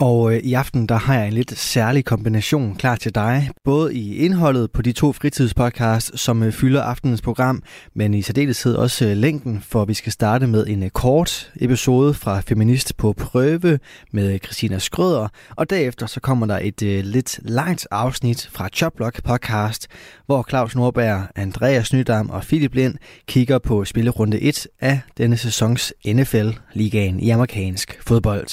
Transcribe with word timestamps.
Og 0.00 0.34
øh, 0.34 0.38
i 0.38 0.54
aften 0.54 0.86
der 0.86 0.94
har 0.94 1.14
jeg 1.14 1.26
en 1.26 1.32
lidt 1.32 1.58
særlig 1.58 2.04
kombination 2.04 2.74
klar 2.74 2.96
til 2.96 3.14
dig. 3.14 3.50
Både 3.64 3.94
i 3.94 4.16
indholdet 4.16 4.72
på 4.72 4.82
de 4.82 4.92
to 4.92 5.12
fritidspodcasts, 5.12 6.20
som 6.20 6.42
øh, 6.42 6.52
fylder 6.52 6.82
aftenens 6.82 7.22
program, 7.22 7.62
men 7.94 8.14
i 8.14 8.22
særdeleshed 8.22 8.74
også 8.74 9.04
øh, 9.06 9.16
længden, 9.16 9.60
for 9.60 9.84
vi 9.84 9.94
skal 9.94 10.12
starte 10.12 10.46
med 10.46 10.66
en 10.66 10.82
øh, 10.82 10.90
kort 10.90 11.52
episode 11.56 12.14
fra 12.14 12.40
Feminist 12.40 12.96
på 12.96 13.12
prøve 13.12 13.78
med 14.12 14.32
øh, 14.32 14.38
Christina 14.38 14.78
Skrøder. 14.78 15.28
Og 15.56 15.70
derefter 15.70 16.06
så 16.06 16.20
kommer 16.20 16.46
der 16.46 16.58
et 16.62 16.82
øh, 16.82 17.04
lidt 17.04 17.40
langt 17.42 17.86
afsnit 17.90 18.48
fra 18.52 18.68
Choplock 18.68 19.24
podcast, 19.24 19.88
hvor 20.26 20.46
Claus 20.48 20.76
Nordberg, 20.76 21.26
Andreas 21.36 21.92
Nydam 21.92 22.30
og 22.30 22.42
Philip 22.42 22.74
Lind 22.74 22.94
kigger 23.26 23.58
på 23.58 23.84
spillerunde 23.84 24.40
1 24.40 24.66
af 24.80 25.00
denne 25.18 25.36
sæsons 25.36 25.94
NFL-ligaen 26.06 27.20
i 27.20 27.30
amerikansk 27.30 27.98
fodbold. 28.06 28.48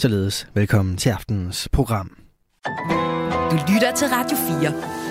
Således 0.00 0.48
velkommen 0.54 0.96
til 0.96 1.10
aftenens 1.10 1.68
program. 1.72 2.16
Du 3.50 3.56
lytter 3.72 3.92
til 3.96 4.08
Radio 4.08 4.36
4. 4.36 5.07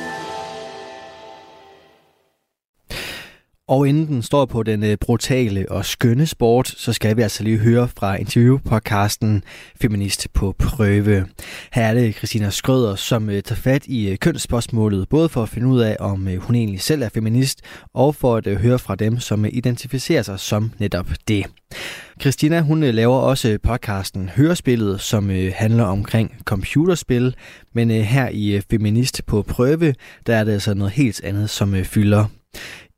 Og 3.70 3.88
inden 3.88 4.08
den 4.08 4.22
står 4.22 4.46
på 4.46 4.64
den 4.64 4.84
øh, 4.84 4.98
brutale 4.98 5.72
og 5.72 5.86
skønne 5.86 6.26
sport, 6.26 6.68
så 6.68 6.94
skal 6.94 7.18
vi 7.18 7.22
altså 7.22 7.44
lige 7.44 7.58
høre 7.58 7.88
fra 7.98 8.16
interviewpodcasten 8.16 9.44
Feminist 9.82 10.28
på 10.34 10.56
prøve. 10.60 11.26
Her 11.74 11.84
er 11.84 11.94
det 11.94 12.16
Christina 12.16 12.50
Skrøder, 12.50 12.96
som 12.96 13.30
øh, 13.30 13.44
tager 13.44 13.62
fat 13.62 13.86
i 13.86 14.09
øh, 14.09 14.18
kønsspørgsmålet, 14.18 15.09
både 15.09 15.30
for 15.30 15.44
at 15.44 15.50
finde 15.50 15.68
ud 15.68 15.80
af, 15.80 15.98
om 16.00 16.28
hun 16.38 16.56
egentlig 16.56 16.82
selv 16.82 17.02
er 17.02 17.09
feminist, 17.09 17.62
og 17.94 18.16
for 18.16 18.36
at 18.36 18.58
høre 18.58 18.80
fra 18.80 18.96
dem, 18.96 19.20
som 19.20 19.46
identificerer 19.46 20.22
sig 20.22 20.40
som 20.40 20.72
netop 20.80 21.08
det. 21.28 21.46
Christina, 22.22 22.62
hun 22.62 22.84
laver 22.84 23.18
også 23.18 23.58
podcasten 23.64 24.30
Hørespillet, 24.30 25.02
som 25.02 25.30
handler 25.54 25.84
omkring 25.84 26.31
computerspil, 26.46 27.36
men 27.74 27.90
her 27.90 28.30
i 28.30 28.62
Feminist 28.70 29.26
på 29.26 29.42
prøve, 29.42 29.94
der 30.28 30.36
er 30.36 30.44
det 30.44 30.52
altså 30.52 30.74
noget 30.74 30.94
helt 30.94 31.24
andet, 31.24 31.50
som 31.50 31.84
fylder. 31.84 32.26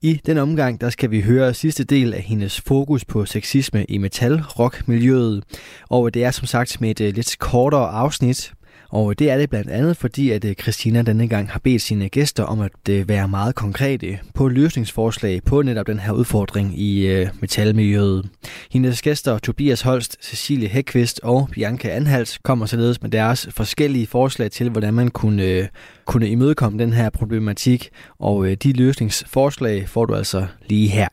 I 0.01 0.21
den 0.25 0.37
omgang, 0.37 0.81
der 0.81 0.89
skal 0.89 1.11
vi 1.11 1.21
høre 1.21 1.53
sidste 1.53 1.83
del 1.83 2.13
af 2.13 2.21
hendes 2.21 2.61
fokus 2.61 3.05
på 3.05 3.25
sexisme 3.25 3.85
i 3.85 3.97
metal-rock-miljøet. 3.97 5.43
Og 5.89 6.13
det 6.13 6.23
er 6.23 6.31
som 6.31 6.45
sagt 6.45 6.81
med 6.81 6.89
et 6.89 7.01
øh, 7.01 7.15
lidt 7.15 7.39
kortere 7.39 7.89
afsnit, 7.89 8.53
og 8.89 9.19
det 9.19 9.29
er 9.29 9.37
det 9.37 9.49
blandt 9.49 9.69
andet, 9.69 9.97
fordi 9.97 10.31
at 10.31 10.45
øh, 10.45 10.53
Christina 10.53 11.01
denne 11.01 11.27
gang 11.27 11.49
har 11.49 11.59
bedt 11.59 11.81
sine 11.81 12.09
gæster 12.09 12.43
om 12.43 12.59
at 12.59 12.89
øh, 12.89 13.09
være 13.09 13.27
meget 13.27 13.55
konkrete 13.55 14.19
på 14.33 14.47
løsningsforslag 14.47 15.43
på 15.43 15.61
netop 15.61 15.87
den 15.87 15.99
her 15.99 16.11
udfordring 16.11 16.79
i 16.79 17.07
øh, 17.07 17.27
metalmiljøet. 17.41 18.29
Hendes 18.71 19.01
gæster 19.01 19.37
Tobias 19.37 19.81
Holst, 19.81 20.17
Cecilie 20.25 20.69
Hækvist 20.69 21.19
og 21.23 21.49
Bianca 21.51 21.89
Anhals 21.89 22.37
kommer 22.37 22.65
således 22.65 23.01
med 23.01 23.09
deres 23.09 23.47
forskellige 23.51 24.07
forslag 24.07 24.51
til, 24.51 24.69
hvordan 24.69 24.93
man 24.93 25.11
kunne, 25.11 25.69
kunne 26.05 26.29
imødekomme 26.29 26.79
den 26.79 26.93
her 26.93 27.09
problematik. 27.09 27.89
Og 28.19 28.63
de 28.63 28.73
løsningsforslag 28.73 29.89
får 29.89 30.05
du 30.05 30.15
altså 30.15 30.47
lige 30.69 30.87
her. 30.87 31.07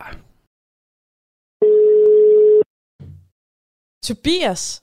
Tobias, 4.07 4.83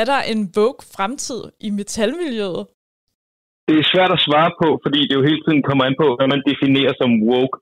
er 0.00 0.04
der 0.12 0.20
en 0.32 0.40
Vogue 0.56 0.82
fremtid 0.96 1.42
i 1.66 1.70
metalmiljøet? 1.78 2.62
Det 3.68 3.76
er 3.78 3.90
svært 3.92 4.12
at 4.16 4.24
svare 4.28 4.52
på, 4.62 4.68
fordi 4.84 5.00
det 5.08 5.14
jo 5.18 5.28
hele 5.28 5.42
tiden 5.44 5.62
kommer 5.68 5.84
an 5.84 5.96
på, 6.02 6.06
hvad 6.16 6.28
man 6.34 6.42
definerer 6.50 6.94
som 7.00 7.10
woke. 7.30 7.56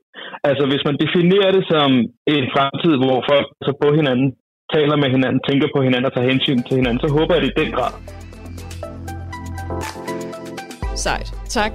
Altså 0.49 0.65
hvis 0.71 0.83
man 0.89 0.97
definerer 1.05 1.51
det 1.59 1.65
som 1.73 1.91
en 2.37 2.47
fremtid, 2.55 2.95
hvor 3.03 3.19
folk 3.31 3.47
så 3.67 3.73
på 3.83 3.89
hinanden, 3.99 4.29
taler 4.75 4.97
med 5.03 5.11
hinanden, 5.17 5.41
tænker 5.49 5.69
på 5.75 5.81
hinanden 5.87 6.09
og 6.09 6.15
tager 6.15 6.31
hensyn 6.33 6.63
til 6.67 6.77
hinanden, 6.81 7.01
så 7.05 7.09
håber 7.17 7.33
jeg 7.35 7.43
det 7.43 7.51
i 7.53 7.61
den 7.63 7.71
grad. 7.77 7.93
Sejt. 11.07 11.29
Tak. 11.59 11.73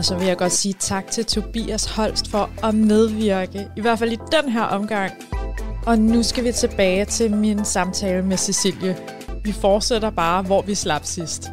Og 0.00 0.04
så 0.04 0.16
vil 0.16 0.26
jeg 0.26 0.36
godt 0.36 0.52
sige 0.52 0.74
tak 0.78 1.10
til 1.10 1.24
Tobias 1.24 1.84
Holst 1.84 2.30
for 2.30 2.50
at 2.62 2.74
medvirke, 2.74 3.68
i 3.76 3.80
hvert 3.80 3.98
fald 3.98 4.12
i 4.12 4.18
den 4.32 4.52
her 4.52 4.62
omgang. 4.62 5.12
Og 5.86 5.98
nu 5.98 6.22
skal 6.22 6.44
vi 6.44 6.52
tilbage 6.52 7.04
til 7.04 7.30
min 7.30 7.64
samtale 7.64 8.22
med 8.22 8.36
Cecilie. 8.36 8.96
Vi 9.44 9.52
fortsætter 9.52 10.10
bare, 10.10 10.42
hvor 10.42 10.62
vi 10.62 10.74
slap 10.74 11.04
sidst. 11.04 11.50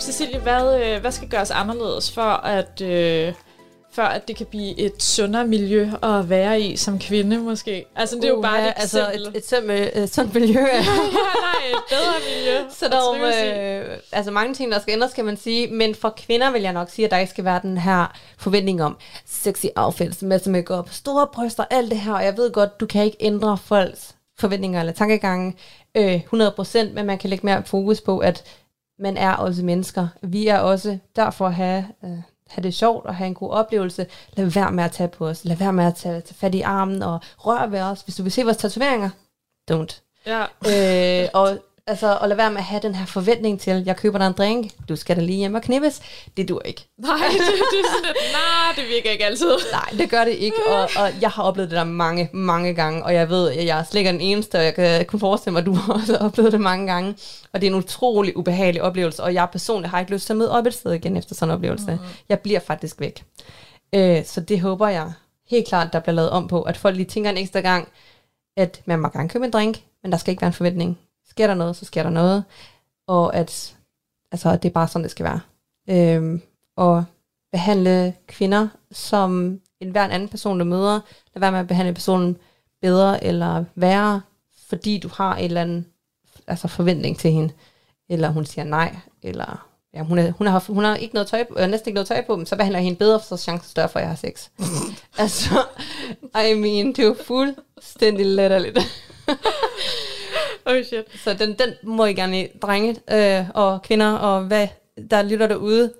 Cecilie, 0.00 0.40
hvad, 0.40 0.84
øh, 0.84 1.00
hvad 1.00 1.10
skal 1.10 1.28
gøres 1.28 1.50
anderledes 1.50 2.12
for 2.12 2.46
at, 2.46 2.80
øh, 2.80 3.32
før 3.96 4.04
at 4.04 4.28
det 4.28 4.36
kan 4.36 4.46
blive 4.46 4.78
et 4.78 5.02
sundere 5.02 5.46
miljø 5.46 5.90
at 6.02 6.30
være 6.30 6.60
i 6.60 6.76
som 6.76 6.98
kvinde 6.98 7.38
måske. 7.38 7.84
Altså 7.96 8.16
det 8.16 8.24
er 8.24 8.28
jo 8.28 8.40
bare 8.40 8.62
ja, 8.62 8.68
et 8.68 8.74
altså 8.76 9.10
eksempel. 9.10 9.28
et, 9.28 9.36
et, 9.36 9.44
simpel, 9.44 10.02
et 10.02 10.10
sådan 10.10 10.30
miljø. 10.34 10.60
ja, 10.60 10.82
nej, 11.48 11.62
et 11.70 11.84
bedre 11.90 12.14
miljø. 12.28 12.56
Så 12.78 12.88
der 12.88 12.96
er 12.96 13.90
øh, 13.90 13.98
altså 14.12 14.30
mange 14.30 14.54
ting, 14.54 14.72
der 14.72 14.80
skal 14.80 14.92
ændres, 14.92 15.12
kan 15.12 15.24
man 15.24 15.36
sige. 15.36 15.66
Men 15.66 15.94
for 15.94 16.14
kvinder 16.16 16.50
vil 16.50 16.62
jeg 16.62 16.72
nok 16.72 16.90
sige, 16.90 17.04
at 17.04 17.10
der 17.10 17.18
ikke 17.18 17.30
skal 17.30 17.44
være 17.44 17.60
den 17.62 17.78
her 17.78 18.18
forventning 18.38 18.82
om 18.82 18.96
sexy 19.26 19.66
outfits, 19.76 20.22
masse 20.22 20.50
makeup, 20.50 20.90
store 20.90 21.26
bryster, 21.32 21.64
alt 21.70 21.90
det 21.90 22.00
her. 22.00 22.12
Og 22.12 22.24
jeg 22.24 22.36
ved 22.36 22.52
godt, 22.52 22.80
du 22.80 22.86
kan 22.86 23.04
ikke 23.04 23.16
ændre 23.20 23.58
folks 23.58 24.14
forventninger 24.38 24.80
eller 24.80 24.92
tankegange 24.92 25.56
øh, 25.94 26.20
100%, 26.32 26.92
men 26.92 27.06
man 27.06 27.18
kan 27.18 27.30
lægge 27.30 27.46
mere 27.46 27.62
fokus 27.66 28.00
på, 28.00 28.18
at 28.18 28.44
man 28.98 29.16
er 29.16 29.32
også 29.32 29.64
mennesker. 29.64 30.08
Vi 30.22 30.46
er 30.46 30.58
også 30.58 30.98
der 31.16 31.30
for 31.30 31.46
at 31.46 31.54
have... 31.54 31.86
Øh, 32.04 32.35
have 32.48 32.62
det 32.62 32.74
sjovt 32.74 33.06
og 33.06 33.14
have 33.14 33.26
en 33.26 33.34
god 33.34 33.50
oplevelse. 33.50 34.06
Lad 34.32 34.46
være 34.46 34.72
med 34.72 34.84
at 34.84 34.92
tage 34.92 35.08
på 35.08 35.28
os. 35.28 35.44
Lad 35.44 35.56
være 35.56 35.72
med 35.72 35.84
at 35.84 35.94
tage, 35.94 36.20
tage 36.20 36.34
fat 36.34 36.54
i 36.54 36.60
armen 36.60 37.02
og 37.02 37.20
røre 37.38 37.72
ved 37.72 37.80
os. 37.80 38.00
Hvis 38.00 38.16
du 38.16 38.22
vil 38.22 38.32
se 38.32 38.42
vores 38.44 38.56
tatoveringer, 38.56 39.10
don't. 39.70 40.00
Ja. 40.26 40.42
Øh, 41.22 41.28
og 41.34 41.58
altså, 41.86 42.18
og 42.20 42.28
lad 42.28 42.36
være 42.36 42.50
med 42.50 42.58
at 42.58 42.64
have 42.64 42.80
den 42.82 42.94
her 42.94 43.06
forventning 43.06 43.60
til, 43.60 43.82
jeg 43.86 43.96
køber 43.96 44.18
dig 44.18 44.26
en 44.26 44.32
drink, 44.32 44.72
du 44.88 44.96
skal 44.96 45.16
da 45.16 45.20
lige 45.20 45.38
hjem 45.38 45.54
og 45.54 45.62
knippes. 45.62 46.00
Det 46.36 46.48
dur 46.48 46.62
ikke. 46.64 46.88
Nej, 46.98 47.16
det, 47.32 47.40
det 47.40 47.80
er 47.80 47.90
sådan 47.92 48.06
lidt, 48.06 48.16
nej, 48.32 48.72
det 48.76 48.84
virker 48.88 49.10
ikke 49.10 49.24
altid. 49.24 49.50
Nej, 49.72 49.88
det 49.98 50.10
gør 50.10 50.24
det 50.24 50.32
ikke, 50.32 50.56
og, 50.66 50.82
og 50.82 51.10
jeg 51.20 51.30
har 51.30 51.42
oplevet 51.42 51.70
det 51.70 51.76
der 51.76 51.84
mange, 51.84 52.30
mange 52.32 52.74
gange, 52.74 53.04
og 53.04 53.14
jeg 53.14 53.28
ved, 53.28 53.50
at 53.50 53.66
jeg 53.66 53.78
er 53.78 53.84
slet 53.84 53.98
ikke 53.98 54.12
den 54.12 54.20
eneste, 54.20 54.56
og 54.56 54.64
jeg 54.64 54.74
kan 54.74 55.04
kun 55.04 55.20
forestille 55.20 55.52
mig, 55.52 55.60
at 55.60 55.66
du 55.66 55.76
også 55.94 56.12
har 56.12 56.26
oplevet 56.26 56.52
det 56.52 56.60
mange 56.60 56.86
gange, 56.86 57.14
og 57.52 57.60
det 57.60 57.66
er 57.66 57.70
en 57.70 57.78
utrolig 57.78 58.36
ubehagelig 58.36 58.82
oplevelse, 58.82 59.22
og 59.22 59.34
jeg 59.34 59.48
personligt 59.52 59.90
har 59.90 60.00
ikke 60.00 60.12
lyst 60.12 60.26
til 60.26 60.32
at 60.32 60.36
møde 60.36 60.50
op 60.50 60.66
et 60.66 60.74
sted 60.74 60.92
igen 60.92 61.16
efter 61.16 61.34
sådan 61.34 61.50
en 61.50 61.54
oplevelse. 61.54 61.90
Mm. 61.90 61.98
Jeg 62.28 62.40
bliver 62.40 62.60
faktisk 62.60 63.00
væk. 63.00 63.24
Øh, 63.94 64.24
så 64.24 64.40
det 64.40 64.60
håber 64.60 64.88
jeg 64.88 65.12
helt 65.50 65.68
klart, 65.68 65.92
der 65.92 66.00
bliver 66.00 66.14
lavet 66.14 66.30
om 66.30 66.48
på, 66.48 66.62
at 66.62 66.76
folk 66.76 66.96
lige 66.96 67.06
tænker 67.06 67.30
en 67.30 67.36
ekstra 67.36 67.60
gang, 67.60 67.88
at 68.56 68.80
man 68.84 68.98
må 68.98 69.08
gerne 69.08 69.28
købe 69.28 69.44
en 69.44 69.50
drink, 69.50 69.80
men 70.02 70.12
der 70.12 70.18
skal 70.18 70.30
ikke 70.30 70.40
være 70.40 70.48
en 70.48 70.54
forventning. 70.54 70.98
Sker 71.36 71.46
der 71.46 71.54
noget, 71.54 71.76
så 71.76 71.84
sker 71.84 72.02
der 72.02 72.10
noget. 72.10 72.44
Og 73.06 73.36
at 73.36 73.76
altså, 74.32 74.56
det 74.56 74.64
er 74.64 74.72
bare 74.72 74.88
sådan, 74.88 75.02
det 75.02 75.10
skal 75.10 75.24
være. 75.24 75.40
Øhm, 75.90 76.42
og 76.76 77.04
behandle 77.52 78.14
kvinder 78.26 78.68
som 78.92 79.60
en 79.80 79.90
hver 79.90 80.04
anden 80.04 80.28
person, 80.28 80.58
du 80.58 80.64
møder. 80.64 81.00
Lad 81.34 81.40
være 81.40 81.52
med 81.52 81.60
at 81.60 81.66
behandle 81.68 81.94
personen 81.94 82.36
bedre 82.80 83.24
eller 83.24 83.64
værre, 83.74 84.20
fordi 84.68 84.98
du 84.98 85.08
har 85.14 85.36
en 85.36 85.44
eller 85.44 85.60
anden 85.60 85.86
altså 86.46 86.68
forventning 86.68 87.18
til 87.18 87.32
hende. 87.32 87.52
Eller 88.08 88.28
hun 88.28 88.46
siger 88.46 88.64
nej, 88.64 88.96
eller 89.22 89.68
ja, 89.94 90.02
hun, 90.02 90.18
er, 90.18 90.30
hun, 90.30 90.46
har, 90.46 90.64
hun 90.68 90.84
har 90.84 90.96
ikke 90.96 91.14
noget 91.14 91.28
tøj 91.28 91.44
på, 91.44 91.54
øh, 91.58 91.68
næsten 91.68 91.88
ikke 91.88 91.94
noget 91.94 92.08
tøj 92.08 92.24
på, 92.26 92.36
men 92.36 92.46
så 92.46 92.56
behandler 92.56 92.78
jeg 92.78 92.84
hende 92.84 92.98
bedre, 92.98 93.20
for 93.20 93.26
så 93.26 93.34
er 93.34 93.38
chancen 93.38 93.70
større 93.70 93.88
for, 93.88 93.98
at 93.98 94.02
jeg 94.02 94.10
har 94.10 94.16
sex. 94.16 94.48
altså, 95.18 95.62
I 96.24 96.54
mean, 96.54 96.86
det 96.86 96.98
er 96.98 97.06
jo 97.06 97.16
fuldstændig 97.24 98.26
letterligt. 98.26 98.78
oh 100.70 100.82
shit. 100.84 101.04
Så 101.24 101.34
den, 101.34 101.54
den 101.58 101.74
må 101.82 102.04
I 102.04 102.14
gerne, 102.14 102.48
drenge 102.62 102.96
øh, 103.10 103.44
og 103.54 103.82
kvinder, 103.82 104.12
og 104.12 104.42
hvad 104.44 104.68
der 105.10 105.22
lytter 105.22 105.46
derude, 105.46 105.92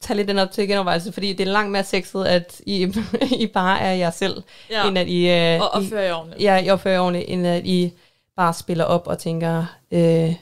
tage 0.00 0.16
lidt 0.16 0.28
den 0.28 0.38
op 0.38 0.50
til 0.50 0.68
genovervejelse, 0.68 1.12
fordi 1.12 1.32
det 1.32 1.48
er 1.48 1.52
langt 1.52 1.72
mere 1.72 1.84
sexet, 1.84 2.24
at 2.24 2.60
I, 2.66 2.92
I 3.42 3.46
bare 3.46 3.80
er 3.80 3.92
jer 3.92 4.10
selv, 4.10 4.42
Ja. 4.70 4.88
end 4.88 4.98
at 4.98 5.08
I... 5.08 5.28
Øh, 5.30 5.60
Og 5.60 5.68
opfører 5.70 6.02
jer 6.02 6.14
ordentligt. 6.14 6.42
Ja, 6.42 6.58
I 6.64 6.68
opfører 6.70 6.94
jer 6.94 7.00
ordentligt, 7.00 7.28
end 7.28 7.46
at 7.46 7.66
I 7.66 7.92
bare 8.36 8.54
spiller 8.54 8.84
op 8.84 9.06
og 9.06 9.18
tænker, 9.18 9.64
øh, 9.92 10.34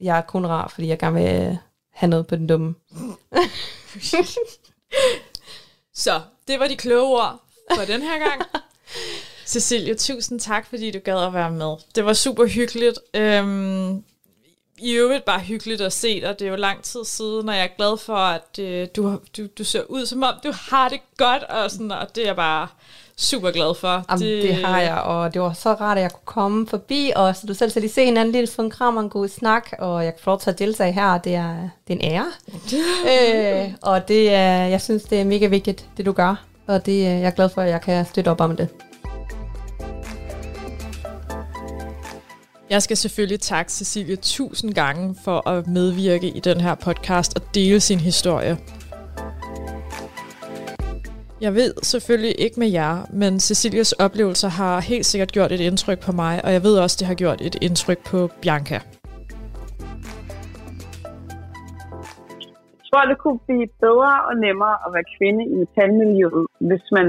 jeg 0.00 0.18
er 0.18 0.20
kun 0.20 0.46
rar, 0.46 0.68
fordi 0.68 0.88
jeg 0.88 0.98
gerne 0.98 1.20
vil 1.20 1.34
øh, 1.50 1.56
have 1.92 2.10
noget 2.10 2.26
på 2.26 2.36
den 2.36 2.46
dumme. 2.46 2.74
Så, 5.94 6.20
det 6.48 6.60
var 6.60 6.68
de 6.68 6.76
kloge 6.76 7.02
ord 7.20 7.40
for 7.76 7.84
den 7.84 8.02
her 8.02 8.18
gang. 8.18 8.42
Cecilie, 9.52 9.94
tusind 9.94 10.40
tak, 10.40 10.66
fordi 10.66 10.90
du 10.90 10.98
gad 11.04 11.26
at 11.26 11.34
være 11.34 11.50
med. 11.50 11.76
Det 11.94 12.04
var 12.04 12.12
super 12.12 12.46
hyggeligt. 12.46 12.98
Øhm, 13.14 14.02
i 14.78 14.92
øvrigt 14.92 15.24
bare 15.24 15.40
hyggeligt 15.40 15.80
at 15.80 15.92
se 15.92 16.20
dig. 16.20 16.38
Det 16.38 16.46
er 16.46 16.50
jo 16.50 16.56
lang 16.56 16.82
tid 16.82 17.04
siden, 17.04 17.48
og 17.48 17.54
jeg 17.54 17.64
er 17.64 17.76
glad 17.76 17.98
for, 17.98 18.16
at 18.16 18.58
øh, 18.58 18.88
du, 18.96 19.18
du, 19.36 19.46
du 19.58 19.64
ser 19.64 19.82
ud 19.88 20.06
som 20.06 20.22
om, 20.22 20.34
du 20.44 20.52
har 20.70 20.88
det 20.88 21.00
godt, 21.16 21.42
og, 21.42 21.70
sådan, 21.70 21.92
og 21.92 22.14
det 22.14 22.22
er 22.22 22.26
jeg 22.26 22.36
bare 22.36 22.68
super 23.16 23.50
glad 23.50 23.74
for. 23.74 24.04
Jamen, 24.10 24.26
det... 24.26 24.42
det 24.42 24.54
har 24.54 24.80
jeg, 24.80 24.94
og 24.94 25.34
det 25.34 25.42
var 25.42 25.52
så 25.52 25.72
rart, 25.72 25.96
at 25.96 26.02
jeg 26.02 26.12
kunne 26.12 26.24
komme 26.24 26.66
forbi, 26.66 27.12
og 27.16 27.36
så 27.36 27.46
du 27.46 27.54
selv 27.54 27.70
skal 27.70 27.82
lige 27.82 27.92
se 27.92 28.04
hinanden 28.04 28.32
lidt, 28.32 28.50
få 28.50 28.62
en 28.62 28.70
kram 28.70 28.96
og 28.96 29.02
en 29.02 29.10
god 29.10 29.28
snak, 29.28 29.72
og 29.78 30.04
jeg 30.04 30.14
kan 30.14 30.22
få 30.22 30.30
lov 30.30 30.40
til 30.40 30.50
at 30.50 30.58
deltage 30.58 30.92
her, 30.92 31.18
det 31.18 31.34
er, 31.34 31.68
det 31.88 31.96
er 31.96 32.00
en 32.00 32.12
ære. 32.12 32.32
øh, 33.64 33.74
og 33.82 34.08
det 34.08 34.34
er, 34.34 34.66
jeg 34.66 34.80
synes, 34.80 35.02
det 35.02 35.20
er 35.20 35.24
mega 35.24 35.46
vigtigt, 35.46 35.88
det 35.96 36.06
du 36.06 36.12
gør, 36.12 36.44
og 36.66 36.86
det, 36.86 37.02
jeg 37.02 37.22
er 37.22 37.30
glad 37.30 37.48
for, 37.48 37.62
at 37.62 37.70
jeg 37.70 37.80
kan 37.80 38.06
støtte 38.06 38.28
op 38.28 38.40
om 38.40 38.56
det. 38.56 38.68
Jeg 42.74 42.82
skal 42.82 42.96
selvfølgelig 42.96 43.40
takke 43.40 43.72
Cecilie 43.72 44.16
tusind 44.16 44.74
gange 44.74 45.14
for 45.24 45.48
at 45.48 45.66
medvirke 45.66 46.28
i 46.38 46.40
den 46.48 46.58
her 46.60 46.74
podcast 46.86 47.30
og 47.38 47.42
dele 47.54 47.80
sin 47.80 48.00
historie. 48.10 48.54
Jeg 51.40 51.52
ved 51.54 51.72
selvfølgelig 51.82 52.34
ikke 52.44 52.60
med 52.60 52.70
jer, 52.80 52.94
men 53.20 53.40
Cecilias 53.40 53.92
oplevelser 53.92 54.48
har 54.48 54.80
helt 54.80 55.06
sikkert 55.06 55.32
gjort 55.32 55.52
et 55.52 55.60
indtryk 55.60 56.00
på 56.06 56.12
mig, 56.12 56.34
og 56.44 56.52
jeg 56.52 56.62
ved 56.62 56.74
også, 56.84 56.96
det 57.00 57.06
har 57.06 57.14
gjort 57.14 57.40
et 57.40 57.56
indtryk 57.66 58.00
på 58.10 58.18
Bianca. 58.42 58.78
Jeg 62.78 62.86
tror, 62.88 63.04
det 63.10 63.18
kunne 63.18 63.40
blive 63.46 63.66
bedre 63.86 64.14
og 64.28 64.34
nemmere 64.46 64.76
at 64.86 64.90
være 64.94 65.06
kvinde 65.16 65.42
i 65.52 65.54
metalmiljøet, 65.62 66.46
hvis 66.68 66.84
man 66.92 67.08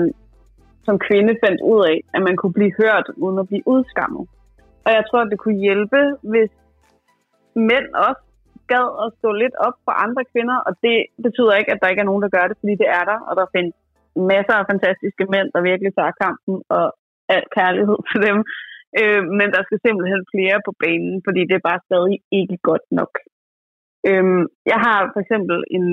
som 0.86 0.96
kvinde 1.08 1.34
fandt 1.46 1.62
ud 1.74 1.82
af, 1.92 1.98
at 2.16 2.22
man 2.28 2.36
kunne 2.40 2.54
blive 2.54 2.74
hørt 2.82 3.08
uden 3.18 3.40
at 3.40 3.48
blive 3.48 3.68
udskammet. 3.68 4.28
Og 4.86 4.92
jeg 4.98 5.04
tror, 5.10 5.24
det 5.24 5.40
kunne 5.40 5.60
hjælpe, 5.68 6.00
hvis 6.32 6.52
mænd 7.70 7.88
også 8.08 8.24
gad 8.72 8.88
at 9.04 9.08
stå 9.18 9.30
lidt 9.44 9.56
op 9.68 9.78
for 9.86 9.94
andre 10.06 10.24
kvinder, 10.32 10.58
og 10.68 10.72
det 10.86 10.98
betyder 11.26 11.54
ikke, 11.60 11.72
at 11.74 11.80
der 11.82 11.92
ikke 11.92 12.04
er 12.04 12.10
nogen, 12.10 12.24
der 12.26 12.36
gør 12.38 12.46
det, 12.48 12.58
fordi 12.62 12.74
det 12.82 12.90
er 12.98 13.04
der, 13.12 13.20
og 13.28 13.34
der 13.40 13.54
findes 13.56 13.76
masser 14.34 14.56
af 14.58 14.70
fantastiske 14.72 15.26
mænd, 15.34 15.48
der 15.56 15.70
virkelig 15.72 15.92
tager 15.96 16.20
kampen, 16.24 16.56
og 16.78 16.86
al 17.36 17.44
kærlighed 17.58 18.00
til 18.10 18.20
dem. 18.28 18.38
Øh, 19.00 19.24
men 19.40 19.48
der 19.56 19.62
skal 19.64 19.80
simpelthen 19.86 20.22
flere 20.34 20.58
på 20.68 20.72
banen, 20.84 21.16
fordi 21.26 21.42
det 21.50 21.56
er 21.58 21.68
bare 21.70 21.86
stadig 21.88 22.18
ikke 22.40 22.58
godt 22.70 22.86
nok. 23.00 23.14
Øh, 24.10 24.26
jeg 24.72 24.80
har 24.86 25.00
for 25.14 25.20
eksempel 25.24 25.58
en 25.78 25.86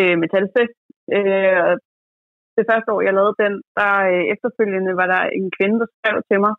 øh, 0.00 0.16
metalfest. 0.22 0.78
Øh, 1.16 1.74
det 2.56 2.64
første 2.70 2.88
år, 2.94 3.00
jeg 3.06 3.14
lavede 3.18 3.40
den, 3.44 3.54
der 3.78 3.92
øh, 4.12 4.24
efterfølgende 4.34 4.92
var 5.00 5.08
der 5.14 5.22
en 5.38 5.48
kvinde, 5.56 5.76
der 5.82 5.88
skrev 5.96 6.16
til 6.30 6.40
mig 6.44 6.54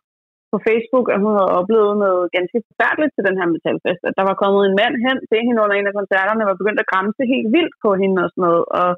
på 0.54 0.58
Facebook, 0.68 1.06
at 1.14 1.22
hun 1.24 1.32
havde 1.38 1.56
oplevet 1.60 1.94
noget 2.04 2.22
ganske 2.36 2.58
forfærdeligt 2.68 3.12
til 3.14 3.26
den 3.28 3.38
her 3.40 3.48
metalfest. 3.54 4.02
At 4.08 4.16
der 4.18 4.24
var 4.30 4.40
kommet 4.42 4.62
en 4.64 4.78
mand 4.80 4.94
hen 5.06 5.18
til 5.30 5.40
hende 5.46 5.62
under 5.64 5.76
en 5.76 5.90
af 5.90 5.98
koncerterne, 6.00 6.42
og 6.42 6.48
var 6.50 6.60
begyndt 6.60 6.82
at 6.82 6.90
græmse 6.92 7.22
helt 7.34 7.48
vildt 7.56 7.76
på 7.84 7.90
hende 8.00 8.20
og 8.24 8.30
sådan 8.30 8.44
noget. 8.46 8.64
Og 8.80 8.90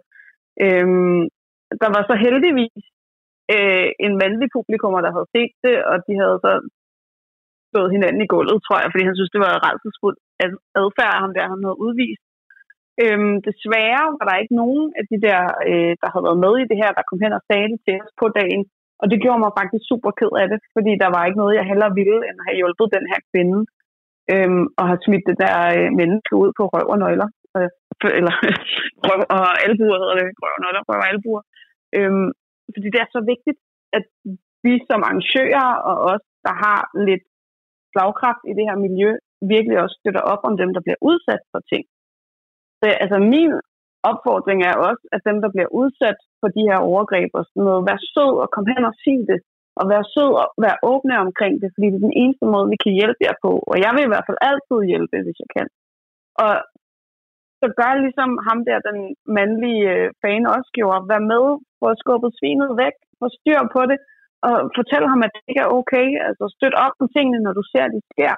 øhm, 0.64 1.20
der 1.82 1.88
var 1.94 2.02
så 2.10 2.14
heldigvis 2.24 2.82
øh, 3.54 3.88
en 4.06 4.12
mandlig 4.22 4.48
publikummer, 4.56 5.00
der 5.02 5.10
havde 5.16 5.32
set 5.36 5.54
det, 5.66 5.76
og 5.90 5.96
de 6.06 6.12
havde 6.22 6.38
så 6.46 6.52
gået 7.76 7.94
hinanden 7.94 8.24
i 8.24 8.30
gulvet, 8.34 8.58
tror 8.66 8.78
jeg, 8.82 8.90
fordi 8.90 9.04
han 9.08 9.16
synes, 9.16 9.34
det 9.34 9.42
var 9.46 9.64
redselsfuldt 9.66 10.18
adfærd 10.82 11.14
af 11.16 11.22
ham 11.24 11.32
der, 11.36 11.52
han 11.52 11.64
havde 11.66 11.82
udvist. 11.86 12.24
Øhm, 13.04 13.34
desværre 13.48 14.04
var 14.18 14.24
der 14.26 14.42
ikke 14.42 14.56
nogen 14.62 14.84
af 14.98 15.04
de 15.10 15.18
der, 15.26 15.40
øh, 15.70 15.92
der 16.00 16.08
havde 16.12 16.26
været 16.28 16.42
med 16.46 16.54
i 16.58 16.68
det 16.70 16.80
her, 16.82 16.90
der 16.98 17.08
kom 17.08 17.20
hen 17.24 17.38
og 17.38 17.42
sagde 17.48 17.68
det 17.72 17.80
til 17.86 17.96
os 18.04 18.12
på 18.20 18.26
dagen. 18.40 18.62
Og 19.00 19.06
det 19.10 19.22
gjorde 19.22 19.42
mig 19.44 19.52
faktisk 19.60 19.84
super 19.90 20.12
ked 20.20 20.32
af 20.42 20.46
det, 20.52 20.58
fordi 20.76 20.92
der 21.02 21.10
var 21.14 21.22
ikke 21.24 21.40
noget, 21.42 21.58
jeg 21.58 21.70
heller 21.72 21.88
ville, 22.00 22.18
end 22.28 22.36
at 22.40 22.46
have 22.48 22.58
hjulpet 22.60 22.94
den 22.96 23.06
her 23.12 23.20
kvinde. 23.30 23.58
Øhm, 24.32 24.64
og 24.78 24.84
have 24.90 25.04
smidt 25.06 25.24
det 25.30 25.36
der 25.44 25.56
øh, 25.76 25.88
menneske 26.00 26.32
ud 26.42 26.50
på 26.58 26.62
røv 26.74 26.86
og 26.94 26.98
nøgler. 27.04 27.28
Øh, 27.56 27.70
eller 28.18 28.34
røv 29.06 29.20
og 29.36 29.48
albuer 29.66 29.98
hedder 30.02 30.16
det. 30.20 30.28
Røv 30.42 30.54
og 30.56 30.62
nøgler, 30.64 30.82
røv 30.88 31.00
og 31.02 31.08
albuer. 31.12 31.42
Øhm, 31.98 32.28
fordi 32.74 32.86
det 32.92 33.00
er 33.00 33.10
så 33.16 33.20
vigtigt, 33.32 33.58
at 33.98 34.04
vi 34.64 34.72
som 34.88 35.00
arrangører 35.06 35.70
og 35.90 35.96
os, 36.12 36.24
der 36.46 36.54
har 36.64 36.80
lidt 37.08 37.24
slagkraft 37.90 38.42
i 38.50 38.52
det 38.58 38.64
her 38.68 38.78
miljø, 38.86 39.10
virkelig 39.54 39.76
også 39.84 39.96
støtter 40.00 40.22
op 40.32 40.42
om 40.48 40.54
dem, 40.60 40.70
der 40.74 40.82
bliver 40.84 41.00
udsat 41.08 41.42
for 41.52 41.60
ting. 41.72 41.84
Så 42.78 42.84
altså 43.04 43.18
min 43.34 43.52
opfordring 44.10 44.60
er 44.70 44.76
også, 44.88 45.04
at 45.14 45.20
dem, 45.28 45.36
der 45.44 45.50
bliver 45.54 45.70
udsat 45.80 46.18
for 46.40 46.48
de 46.56 46.62
her 46.68 46.78
overgreb 46.90 47.30
og 47.38 47.44
sådan 47.46 47.64
noget, 47.68 47.86
vær 47.88 47.98
sød 48.14 48.34
og 48.44 48.48
kom 48.54 48.66
hen 48.72 48.82
og 48.90 48.94
sig 49.02 49.20
det, 49.30 49.40
og 49.78 49.84
vær 49.90 50.02
sød 50.14 50.30
og 50.42 50.48
vær 50.64 50.74
åbne 50.92 51.14
omkring 51.26 51.54
det, 51.62 51.68
fordi 51.74 51.86
det 51.90 51.98
er 51.98 52.08
den 52.08 52.20
eneste 52.22 52.46
måde, 52.52 52.66
vi 52.74 52.78
kan 52.84 52.92
hjælpe 52.98 53.22
jer 53.26 53.36
på. 53.44 53.52
Og 53.70 53.76
jeg 53.84 53.90
vil 53.94 54.06
i 54.06 54.12
hvert 54.12 54.26
fald 54.28 54.46
altid 54.50 54.78
hjælpe, 54.90 55.16
hvis 55.26 55.40
jeg 55.42 55.50
kan. 55.56 55.68
Og 56.44 56.52
så 57.60 57.66
gør 57.78 57.92
ligesom 58.04 58.30
ham 58.48 58.58
der, 58.68 58.86
den 58.88 58.98
mandlige 59.36 59.84
øh, 59.94 60.06
fan 60.22 60.44
også 60.56 60.70
gjorde, 60.78 61.08
vær 61.10 61.22
med 61.32 61.44
for 61.78 61.88
at 61.90 62.00
skubbe 62.02 62.28
svinet 62.38 62.70
væk, 62.82 62.96
få 63.20 63.26
styr 63.38 63.60
på 63.76 63.82
det, 63.90 63.98
og 64.46 64.54
fortæl 64.78 65.04
ham, 65.12 65.20
at 65.26 65.32
det 65.34 65.42
ikke 65.50 65.64
er 65.66 65.74
okay. 65.80 66.06
Altså 66.26 66.44
støt 66.56 66.74
op 66.84 66.94
på 67.00 67.06
tingene, 67.16 67.38
når 67.46 67.52
du 67.58 67.62
ser, 67.72 67.84
at 67.86 67.94
de 67.96 68.02
sker. 68.12 68.34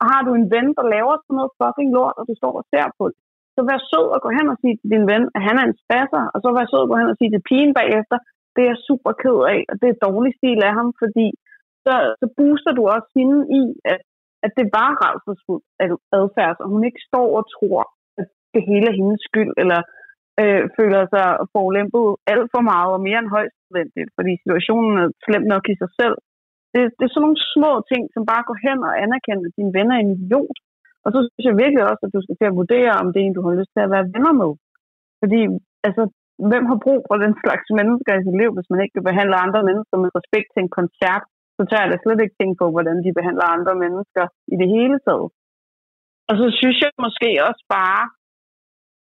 Og 0.00 0.04
har 0.10 0.20
du 0.26 0.30
en 0.34 0.50
ven, 0.54 0.68
der 0.78 0.92
laver 0.94 1.14
sådan 1.16 1.36
noget 1.38 1.56
fucking 1.60 1.90
lort, 1.96 2.16
og 2.18 2.24
du 2.28 2.34
står 2.40 2.54
og 2.60 2.64
ser 2.72 2.86
på 2.98 3.04
det, 3.12 3.18
så 3.56 3.62
vær 3.68 3.80
sød 3.90 4.06
og 4.16 4.20
gå 4.24 4.30
hen 4.38 4.46
og 4.52 4.58
sige 4.60 4.76
til 4.80 4.88
din 4.94 5.06
ven, 5.12 5.24
at 5.36 5.42
han 5.48 5.56
er 5.60 5.64
en 5.66 5.78
spasser, 5.82 6.24
og 6.34 6.38
så 6.42 6.48
vær 6.56 6.66
sød 6.68 6.84
og 6.84 6.90
gå 6.90 6.96
hen 7.00 7.12
og 7.12 7.18
sige 7.18 7.32
til 7.32 7.46
pigen 7.48 7.72
bagefter, 7.80 8.16
det 8.56 8.64
er 8.72 8.84
super 8.88 9.12
ked 9.22 9.38
af, 9.54 9.60
og 9.70 9.74
det 9.80 9.88
er 9.90 10.04
dårlig 10.08 10.32
stil 10.38 10.60
af 10.68 10.72
ham, 10.78 10.88
fordi 11.02 11.26
så, 11.84 11.94
så 12.20 12.26
booster 12.36 12.72
du 12.78 12.82
også 12.94 13.08
hende 13.18 13.38
i, 13.60 13.62
at, 13.92 14.00
at 14.46 14.52
det 14.58 14.66
var 14.76 14.90
rædselsfuld 15.02 15.62
adfærd, 16.18 16.56
og 16.64 16.68
hun 16.72 16.82
ikke 16.88 17.02
står 17.10 17.28
og 17.38 17.44
tror, 17.56 17.82
at 18.20 18.26
det 18.54 18.62
hele 18.70 18.86
er 18.90 18.98
hendes 19.00 19.22
skyld, 19.28 19.52
eller 19.62 19.80
øh, 20.42 20.62
føler 20.78 21.02
sig 21.14 21.26
forulæmpet 21.52 22.06
alt 22.32 22.48
for 22.54 22.62
meget 22.72 22.90
og 22.96 23.00
mere 23.06 23.20
end 23.22 23.34
højst 23.36 23.56
nødvendigt, 23.62 24.10
fordi 24.16 24.32
situationen 24.42 24.92
er 25.02 25.08
slem 25.24 25.44
nok 25.52 25.64
i 25.72 25.76
sig 25.82 25.90
selv. 26.00 26.16
Det, 26.72 26.80
det 26.96 27.04
er 27.04 27.12
sådan 27.12 27.24
nogle 27.26 27.42
små 27.54 27.72
ting, 27.90 28.02
som 28.14 28.22
bare 28.32 28.46
går 28.48 28.58
hen 28.66 28.78
og 28.88 28.94
anerkender, 29.04 29.46
at 29.48 29.58
din 29.60 29.70
ven 29.76 29.88
er 29.94 29.98
en 30.00 30.14
idiot, 30.16 30.58
og 31.06 31.10
så 31.14 31.18
synes 31.22 31.46
jeg 31.48 31.60
virkelig 31.62 31.82
også, 31.90 32.02
at 32.06 32.14
du 32.16 32.20
skal 32.22 32.36
til 32.38 32.50
at 32.50 32.58
vurdere, 32.60 32.92
om 33.02 33.08
det 33.12 33.18
er 33.20 33.26
en, 33.26 33.38
du 33.38 33.44
har 33.46 33.54
lyst 33.60 33.72
til 33.74 33.82
at 33.84 33.92
være 33.94 34.10
venner 34.14 34.34
med. 34.42 34.52
Fordi, 35.20 35.40
altså, 35.88 36.02
hvem 36.50 36.64
har 36.70 36.78
brug 36.86 37.00
for 37.08 37.16
den 37.24 37.32
slags 37.42 37.66
mennesker 37.78 38.12
i 38.14 38.24
sit 38.26 38.38
liv, 38.40 38.50
hvis 38.56 38.70
man 38.72 38.80
ikke 38.82 38.94
kan 38.96 39.08
behandle 39.10 39.36
andre 39.44 39.62
mennesker 39.68 39.96
med 40.02 40.10
respekt 40.18 40.48
til 40.50 40.60
en 40.62 40.76
koncert? 40.78 41.24
Så 41.56 41.62
tager 41.64 41.84
jeg 41.84 41.92
da 41.92 41.98
slet 42.00 42.20
ikke 42.22 42.38
tænke 42.38 42.56
på, 42.62 42.66
hvordan 42.74 42.98
de 43.04 43.16
behandler 43.18 43.54
andre 43.56 43.74
mennesker 43.84 44.24
i 44.54 44.56
det 44.62 44.68
hele 44.76 44.98
taget. 45.06 45.28
Og 46.28 46.34
så 46.40 46.46
synes 46.60 46.78
jeg 46.84 46.90
måske 47.06 47.30
også 47.48 47.64
bare, 47.78 48.02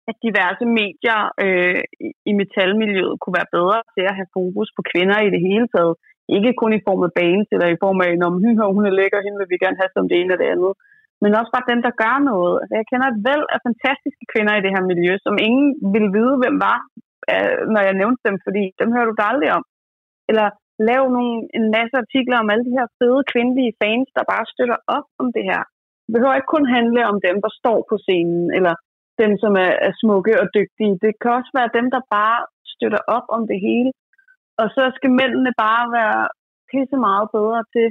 at 0.09 0.15
diverse 0.27 0.65
medier 0.79 1.19
øh, 1.45 1.81
i 2.29 2.33
metalmiljøet 2.39 3.15
kunne 3.21 3.37
være 3.39 3.53
bedre 3.57 3.79
til 3.95 4.03
at 4.09 4.17
have 4.19 4.33
fokus 4.37 4.69
på 4.77 4.81
kvinder 4.91 5.17
i 5.27 5.33
det 5.35 5.41
hele 5.47 5.67
taget. 5.75 5.93
Ikke 6.37 6.59
kun 6.61 6.73
i 6.77 6.85
form 6.87 7.01
af 7.07 7.11
bands, 7.19 7.47
eller 7.55 7.67
i 7.71 7.81
form 7.83 7.99
af, 8.07 8.11
når 8.21 8.69
hun 8.75 8.85
er 8.89 8.97
lækker, 8.99 9.25
hende 9.25 9.39
vil 9.39 9.53
vi 9.53 9.63
gerne 9.63 9.79
have 9.81 9.91
som 9.93 10.05
det 10.09 10.15
ene 10.17 10.29
eller 10.29 10.43
det 10.43 10.53
andet 10.53 10.73
men 11.21 11.37
også 11.39 11.51
bare 11.55 11.69
dem, 11.71 11.81
der 11.87 11.99
gør 12.03 12.15
noget. 12.31 12.55
Altså, 12.61 12.73
jeg 12.79 12.89
kender 12.91 13.07
et 13.09 13.23
væld 13.27 13.45
af 13.53 13.59
fantastiske 13.67 14.25
kvinder 14.33 14.53
i 14.55 14.63
det 14.65 14.73
her 14.75 14.83
miljø, 14.91 15.13
som 15.25 15.35
ingen 15.47 15.69
ville 15.93 16.11
vide, 16.17 16.35
hvem 16.41 16.55
var, 16.67 16.79
øh, 17.31 17.57
når 17.73 17.81
jeg 17.87 17.99
nævnte 18.01 18.21
dem, 18.27 18.37
fordi 18.45 18.63
dem 18.79 18.89
hører 18.93 19.07
du 19.09 19.15
aldrig 19.31 19.49
om. 19.57 19.63
Eller 20.29 20.47
lav 20.89 21.01
nogle, 21.15 21.35
en 21.57 21.65
masse 21.77 21.95
artikler 22.03 22.37
om 22.39 22.49
alle 22.51 22.65
de 22.67 22.77
her 22.79 22.87
fede 22.99 23.21
kvindelige 23.31 23.75
fans, 23.81 24.07
der 24.17 24.31
bare 24.33 24.45
støtter 24.53 24.77
op 24.97 25.07
om 25.21 25.27
det 25.35 25.43
her. 25.51 25.61
Det 26.03 26.11
behøver 26.13 26.35
ikke 26.37 26.53
kun 26.55 26.65
handle 26.77 27.01
om 27.11 27.17
dem, 27.27 27.35
der 27.45 27.51
står 27.59 27.77
på 27.89 27.95
scenen, 28.05 28.45
eller 28.57 28.73
dem, 29.21 29.31
som 29.43 29.53
er, 29.65 29.71
er 29.87 29.93
smukke 30.01 30.33
og 30.41 30.47
dygtige. 30.57 30.93
Det 31.03 31.11
kan 31.21 31.31
også 31.39 31.51
være 31.59 31.75
dem, 31.77 31.85
der 31.95 32.01
bare 32.17 32.39
støtter 32.73 33.01
op 33.17 33.27
om 33.37 33.41
det 33.51 33.59
hele. 33.67 33.91
Og 34.61 34.67
så 34.75 34.83
skal 34.95 35.11
mændene 35.19 35.51
bare 35.65 35.85
være 35.99 36.21
pisse 36.71 36.97
meget 37.07 37.27
bedre 37.35 37.61
til 37.73 37.87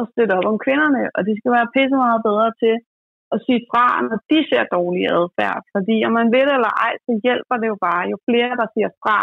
at 0.00 0.08
støtte 0.12 0.36
op 0.38 0.46
om 0.52 0.58
kvinderne, 0.64 1.02
og 1.16 1.20
de 1.28 1.32
skal 1.38 1.52
være 1.56 1.72
pisse 1.74 1.96
meget 2.04 2.22
bedre 2.28 2.48
til 2.62 2.74
at 3.34 3.38
sige 3.44 3.62
fra, 3.70 3.86
når 4.08 4.18
de 4.30 4.38
ser 4.50 4.64
dårlig 4.76 5.04
adfærd. 5.18 5.60
Fordi 5.74 5.96
om 6.06 6.12
man 6.18 6.28
vil 6.34 6.48
eller 6.56 6.72
ej, 6.86 6.94
så 7.06 7.12
hjælper 7.26 7.56
det 7.60 7.68
jo 7.72 7.78
bare. 7.88 8.02
Jo 8.12 8.16
flere, 8.28 8.52
der 8.60 8.68
siger 8.74 8.90
fra, 9.02 9.18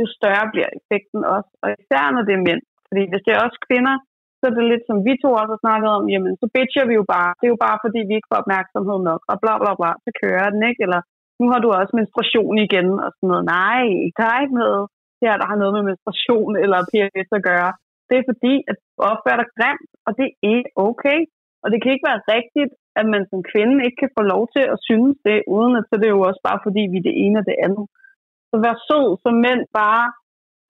jo 0.00 0.06
større 0.18 0.46
bliver 0.52 0.70
effekten 0.78 1.22
også. 1.36 1.50
Og 1.62 1.68
især 1.80 2.04
når 2.14 2.22
det 2.28 2.34
er 2.36 2.46
mænd. 2.48 2.62
Fordi 2.88 3.02
hvis 3.10 3.24
det 3.24 3.32
er 3.32 3.44
også 3.46 3.58
kvinder, 3.68 3.96
så 4.38 4.44
er 4.48 4.54
det 4.56 4.70
lidt 4.72 4.84
som 4.90 4.98
vi 5.06 5.12
to 5.22 5.30
også 5.40 5.52
har 5.54 5.62
snakket 5.64 5.90
om, 5.96 6.04
jamen 6.12 6.32
så 6.40 6.46
bitcher 6.54 6.84
vi 6.90 6.94
jo 7.00 7.04
bare. 7.14 7.30
Det 7.38 7.46
er 7.46 7.54
jo 7.54 7.64
bare 7.66 7.78
fordi, 7.84 8.00
vi 8.08 8.14
ikke 8.16 8.30
får 8.30 8.42
opmærksomhed 8.42 8.98
nok, 9.10 9.22
og 9.30 9.36
bla 9.42 9.54
bla 9.62 9.72
bla, 9.78 9.90
så 10.04 10.10
kører 10.22 10.48
den 10.54 10.62
ikke. 10.70 10.82
Eller 10.86 11.00
nu 11.40 11.44
har 11.52 11.60
du 11.60 11.68
også 11.70 11.92
menstruation 12.00 12.54
igen, 12.66 12.88
og 13.04 13.10
sådan 13.14 13.28
noget. 13.32 13.44
Nej, 13.56 13.84
der 14.18 14.26
er 14.32 14.38
ikke 14.44 14.58
noget 14.62 14.82
her, 15.22 15.34
der 15.40 15.46
har 15.50 15.58
noget 15.60 15.74
med 15.76 15.84
menstruation 15.88 16.52
eller 16.62 16.88
PMS 16.90 17.30
at 17.38 17.46
gøre 17.50 17.70
det 18.08 18.16
er 18.18 18.28
fordi, 18.32 18.54
at 18.70 18.76
du 18.80 19.00
opfører 19.10 19.38
dig 19.40 19.50
grimt, 19.58 19.90
og 20.06 20.10
det 20.18 20.26
er 20.28 20.36
ikke 20.54 20.70
okay. 20.88 21.20
Og 21.62 21.66
det 21.70 21.78
kan 21.80 21.92
ikke 21.92 22.08
være 22.10 22.26
rigtigt, 22.36 22.72
at 23.00 23.06
man 23.14 23.22
som 23.30 23.40
kvinde 23.52 23.84
ikke 23.86 24.00
kan 24.02 24.14
få 24.18 24.22
lov 24.34 24.42
til 24.54 24.64
at 24.74 24.78
synes 24.88 25.16
det, 25.28 25.38
uden 25.56 25.72
at 25.78 25.84
så 25.88 25.94
det 26.00 26.08
er 26.08 26.16
jo 26.18 26.28
også 26.30 26.42
bare 26.48 26.60
fordi, 26.66 26.82
vi 26.92 26.98
er 27.00 27.06
det 27.08 27.16
ene 27.24 27.38
og 27.42 27.46
det 27.50 27.56
andet. 27.66 27.86
Så 28.50 28.56
vær 28.64 28.76
sød 28.88 29.08
som 29.24 29.34
mænd 29.46 29.62
bare 29.82 30.06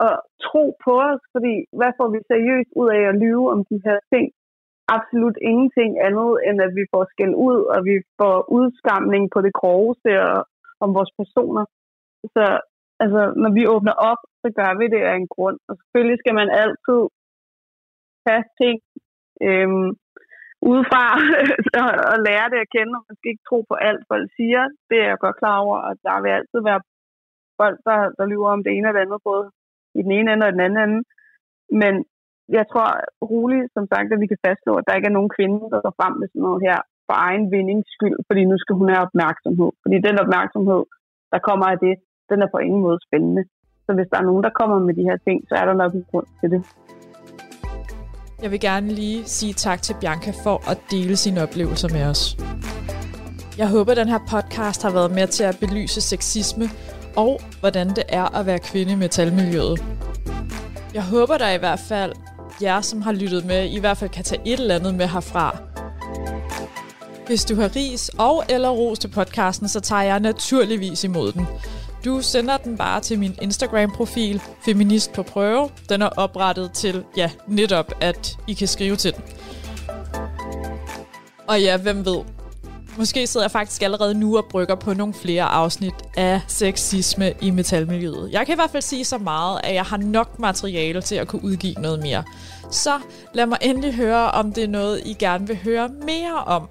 og 0.05 0.13
tro 0.47 0.65
på 0.85 0.93
os, 1.11 1.23
fordi 1.35 1.55
hvad 1.79 1.93
får 1.99 2.09
vi 2.15 2.19
seriøst 2.33 2.71
ud 2.81 2.89
af 2.99 3.03
at 3.11 3.19
lyve 3.25 3.47
om 3.55 3.61
de 3.71 3.79
her 3.87 3.99
ting? 4.13 4.27
absolut 4.97 5.37
ingenting 5.51 5.91
andet, 6.07 6.33
end 6.47 6.57
at 6.67 6.73
vi 6.79 6.85
får 6.93 7.05
skæld 7.13 7.35
ud, 7.49 7.59
og 7.75 7.79
vi 7.89 7.97
får 8.19 8.37
udskamning 8.59 9.25
på 9.35 9.39
det 9.47 9.53
groveste 9.61 10.11
og, 10.29 10.39
om 10.85 10.89
vores 10.97 11.13
personer. 11.21 11.65
Så 12.35 12.45
altså, 13.03 13.23
når 13.43 13.51
vi 13.59 13.63
åbner 13.75 13.95
op, 14.11 14.21
så 14.43 14.49
gør 14.59 14.73
vi 14.81 14.87
det 14.95 15.03
af 15.11 15.15
en 15.17 15.29
grund. 15.35 15.59
Og 15.69 15.73
selvfølgelig 15.81 16.19
skal 16.21 16.35
man 16.41 16.49
altid 16.63 17.01
tage 18.27 18.45
ting 18.61 18.77
øhm, 19.47 19.89
udefra 20.71 21.05
og 22.13 22.19
lære 22.29 22.51
det 22.53 22.61
at 22.65 22.73
kende, 22.75 22.95
og 22.99 23.05
man 23.09 23.17
skal 23.17 23.33
ikke 23.33 23.49
tro 23.49 23.59
på 23.71 23.75
alt, 23.89 24.03
folk 24.13 24.27
siger. 24.39 24.63
Det 24.89 24.99
er 25.01 25.09
jeg 25.13 25.23
godt 25.25 25.41
klar 25.43 25.57
over, 25.65 25.77
og 25.87 25.93
der 26.07 26.17
vil 26.23 26.31
altid 26.39 26.61
være 26.71 26.81
folk, 27.61 27.79
der, 27.89 27.99
der 28.19 28.25
lyver 28.33 28.49
om 28.57 28.63
det 28.65 28.73
ene 28.73 28.89
og 28.89 28.95
det 28.95 29.05
andet, 29.05 29.29
både 29.31 29.45
i 29.99 30.01
den 30.07 30.13
ene 30.19 30.29
ende 30.33 30.47
og 30.47 30.53
den 30.55 30.65
anden 30.67 30.83
ende. 30.87 31.01
Men 31.83 31.95
jeg 32.59 32.65
tror 32.73 32.89
roligt, 33.33 33.69
som 33.77 33.85
sagt, 33.93 34.13
at 34.13 34.21
vi 34.23 34.31
kan 34.31 34.45
fastslå, 34.47 34.73
at 34.77 34.87
der 34.87 34.97
ikke 34.97 35.11
er 35.11 35.19
nogen 35.19 35.35
kvinde, 35.37 35.59
der 35.73 35.81
går 35.85 35.95
frem 36.01 36.15
med 36.21 36.29
sådan 36.29 36.45
noget 36.47 36.61
her 36.67 36.79
for 37.07 37.17
egen 37.27 37.45
vindings 37.53 37.89
skyld, 37.97 38.19
fordi 38.29 38.43
nu 38.45 38.57
skal 38.59 38.79
hun 38.81 38.89
have 38.93 39.07
opmærksomhed. 39.09 39.71
Fordi 39.83 39.97
den 40.09 40.17
opmærksomhed, 40.25 40.83
der 41.33 41.41
kommer 41.49 41.67
af 41.73 41.79
det, 41.87 41.95
den 42.31 42.39
er 42.45 42.49
på 42.55 42.59
ingen 42.67 42.83
måde 42.87 42.99
spændende. 43.07 43.43
Så 43.87 43.91
hvis 43.97 44.11
der 44.11 44.19
er 44.19 44.29
nogen, 44.31 44.45
der 44.47 44.59
kommer 44.61 44.79
med 44.87 44.95
de 44.99 45.09
her 45.09 45.19
ting, 45.27 45.39
så 45.49 45.55
er 45.61 45.65
der 45.67 45.75
nok 45.83 45.93
en 45.95 46.07
grund 46.11 46.29
til 46.41 46.49
det. 46.55 46.63
Jeg 48.43 48.51
vil 48.51 48.61
gerne 48.61 48.95
lige 48.95 49.23
sige 49.27 49.53
tak 49.53 49.83
til 49.83 49.95
Bianca 50.01 50.33
for 50.43 50.71
at 50.71 50.79
dele 50.91 51.17
sine 51.17 51.43
oplevelser 51.43 51.89
med 51.89 52.03
os. 52.03 52.37
Jeg 53.59 53.69
håber, 53.69 53.93
at 53.93 53.97
den 53.97 54.09
her 54.09 54.19
podcast 54.29 54.83
har 54.83 54.91
været 54.91 55.11
med 55.11 55.27
til 55.27 55.45
at 55.45 55.59
belyse 55.59 56.01
sexisme 56.01 56.71
og 57.17 57.41
hvordan 57.61 57.89
det 57.89 58.05
er 58.09 58.25
at 58.25 58.47
være 58.47 58.59
kvinde 58.59 58.93
i 58.93 58.95
metalmiljøet. 58.95 59.85
Jeg 60.95 61.03
håber 61.03 61.39
der 61.39 61.51
i 61.51 61.59
hvert 61.59 61.81
fald, 61.89 62.13
jer 62.63 62.81
som 62.81 63.03
har 63.03 63.13
lyttet 63.13 63.45
med, 63.45 63.71
i 63.71 63.79
hvert 63.79 63.97
fald 63.97 64.11
kan 64.11 64.25
tage 64.25 64.41
et 64.45 64.61
eller 64.61 64.75
andet 64.75 64.95
med 64.95 65.09
herfra. 65.09 65.59
Hvis 67.27 67.45
du 67.45 67.55
har 67.55 67.77
ris 67.77 68.11
og 68.19 68.45
eller 68.49 68.69
ros 68.69 68.99
til 68.99 69.09
podcasten, 69.09 69.69
så 69.69 69.81
tager 69.81 70.03
jeg 70.03 70.21
naturligvis 70.21 71.05
imod 71.05 71.33
den. 71.33 71.47
Du 72.05 72.21
sender 72.23 72.57
den 72.57 72.77
bare 72.77 73.01
til 73.01 73.19
min 73.19 73.39
Instagram-profil, 73.43 74.43
Feminist 74.65 75.13
på 75.13 75.23
prøve. 75.23 75.71
Den 75.89 76.03
er 76.03 76.09
oprettet 76.09 76.73
til, 76.73 77.05
ja, 77.17 77.31
netop, 77.49 77.93
at 78.01 78.39
I 78.47 78.53
kan 78.53 78.69
skrive 78.69 78.97
til 78.97 79.15
den. 79.15 79.23
Og 81.49 81.63
ja, 81.63 81.77
hvem 81.77 82.05
ved, 82.07 82.25
Måske 82.99 83.27
sidder 83.27 83.45
jeg 83.45 83.51
faktisk 83.51 83.83
allerede 83.83 84.15
nu 84.15 84.37
og 84.37 84.45
brygger 84.51 84.75
på 84.75 84.95
nogle 84.95 85.15
flere 85.15 85.45
afsnit 85.45 85.95
af 86.17 86.41
sexisme 86.49 87.33
i 87.41 87.51
metalmiljøet. 87.51 88.33
Jeg 88.33 88.47
kan 88.47 88.53
i 88.53 88.57
hvert 88.57 88.71
fald 88.71 88.83
sige 88.83 89.05
så 89.05 89.19
meget, 89.19 89.61
at 89.65 89.75
jeg 89.75 89.85
har 89.85 89.97
nok 89.97 90.39
materiale 90.39 91.03
til 91.03 91.15
at 91.15 91.29
kunne 91.29 91.45
udgive 91.45 91.75
noget 91.75 92.03
mere. 92.03 92.25
Så 92.71 93.01
lad 93.35 93.47
mig 93.47 93.59
endelig 93.63 93.95
høre, 93.95 94.31
om 94.31 94.53
det 94.53 94.65
er 94.65 94.69
noget, 94.69 95.03
I 95.05 95.13
gerne 95.13 95.47
vil 95.47 95.57
høre 95.57 95.89
mere 95.89 96.45
om. 96.47 96.69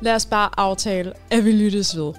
Lad 0.00 0.14
os 0.14 0.26
bare 0.26 0.50
aftale, 0.56 1.12
at 1.30 1.44
vi 1.44 1.52
lyttes 1.52 1.96
ved. 1.96 2.12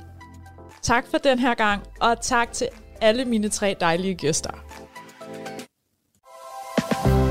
Tak 0.82 1.06
for 1.12 1.18
den 1.18 1.40
her 1.40 1.54
gang, 1.54 1.84
og 2.02 2.22
tak 2.22 2.54
til 2.54 2.68
alle 3.02 3.26
mine 3.26 3.50
tre 3.50 3.76
dejlige 3.80 4.16
gæster. 4.16 4.52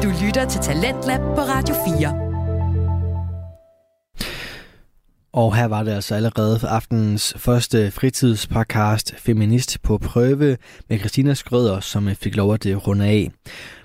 Du 0.02 0.12
lytter 0.24 0.46
til 0.48 0.60
Talentlab 0.60 1.20
på 1.20 1.40
Radio 1.40 1.74
4. 1.98 2.27
Og 5.38 5.56
her 5.56 5.64
var 5.64 5.82
det 5.82 5.92
altså 5.92 6.14
allerede 6.14 6.58
for 6.58 6.66
aftenens 6.66 7.34
første 7.36 7.90
fritidspodcast 7.90 9.14
Feminist 9.18 9.82
på 9.82 9.98
prøve 9.98 10.56
med 10.88 10.98
Christina 10.98 11.34
Skrøder, 11.34 11.80
som 11.80 12.08
øh, 12.08 12.14
fik 12.14 12.36
lov 12.36 12.54
at 12.54 12.66
øh, 12.66 12.76
runde 12.76 13.04
af. 13.04 13.30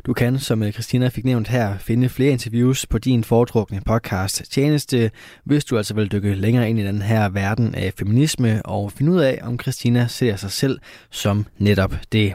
Du 0.06 0.14
kan, 0.14 0.40
som 0.40 0.64
øh, 0.64 0.72
Christina 0.72 1.08
fik 1.08 1.26
nævnt 1.26 1.48
her, 1.48 1.78
finde 1.78 2.10
flere 2.10 2.32
interviews 2.32 2.86
på 2.86 2.98
din 2.98 3.24
foretrukne 3.24 3.82
podcast 3.86 4.44
tjeneste, 4.52 5.12
hvis 5.46 5.66
du 5.66 5.78
altså 5.78 5.94
vil 5.94 6.12
dykke 6.12 6.36
længere 6.36 6.70
ind 6.70 6.80
i 6.80 6.84
den 6.84 7.02
her 7.02 7.30
verden 7.30 7.76
af 7.76 7.94
feminisme 7.98 8.66
og 8.66 8.92
finde 8.92 9.12
ud 9.12 9.20
af, 9.20 9.40
om 9.42 9.60
Christina 9.60 10.08
ser 10.08 10.36
sig 10.36 10.52
selv 10.52 10.80
som 11.12 11.46
netop 11.58 11.96
det. 12.12 12.34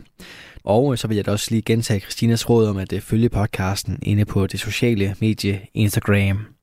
Og 0.64 0.98
så 0.98 1.08
vil 1.08 1.14
jeg 1.14 1.26
da 1.26 1.30
også 1.30 1.46
lige 1.50 1.62
gentage 1.62 2.00
Christinas 2.00 2.50
råd 2.50 2.66
om 2.66 2.76
at 2.76 2.94
følge 3.00 3.28
podcasten 3.28 3.98
inde 4.02 4.24
på 4.24 4.46
det 4.46 4.60
sociale 4.60 5.14
medie 5.20 5.60
Instagram 5.74 6.57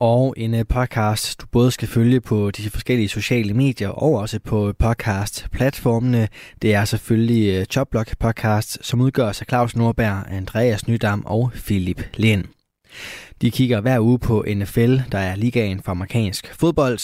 og 0.00 0.34
en 0.36 0.54
øh, 0.54 0.64
podcast, 0.68 1.40
du 1.40 1.46
både 1.46 1.70
skal 1.70 1.88
følge 1.88 2.20
på 2.20 2.50
de 2.50 2.70
forskellige 2.70 3.08
sociale 3.08 3.54
medier 3.54 3.88
og 3.88 4.14
også 4.14 4.40
på 4.44 4.72
podcast-platformene. 4.78 6.28
Det 6.62 6.74
er 6.74 6.84
selvfølgelig 6.84 7.66
øh, 7.78 7.84
podcast, 8.20 8.78
som 8.82 9.00
udgøres 9.00 9.40
af 9.40 9.46
Claus 9.48 9.76
Nordberg, 9.76 10.24
Andreas 10.30 10.88
Nydam 10.88 11.22
og 11.26 11.50
Philip 11.54 12.02
Lind. 12.16 12.44
De 13.42 13.50
kigger 13.50 13.80
hver 13.80 14.00
uge 14.00 14.18
på 14.18 14.44
NFL, 14.56 14.96
der 15.12 15.18
er 15.18 15.36
ligaen 15.36 15.80
for 15.82 15.90
amerikansk 15.90 16.54
fodbold, 16.54 16.98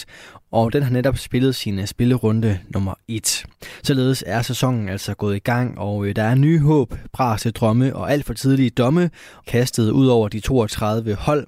og 0.52 0.72
den 0.72 0.82
har 0.82 0.90
netop 0.90 1.18
spillet 1.18 1.54
sin 1.54 1.78
øh, 1.78 1.86
spillerunde 1.86 2.58
nummer 2.68 2.94
1. 3.08 3.44
Således 3.82 4.24
er 4.26 4.42
sæsonen 4.42 4.88
altså 4.88 5.14
gået 5.14 5.36
i 5.36 5.38
gang, 5.38 5.78
og 5.78 6.06
øh, 6.06 6.16
der 6.16 6.22
er 6.22 6.34
nye 6.34 6.60
håb, 6.60 6.94
brase 7.12 7.50
drømme 7.50 7.96
og 7.96 8.12
alt 8.12 8.24
for 8.24 8.34
tidlige 8.34 8.70
domme 8.70 9.10
kastet 9.46 9.90
ud 9.90 10.06
over 10.06 10.28
de 10.28 10.40
32 10.40 11.14
hold. 11.14 11.46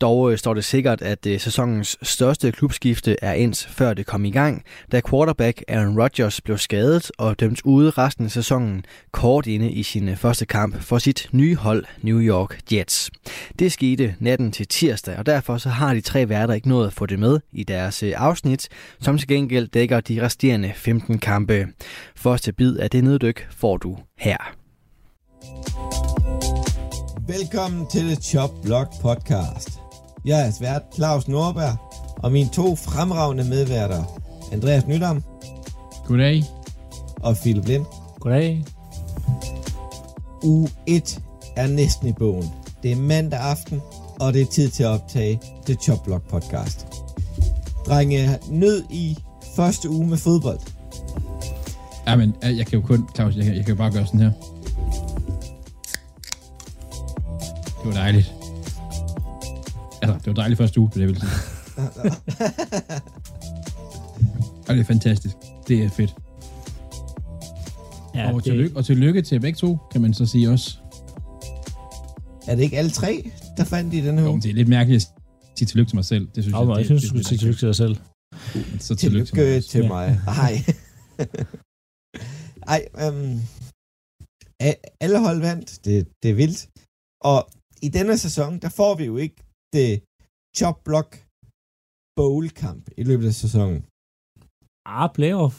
Dog 0.00 0.32
øh, 0.32 0.38
står 0.38 0.54
det 0.54 0.64
sikkert, 0.64 1.02
at 1.02 1.26
øh, 1.26 1.40
sæsonens 1.40 1.98
største 2.02 2.52
klubskifte 2.52 3.16
er 3.22 3.32
ens 3.32 3.66
før 3.66 3.94
det 3.94 4.06
kom 4.06 4.24
i 4.24 4.30
gang, 4.30 4.62
da 4.92 5.00
quarterback 5.10 5.62
Aaron 5.68 6.00
Rodgers 6.00 6.40
blev 6.40 6.58
skadet 6.58 7.10
og 7.18 7.40
dømt 7.40 7.60
ude 7.64 7.90
resten 7.90 8.24
af 8.24 8.30
sæsonen 8.30 8.84
kort 9.12 9.46
inde 9.46 9.70
i 9.70 9.82
sin 9.82 10.08
øh, 10.08 10.16
første 10.16 10.46
kamp 10.46 10.80
for 10.80 10.98
sit 10.98 11.28
nye 11.32 11.56
hold 11.56 11.84
New 12.02 12.20
York 12.20 12.58
Jets. 12.72 13.10
Det 13.58 13.72
skete 13.72 14.14
natten 14.20 14.52
til 14.52 14.68
tirsdag, 14.68 15.18
og 15.18 15.26
derfor 15.26 15.58
så 15.58 15.68
har 15.68 15.94
de 15.94 16.00
tre 16.00 16.28
værter 16.28 16.54
ikke 16.54 16.68
nået 16.68 16.86
at 16.86 16.92
få 16.92 17.06
det 17.06 17.18
med 17.18 17.40
i 17.52 17.64
deres 17.64 18.02
afsnit, 18.02 18.68
som 19.00 19.18
til 19.18 19.28
gengæld 19.28 19.68
dækker 19.68 20.00
de 20.00 20.22
resterende 20.22 20.72
15 20.74 21.18
kampe. 21.18 21.66
Første 22.16 22.52
bid 22.52 22.76
af 22.76 22.90
det 22.90 23.04
neddyk 23.04 23.46
får 23.50 23.76
du 23.76 23.98
her. 24.18 24.36
Velkommen 27.28 27.86
til 27.86 28.00
The 28.00 28.16
Chop 28.16 28.50
Block 28.62 28.88
Podcast. 29.02 29.85
Jeg 30.26 30.46
er 30.46 30.50
svært 30.50 30.82
Claus 30.94 31.28
Norberg, 31.28 31.76
og 32.16 32.32
mine 32.32 32.48
to 32.48 32.76
fremragende 32.76 33.44
medværter, 33.44 34.04
Andreas 34.52 34.86
Nydam. 34.86 35.22
Goddag. 36.06 36.44
Og 37.16 37.36
Philip 37.36 37.66
Lind. 37.66 37.84
Goddag. 38.20 38.64
U 40.42 40.66
1 40.86 41.22
er 41.56 41.66
næsten 41.66 42.08
i 42.08 42.12
bogen. 42.12 42.52
Det 42.82 42.92
er 42.92 42.96
mandag 42.96 43.40
aften, 43.40 43.82
og 44.20 44.32
det 44.32 44.42
er 44.42 44.46
tid 44.46 44.70
til 44.70 44.82
at 44.82 44.88
optage 44.88 45.40
The 45.66 45.74
Chop 45.74 46.04
Block 46.04 46.28
podcast. 46.28 46.86
Drenge, 47.86 48.38
nød 48.48 48.82
i 48.90 49.18
første 49.56 49.90
uge 49.90 50.06
med 50.06 50.16
fodbold. 50.16 50.58
Jamen, 52.06 52.34
jeg 52.42 52.66
kan 52.66 52.80
jo 52.80 52.86
kun, 52.86 53.08
Claus, 53.14 53.36
jeg 53.36 53.44
kan, 53.44 53.56
jeg 53.56 53.64
kan 53.64 53.74
jo 53.74 53.78
bare 53.78 53.92
gøre 53.92 54.06
sådan 54.06 54.20
her. 54.20 54.32
Det 57.82 57.84
var 57.84 57.92
dejligt. 57.92 58.35
Altså, 60.02 60.18
det 60.18 60.26
var 60.26 60.32
dejligt 60.32 60.58
første 60.58 60.80
uge, 60.80 60.90
det 60.94 61.00
jeg 61.00 61.08
vil 61.08 61.20
sige. 61.20 61.30
og 64.68 64.74
det 64.74 64.80
er 64.80 64.84
fantastisk. 64.84 65.36
Det 65.68 65.84
er 65.84 65.90
fedt. 65.90 66.14
Ja, 68.14 68.32
og, 68.32 68.34
det... 68.34 68.44
tillykke, 68.44 68.76
og 68.76 68.84
tillykke 68.84 69.22
til 69.22 69.40
begge 69.40 69.56
to, 69.56 69.78
kan 69.92 70.00
man 70.00 70.14
så 70.14 70.26
sige 70.26 70.50
også. 70.50 70.76
Er 72.46 72.54
det 72.54 72.62
ikke 72.62 72.78
alle 72.78 72.90
tre, 72.90 73.30
der 73.56 73.64
fandt 73.64 73.94
i 73.94 74.00
den 74.00 74.18
her 74.18 74.28
uge? 74.28 74.42
det 74.42 74.50
er 74.50 74.54
lidt 74.54 74.68
mærkeligt 74.68 75.04
at 75.04 75.08
sige 75.58 75.66
tillykke 75.66 75.90
til 75.90 75.96
mig 75.96 76.04
selv. 76.04 76.28
Det 76.34 76.44
synes 76.44 76.56
oh, 76.56 76.68
jeg, 76.68 76.76
jeg, 76.76 76.84
synes, 76.84 77.02
du 77.02 77.08
skulle 77.08 77.24
sige 77.24 77.38
tillykke 77.38 77.58
til 77.58 77.68
dig 77.68 77.76
selv. 77.76 77.96
Så 78.78 78.94
tillykke, 78.94 79.30
tillykke 79.30 79.60
til 79.60 79.88
mig. 79.88 80.08
Til 80.08 80.18
mig. 80.18 80.20
Ej. 80.26 80.64
Ej, 82.74 83.08
um, 83.08 83.40
alle 85.00 85.18
hold 85.18 85.40
vandt. 85.40 85.84
Det, 85.84 86.08
det 86.22 86.30
er 86.30 86.34
vildt. 86.34 86.68
Og 87.20 87.48
i 87.82 87.88
denne 87.88 88.18
sæson, 88.18 88.58
der 88.58 88.68
får 88.68 88.94
vi 88.94 89.04
jo 89.04 89.16
ikke 89.16 89.45
det 89.74 89.90
chop 90.58 90.78
block 90.88 91.08
bowl 92.16 92.44
kamp 92.64 92.84
i 93.00 93.02
løbet 93.10 93.26
af 93.32 93.36
sæsonen. 93.44 93.80
Ah, 94.98 95.08
playoff. 95.18 95.56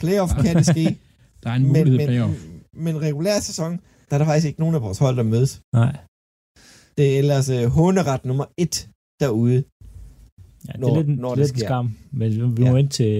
Playoff 0.00 0.32
kan 0.44 0.56
det 0.60 0.66
ske. 0.74 0.86
der 1.42 1.48
er 1.52 1.56
en 1.62 1.66
mulighed 1.66 1.98
men, 2.00 2.06
playoff. 2.06 2.34
Men, 2.48 2.84
men 2.84 2.94
regulær 3.06 3.40
sæson, 3.40 3.72
der 4.06 4.12
er 4.14 4.18
der 4.18 4.28
faktisk 4.30 4.46
ikke 4.46 4.60
nogen 4.60 4.74
af 4.74 4.82
vores 4.82 4.98
hold, 4.98 5.16
der 5.16 5.22
mødes. 5.22 5.52
Nej. 5.74 5.92
Det 6.96 7.04
er 7.14 7.18
ellers 7.18 7.48
uh, 7.56 7.64
håneret 7.76 8.24
nummer 8.24 8.46
et 8.64 8.76
derude. 9.22 9.58
Ja, 10.66 10.72
det 10.78 10.84
er 10.88 10.96
lidt, 11.02 11.18
når 11.18 11.28
det 11.28 11.38
lidt 11.38 11.48
sker. 11.48 11.66
skam, 11.66 11.86
men 12.12 12.30
vi, 12.30 12.38
vi 12.56 12.62
ja. 12.62 12.70
må 12.70 12.76
ind 12.76 12.90
til... 12.90 13.12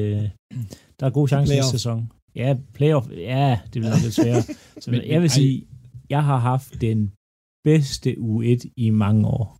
Der 1.00 1.07
er 1.07 1.11
god 1.11 1.28
chance 1.28 1.59
i 1.59 1.62
sæson. 1.71 2.12
Ja, 2.35 2.57
playoff, 2.75 3.07
ja, 3.11 3.61
det 3.64 3.78
bliver 3.80 3.90
nok 3.95 4.02
lidt 4.02 4.14
sværere. 4.14 4.42
Så 4.83 4.90
men, 4.90 5.00
jeg 5.07 5.21
vil 5.23 5.30
sige, 5.30 5.66
jeg 6.11 6.25
har 6.25 6.38
haft 6.38 6.80
den 6.80 7.12
bedste 7.64 8.11
U1 8.19 8.61
i 8.76 8.90
mange 8.90 9.26
år. 9.26 9.60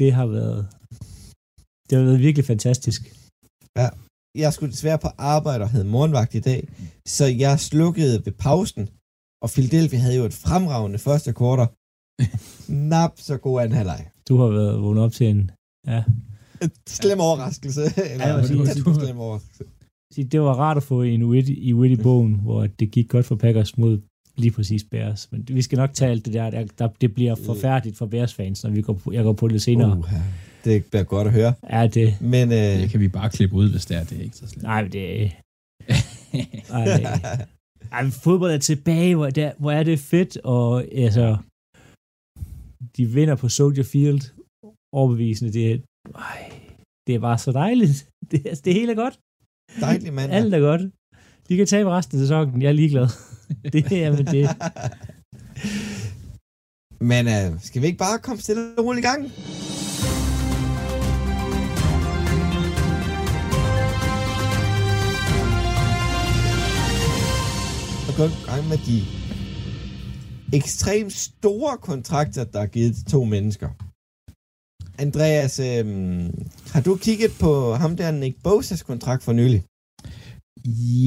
Det 0.00 0.10
har 0.18 0.26
været, 0.36 0.60
det 1.88 1.94
har 1.98 2.04
været 2.08 2.24
virkelig 2.26 2.44
fantastisk. 2.52 3.00
Ja, 3.80 3.88
jeg 4.44 4.50
skulle 4.52 4.72
desværre 4.74 5.00
på 5.04 5.10
arbejde 5.34 5.62
og 5.64 5.70
havde 5.74 5.92
morgenvagt 5.94 6.34
i 6.34 6.40
dag, 6.50 6.60
så 7.16 7.24
jeg 7.44 7.54
slukkede 7.70 8.16
ved 8.24 8.32
pausen, 8.46 8.84
og 9.44 9.48
Philadelphia 9.54 9.98
havde 10.04 10.16
jo 10.20 10.24
et 10.24 10.40
fremragende 10.46 10.98
første 10.98 11.30
kvartal, 11.32 11.68
Nap 12.92 13.12
så 13.16 13.36
god 13.36 13.60
anden 13.60 13.76
halvleg. 13.76 14.02
Du 14.28 14.36
har 14.36 14.48
været 14.58 14.82
vågnet 14.82 15.04
op 15.04 15.12
til 15.12 15.26
en... 15.26 15.50
Ja. 15.86 16.04
Et 16.62 16.72
slem 17.00 17.20
overraskelse. 17.20 17.82
Eller, 18.12 18.28
ja, 18.28 18.46
sige, 18.46 18.58
du, 18.58 18.90
du, 18.90 19.00
slem 19.00 19.18
overraskelse. 19.18 19.64
Det 20.32 20.40
var 20.40 20.54
rart 20.54 20.76
at 20.76 20.82
få 20.82 21.02
en 21.02 21.24
Witty, 21.24 21.52
i 21.56 21.74
Witty-bogen, 21.74 22.34
hvor 22.34 22.66
det 22.66 22.90
gik 22.90 23.08
godt 23.08 23.26
for 23.26 23.36
Packers 23.36 23.78
mod 23.78 24.00
lige 24.38 24.50
præcis 24.50 24.84
Bears. 24.84 25.28
Men 25.32 25.48
vi 25.48 25.62
skal 25.62 25.76
nok 25.76 25.94
tage 25.94 26.10
alt 26.10 26.24
det 26.24 26.34
der. 26.34 26.50
der, 26.50 26.66
der 26.78 26.88
det 27.00 27.14
bliver 27.14 27.34
forfærdeligt 27.34 27.96
for 27.96 28.06
Bears-fans, 28.06 28.64
når 28.64 28.70
vi 28.70 28.82
går 28.82 28.92
på, 28.92 29.12
jeg 29.12 29.24
går 29.24 29.32
på 29.32 29.48
det 29.48 29.62
senere. 29.62 29.98
Uh, 29.98 30.12
det 30.64 30.84
bliver 30.84 31.04
godt 31.04 31.26
at 31.26 31.32
høre. 31.32 31.54
Ja, 31.70 31.86
det. 31.86 32.20
Men, 32.20 32.52
øh... 32.52 32.58
det 32.58 32.90
kan 32.90 33.00
vi 33.00 33.08
bare 33.08 33.30
klippe 33.30 33.56
ud, 33.56 33.70
hvis 33.70 33.86
det 33.86 33.96
er. 33.96 34.04
Det 34.04 34.18
er 34.18 34.22
ikke 34.22 34.36
så 34.36 34.46
slemt. 34.46 34.62
Nej, 34.62 34.82
det 34.82 35.32
Ej, 36.70 36.86
ej, 37.92 38.10
fodbold 38.10 38.52
er 38.52 38.58
tilbage, 38.58 39.16
hvor, 39.16 39.30
der, 39.30 39.52
hvor 39.58 39.72
er 39.72 39.82
det 39.82 39.98
fedt, 39.98 40.36
og 40.44 40.84
altså, 41.04 41.36
de 42.96 43.06
vinder 43.06 43.36
på 43.36 43.48
Soldier 43.48 43.84
Field, 43.84 44.22
overbevisende, 44.92 45.52
det 45.52 45.72
er, 45.72 45.78
ej, 46.14 46.52
det 47.06 47.14
er 47.14 47.18
bare 47.18 47.38
så 47.38 47.52
dejligt. 47.52 48.08
Det, 48.30 48.46
altså, 48.46 48.62
det 48.64 48.74
hele 48.74 48.92
er 48.92 48.96
godt. 48.96 49.18
Dejligt, 49.80 50.14
mand. 50.14 50.32
Alt 50.32 50.54
er 50.54 50.60
godt. 50.60 50.82
De 51.48 51.56
kan 51.56 51.66
tabe 51.66 51.90
resten 51.90 52.18
af 52.18 52.20
sæsonen, 52.20 52.62
jeg 52.62 52.68
er 52.68 52.72
ligeglad. 52.72 53.08
det 53.72 53.92
er 53.92 54.10
men 54.10 54.26
det. 54.26 54.48
Men 57.00 57.26
uh, 57.26 57.60
skal 57.60 57.82
vi 57.82 57.86
ikke 57.86 57.98
bare 57.98 58.18
komme 58.18 58.42
stille 58.42 58.78
og 58.78 58.84
roligt 58.84 59.04
i 59.04 59.08
gang? 59.08 59.24
Og 68.08 68.14
gå 68.16 68.24
i 68.24 68.50
gang 68.50 68.68
med 68.68 68.78
de 68.88 68.98
ekstremt 70.52 71.12
store 71.12 71.76
kontrakter, 71.76 72.44
der 72.44 72.60
er 72.60 72.66
givet 72.66 72.94
til 72.94 73.04
to 73.04 73.24
mennesker. 73.24 73.68
Andreas, 74.98 75.58
øhm, 75.58 76.48
har 76.72 76.80
du 76.80 76.96
kigget 76.96 77.30
på 77.40 77.74
ham 77.74 77.96
der 77.96 78.10
Nick 78.10 78.36
Bosa's 78.46 78.82
kontrakt 78.84 79.22
for 79.22 79.32
nylig? 79.32 79.64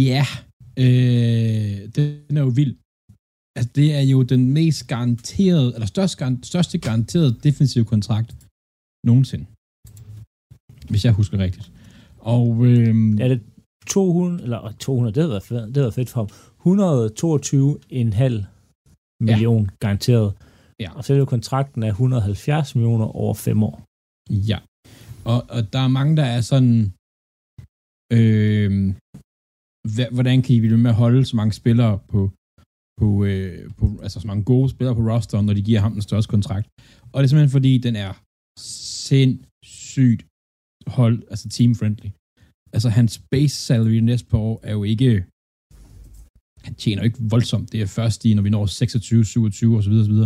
Ja, 0.08 0.26
øh, 0.78 1.74
den 1.96 2.38
er 2.38 2.42
jo 2.42 2.52
vild. 2.60 2.76
Altså, 3.56 3.72
det 3.76 3.96
er 4.00 4.02
jo 4.02 4.24
den 4.24 4.54
mest 4.54 4.88
garanterede, 4.88 5.74
eller 5.74 5.88
største, 5.88 6.38
største 6.44 6.78
garanterede 6.78 7.40
defensive 7.44 7.86
kontrakt 7.86 8.36
nogensinde. 9.06 9.46
Hvis 10.90 11.06
jeg 11.06 11.14
husker 11.14 11.38
rigtigt. 11.38 11.72
Og 12.20 12.66
øh, 12.66 12.96
er 13.20 13.28
det 13.28 13.42
200, 13.88 14.44
eller 14.44 14.74
200, 14.80 15.22
det 15.22 15.30
været 15.30 15.44
fedt, 15.44 15.76
det 15.76 15.82
været 15.82 15.94
fedt 15.94 16.10
for 16.10 16.22
ham. 16.22 16.30
122,5 16.62 18.46
million 19.20 19.64
ja. 19.64 19.70
garanteret. 19.80 20.34
Ja. 20.80 20.90
Og 20.96 21.04
så 21.04 21.14
er 21.14 21.16
det 21.16 21.20
jo 21.20 21.26
kontrakten 21.26 21.84
af 21.84 21.90
170 21.90 22.76
millioner 22.76 23.06
over 23.06 23.34
fem 23.34 23.64
år. 23.64 23.84
Ja. 24.30 24.60
Og, 25.26 25.40
og 25.50 25.74
der 25.74 25.80
er 25.80 25.88
mange, 25.88 26.18
der 26.18 26.24
er 26.24 26.42
sådan, 26.42 26.94
øh, 28.18 28.72
hvordan 30.12 30.42
kan 30.42 30.56
I 30.56 30.60
blive 30.60 30.78
med 30.78 30.92
at 30.92 31.02
holde 31.04 31.26
så 31.26 31.36
mange 31.36 31.54
spillere 31.54 32.00
på, 32.12 32.32
på, 33.00 33.08
øh, 33.26 33.72
på, 33.78 33.86
altså 34.04 34.20
så 34.20 34.28
mange 34.28 34.44
gode 34.44 34.70
spillere 34.70 34.96
på 34.96 35.02
rosteren, 35.12 35.46
når 35.46 35.54
de 35.54 35.62
giver 35.62 35.80
ham 35.80 35.94
den 35.94 36.02
største 36.02 36.30
kontrakt. 36.30 36.68
Og 37.12 37.16
det 37.18 37.24
er 37.24 37.28
simpelthen 37.28 37.58
fordi, 37.58 37.78
den 37.78 37.96
er 37.96 38.12
sindssygt 39.08 40.22
hold, 40.98 41.18
altså 41.32 41.46
team-friendly. 41.56 42.10
Altså 42.74 42.90
hans 42.90 43.14
base 43.32 43.56
salary 43.56 44.00
næste 44.10 44.28
par 44.32 44.38
år 44.38 44.60
er 44.64 44.74
jo 44.80 44.84
ikke, 44.84 45.26
han 46.66 46.74
tjener 46.76 47.04
ikke 47.04 47.20
voldsomt. 47.34 47.72
Det 47.72 47.82
er 47.82 47.86
først 48.00 48.26
i, 48.26 48.34
når 48.34 48.44
vi 48.44 48.50
når 48.50 48.66
26, 48.66 49.26
27 49.26 49.78
osv. 49.78 49.94
osv. 50.04 50.18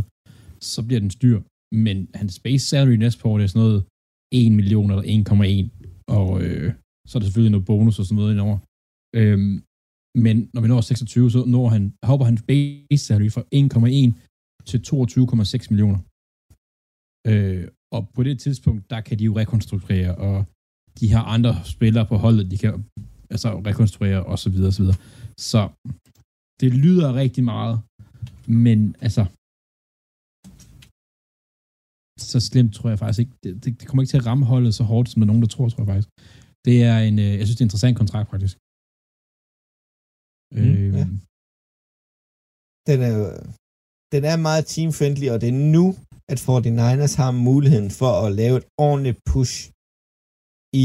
Så 0.74 0.80
bliver 0.88 1.00
den 1.00 1.12
styr. 1.18 1.38
Men 1.86 1.98
hans 2.14 2.40
base 2.40 2.66
salary 2.68 2.98
næste 3.04 3.22
par 3.22 3.30
år, 3.30 3.38
det 3.38 3.44
er 3.44 3.48
sådan 3.48 3.68
noget 3.68 3.80
1 4.32 4.52
million 4.52 4.92
eller 4.92 5.04
1,1. 5.04 5.70
Og 6.20 6.30
øh, 6.44 6.74
så 7.08 7.18
er 7.18 7.20
der 7.20 7.28
selvfølgelig 7.28 7.52
noget 7.52 7.66
bonus 7.66 8.00
og 8.00 8.06
sådan 8.06 8.16
noget 8.16 8.34
indover. 8.34 8.58
Øhm, 9.20 9.56
men 10.26 10.36
når 10.54 10.62
vi 10.62 10.68
når 10.68 10.82
26, 10.82 11.32
så 11.32 11.46
når 11.56 11.68
han, 11.76 11.84
hopper 12.10 12.26
han 12.30 12.38
base 12.50 13.04
salary 13.06 13.30
fra 13.36 13.44
1,1 13.62 14.12
til 14.70 14.80
22,6 14.90 15.68
millioner. 15.72 16.00
Øh, 17.32 17.64
og 17.96 18.02
på 18.16 18.22
det 18.28 18.40
tidspunkt, 18.40 18.82
der 18.90 19.02
kan 19.02 19.20
de 19.20 19.24
jo 19.30 19.38
rekonstruere, 19.42 20.12
og 20.28 20.46
de 21.00 21.06
har 21.16 21.24
andre 21.36 21.54
spillere 21.76 22.06
på 22.12 22.16
holdet, 22.24 22.52
de 22.52 22.58
kan 22.58 22.74
altså 23.34 23.50
rekonstruere 23.70 24.26
og 24.32 24.40
så 24.40 24.50
videre, 24.50 24.70
og 24.72 24.74
så 24.74 24.84
videre. 24.84 25.00
Så 25.50 25.62
det 26.62 26.72
lyder 26.84 27.10
rigtig 27.24 27.44
meget, 27.54 27.76
men 28.64 28.80
altså, 29.06 29.24
så 32.32 32.38
slemt 32.50 32.74
tror 32.74 32.90
jeg 32.90 33.00
faktisk 33.00 33.20
ikke. 33.24 33.36
Det, 33.44 33.52
det, 33.64 33.80
det 33.80 33.88
kommer 33.88 34.02
ikke 34.04 34.12
til 34.12 34.22
at 34.22 34.26
ramme 34.26 34.46
holdet 34.46 34.76
så 34.76 34.84
hårdt, 34.84 35.10
som 35.10 35.20
der 35.20 35.28
nogen, 35.28 35.42
der 35.42 35.48
tror, 35.48 35.70
tror 35.70 35.82
jeg 35.84 35.92
faktisk. 35.94 36.10
Det 36.68 36.78
er 36.92 36.98
en, 37.10 37.20
øh, 37.20 37.34
jeg 37.40 37.46
synes, 37.46 37.58
det 37.58 37.62
er 37.62 37.66
en 37.66 37.70
interessant 37.70 37.98
kontrakt, 37.98 38.30
faktisk. 38.30 38.58
Mm, 40.52 40.62
øh, 40.62 40.94
ja. 41.00 41.06
Den 42.90 43.00
er, 43.10 43.16
den 44.14 44.24
er 44.32 44.38
meget 44.48 44.64
team-friendly, 44.74 45.28
og 45.34 45.38
det 45.42 45.50
er 45.50 45.60
nu, 45.78 45.86
at 46.32 46.40
49ers 46.48 47.16
har 47.22 47.32
muligheden 47.48 47.92
for 48.00 48.12
at 48.26 48.32
lave 48.42 48.56
et 48.62 48.68
ordentligt 48.88 49.20
push 49.32 49.56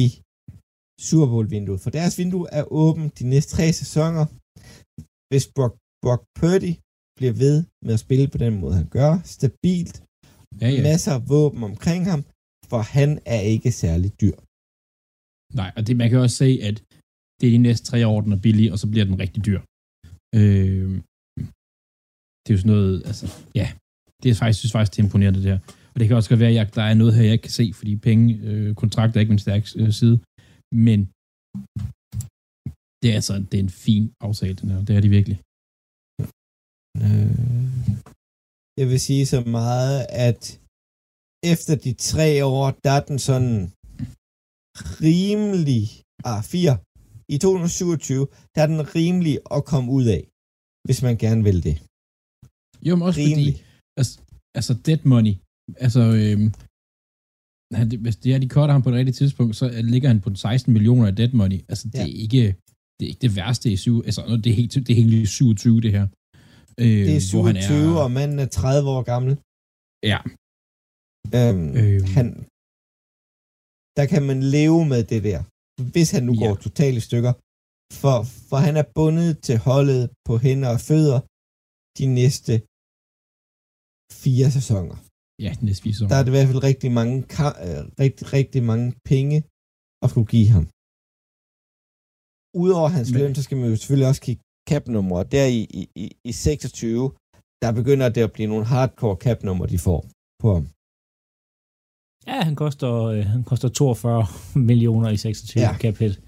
i 0.00 0.02
Super 1.06 1.28
Bowl-vinduet. 1.32 1.80
For 1.84 1.90
deres 1.98 2.14
vindue 2.20 2.46
er 2.58 2.64
åbent 2.84 3.18
de 3.18 3.24
næste 3.32 3.50
tre 3.56 3.66
sæsoner. 3.82 4.24
Hvis 5.30 5.44
Brock, 5.56 5.74
Brock 6.04 6.22
Purdy 6.38 6.72
bliver 7.18 7.34
ved 7.44 7.56
med 7.84 7.92
at 7.96 8.04
spille 8.06 8.26
på 8.34 8.38
den 8.44 8.54
måde, 8.62 8.74
han 8.80 8.88
gør, 8.98 9.12
stabilt, 9.36 9.96
ja, 10.60 10.68
ja. 10.68 10.82
masser 10.88 11.12
af 11.18 11.22
våben 11.32 11.62
omkring 11.70 12.02
ham, 12.12 12.22
for 12.70 12.80
han 12.96 13.10
er 13.34 13.40
ikke 13.54 13.70
særlig 13.82 14.10
dyr. 14.22 14.36
Nej, 15.60 15.70
og 15.76 15.82
det, 15.86 15.94
man 16.00 16.08
kan 16.10 16.18
også 16.24 16.36
se, 16.44 16.50
at 16.68 16.76
det 17.40 17.46
er 17.46 17.50
de 17.50 17.58
næste 17.58 17.86
tre 17.86 18.06
år, 18.06 18.20
den 18.20 18.32
er 18.32 18.40
billig, 18.46 18.72
og 18.72 18.78
så 18.78 18.86
bliver 18.90 19.04
den 19.04 19.18
rigtig 19.18 19.40
dyr. 19.48 19.60
Øh, 20.40 20.90
det 22.42 22.48
er 22.50 22.56
jo 22.56 22.62
sådan 22.62 22.76
noget, 22.76 22.96
altså, 23.10 23.26
ja, 23.60 23.66
det 24.22 24.28
er 24.30 24.34
faktisk, 24.34 24.58
synes 24.58 24.72
faktisk, 24.72 24.92
det 24.92 24.98
er 24.98 25.06
imponerende, 25.06 25.38
det 25.38 25.48
der. 25.52 25.58
Og 25.92 25.96
det 25.98 26.04
kan 26.06 26.16
også 26.16 26.30
godt 26.30 26.40
være, 26.40 26.60
at 26.60 26.74
der 26.74 26.82
er 26.90 26.94
noget 26.94 27.14
her, 27.14 27.22
jeg 27.22 27.32
ikke 27.32 27.48
kan 27.48 27.58
se, 27.60 27.66
fordi 27.78 27.92
penge, 27.96 28.26
øh, 28.48 28.74
kontrakter 28.82 29.16
er 29.16 29.20
ikke 29.20 29.34
min 29.34 29.46
stærke 29.46 29.66
øh, 29.82 29.92
side. 30.00 30.16
Men 30.88 30.98
det 33.00 33.06
er 33.10 33.16
altså 33.20 33.34
det 33.50 33.56
er 33.60 33.64
en 33.68 33.76
fin 33.86 34.04
aftale, 34.28 34.56
den 34.60 34.70
her. 34.70 34.84
Det 34.88 34.96
er 34.96 35.00
det 35.04 35.10
virkelig. 35.18 35.38
Øh, 37.04 37.36
jeg 38.80 38.86
vil 38.90 39.00
sige 39.08 39.24
så 39.32 39.40
meget, 39.58 39.96
at 40.28 40.42
efter 41.52 41.74
de 41.84 41.92
tre 42.10 42.28
år, 42.44 42.64
der 42.84 42.92
er 42.98 43.04
den 43.10 43.18
sådan 43.28 43.56
rimelig, 45.06 45.84
ah, 46.30 46.42
fire, 46.52 46.74
i 47.34 47.36
2027, 47.38 48.26
der 48.54 48.60
er 48.64 48.68
den 48.74 48.82
rimelig 48.96 49.34
at 49.56 49.62
komme 49.72 49.88
ud 49.98 50.06
af, 50.16 50.22
hvis 50.86 50.98
man 51.06 51.14
gerne 51.24 51.42
vil 51.48 51.58
det. 51.68 51.76
Jo, 52.86 52.92
men 52.96 53.02
også 53.08 53.20
rimelig. 53.20 53.54
fordi, 53.54 53.64
altså, 54.00 54.12
altså 54.58 54.72
dead 54.86 55.02
money, 55.12 55.34
altså, 55.84 56.02
øhm, 56.20 56.48
han, 57.78 57.86
hvis 58.04 58.16
det 58.22 58.28
er, 58.34 58.38
de 58.44 58.52
cutter 58.54 58.74
ham 58.76 58.82
på 58.82 58.90
et 58.90 58.98
rigtigt 59.00 59.16
tidspunkt, 59.16 59.56
så 59.60 59.66
ligger 59.92 60.08
han 60.12 60.20
på 60.20 60.28
16 60.34 60.72
millioner 60.76 61.06
af 61.10 61.16
dead 61.16 61.32
money. 61.40 61.58
Altså, 61.70 61.84
det 61.92 61.98
ja. 61.98 62.08
er 62.08 62.12
ikke 62.24 62.42
det, 62.96 63.04
er 63.06 63.10
ikke 63.12 63.24
det 63.26 63.36
værste 63.36 63.66
i 63.72 63.76
syv, 63.84 63.96
altså, 64.08 64.20
det 64.44 64.50
er 64.52 64.56
helt, 64.60 64.72
det 64.86 64.90
er 64.90 65.00
helt 65.02 65.28
27, 65.28 65.80
det 65.80 65.92
her. 65.96 66.06
Øh, 66.82 67.00
det 67.08 67.16
er 67.16 67.20
27, 67.20 67.46
han 67.48 67.56
er, 67.56 68.02
og 68.04 68.10
manden 68.18 68.38
er 68.44 68.46
30 68.46 68.88
år 68.94 69.02
gammel. 69.12 69.32
Ja. 70.12 70.20
Øhm, 71.36 71.68
øh. 71.80 72.00
han, 72.16 72.26
der 73.98 74.06
kan 74.12 74.22
man 74.30 74.38
leve 74.56 74.80
med 74.92 75.02
det 75.12 75.20
der, 75.28 75.40
hvis 75.94 76.10
han 76.14 76.22
nu 76.28 76.32
ja. 76.34 76.40
går 76.42 76.54
totalt 76.66 76.96
i 77.00 77.04
stykker. 77.08 77.32
For, 78.00 78.16
for 78.48 78.58
han 78.66 78.74
er 78.82 78.86
bundet 78.98 79.32
til 79.46 79.56
holdet 79.68 80.02
på 80.26 80.32
hænder 80.44 80.70
og 80.76 80.80
fødder 80.90 81.20
de 81.98 82.06
næste 82.20 82.52
fire 84.22 84.48
sæsoner. 84.58 84.96
Ja, 85.44 85.50
de 85.60 85.64
næste 85.68 85.82
fire 85.84 85.94
sæsoner. 85.94 86.10
Der 86.10 86.16
er 86.18 86.24
det 86.24 86.30
i 86.32 86.36
hvert 86.36 86.50
fald 86.50 86.62
rigtig 86.70 86.90
mange, 86.98 87.16
øh, 87.66 87.82
rigtig, 88.04 88.24
rigtig 88.38 88.62
mange 88.70 88.88
penge 89.10 89.36
at 90.04 90.08
skulle 90.12 90.30
give 90.34 90.48
ham. 90.56 90.64
Udover 92.62 92.88
hans 92.96 93.08
Men... 93.10 93.18
løn, 93.20 93.34
så 93.38 93.42
skal 93.46 93.56
man 93.58 93.66
jo 93.70 93.76
selvfølgelig 93.76 94.08
også 94.12 94.22
kigge 94.26 94.42
cap-numre. 94.70 95.20
Der 95.34 95.46
i, 95.58 95.60
i, 96.02 96.04
i 96.30 96.32
26, 96.32 97.04
der 97.62 97.70
begynder 97.80 98.08
det 98.14 98.22
at 98.28 98.32
blive 98.36 98.48
nogle 98.52 98.66
hardcore 98.72 99.16
cap-numre, 99.24 99.66
de 99.74 99.78
får 99.86 100.00
på 100.42 100.48
ham. 100.56 100.66
Ja, 102.26 102.42
han 102.42 102.56
koster, 102.56 103.04
øh, 103.04 103.24
han 103.24 103.44
koster 103.44 103.68
42 103.68 104.26
millioner 104.54 105.08
i 105.08 105.16
26 105.16 105.62
ja. 105.62 105.76
cap 105.78 105.96
hit. 105.96 106.20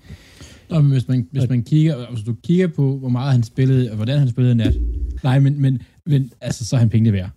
Nå, 0.71 0.81
men 0.81 0.91
hvis 0.93 1.09
man, 1.09 1.29
hvis 1.31 1.49
man 1.49 1.63
kigger, 1.65 2.07
altså 2.07 2.25
du 2.25 2.35
kigger 2.35 2.69
på, 2.69 2.99
hvor 2.99 3.09
meget 3.09 3.33
han 3.33 3.43
spillede, 3.43 3.91
og 3.91 3.97
hvordan 3.97 4.19
han 4.19 4.29
spillede 4.29 4.55
nat, 4.55 4.75
nej, 5.23 5.39
men, 5.39 5.61
men, 5.61 5.83
men 6.07 6.33
altså, 6.41 6.67
så 6.67 6.77
er 6.77 6.81
han 6.81 6.91
pengene 6.91 7.13
værd. 7.13 7.31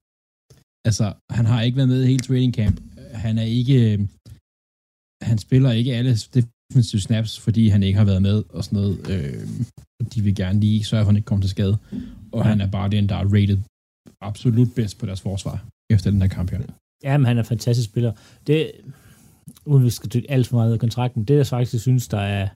Altså, 0.87 1.13
han 1.31 1.45
har 1.45 1.61
ikke 1.61 1.77
været 1.77 1.89
med 1.89 2.03
i 2.03 2.07
hele 2.07 2.19
training 2.19 2.53
camp. 2.53 2.81
Han 3.13 3.37
er 3.37 3.43
ikke, 3.43 4.07
han 5.21 5.37
spiller 5.37 5.71
ikke 5.71 5.95
alle 5.95 6.17
defensive 6.35 7.01
snaps, 7.01 7.39
fordi 7.39 7.67
han 7.67 7.83
ikke 7.83 7.97
har 7.97 8.05
været 8.05 8.21
med 8.21 8.43
og 8.49 8.63
sådan 8.63 8.79
noget. 8.79 9.09
Øh, 9.09 9.47
de 10.13 10.21
vil 10.21 10.35
gerne 10.35 10.59
lige 10.59 10.83
sørge 10.83 11.01
for, 11.01 11.07
at 11.07 11.13
han 11.13 11.15
ikke 11.15 11.25
kommer 11.25 11.43
til 11.43 11.49
skade. 11.49 11.77
Og 12.31 12.43
ja. 12.43 12.49
han 12.49 12.61
er 12.61 12.71
bare 12.71 12.89
den, 12.89 13.09
der 13.09 13.15
er 13.15 13.25
rated 13.25 13.57
absolut 14.21 14.67
bedst 14.75 14.97
på 14.99 15.05
deres 15.05 15.21
forsvar. 15.21 15.65
efter 15.89 16.11
den 16.11 16.21
her 16.21 16.29
kamp 16.29 16.51
her. 16.51 16.61
Ja, 17.05 17.17
men 17.17 17.25
han 17.25 17.37
er 17.37 17.41
en 17.41 17.45
fantastisk 17.45 17.89
spiller. 17.89 18.13
Det, 18.47 18.71
uden 19.65 19.83
vi 19.83 19.89
skal 19.89 20.09
tykke 20.09 20.31
alt 20.31 20.47
for 20.47 20.57
meget 20.57 20.73
af 20.73 20.79
kontrakten, 20.79 21.23
det 21.23 21.35
jeg 21.35 21.47
faktisk 21.47 21.83
synes, 21.83 22.07
der 22.07 22.19
er, 22.19 22.47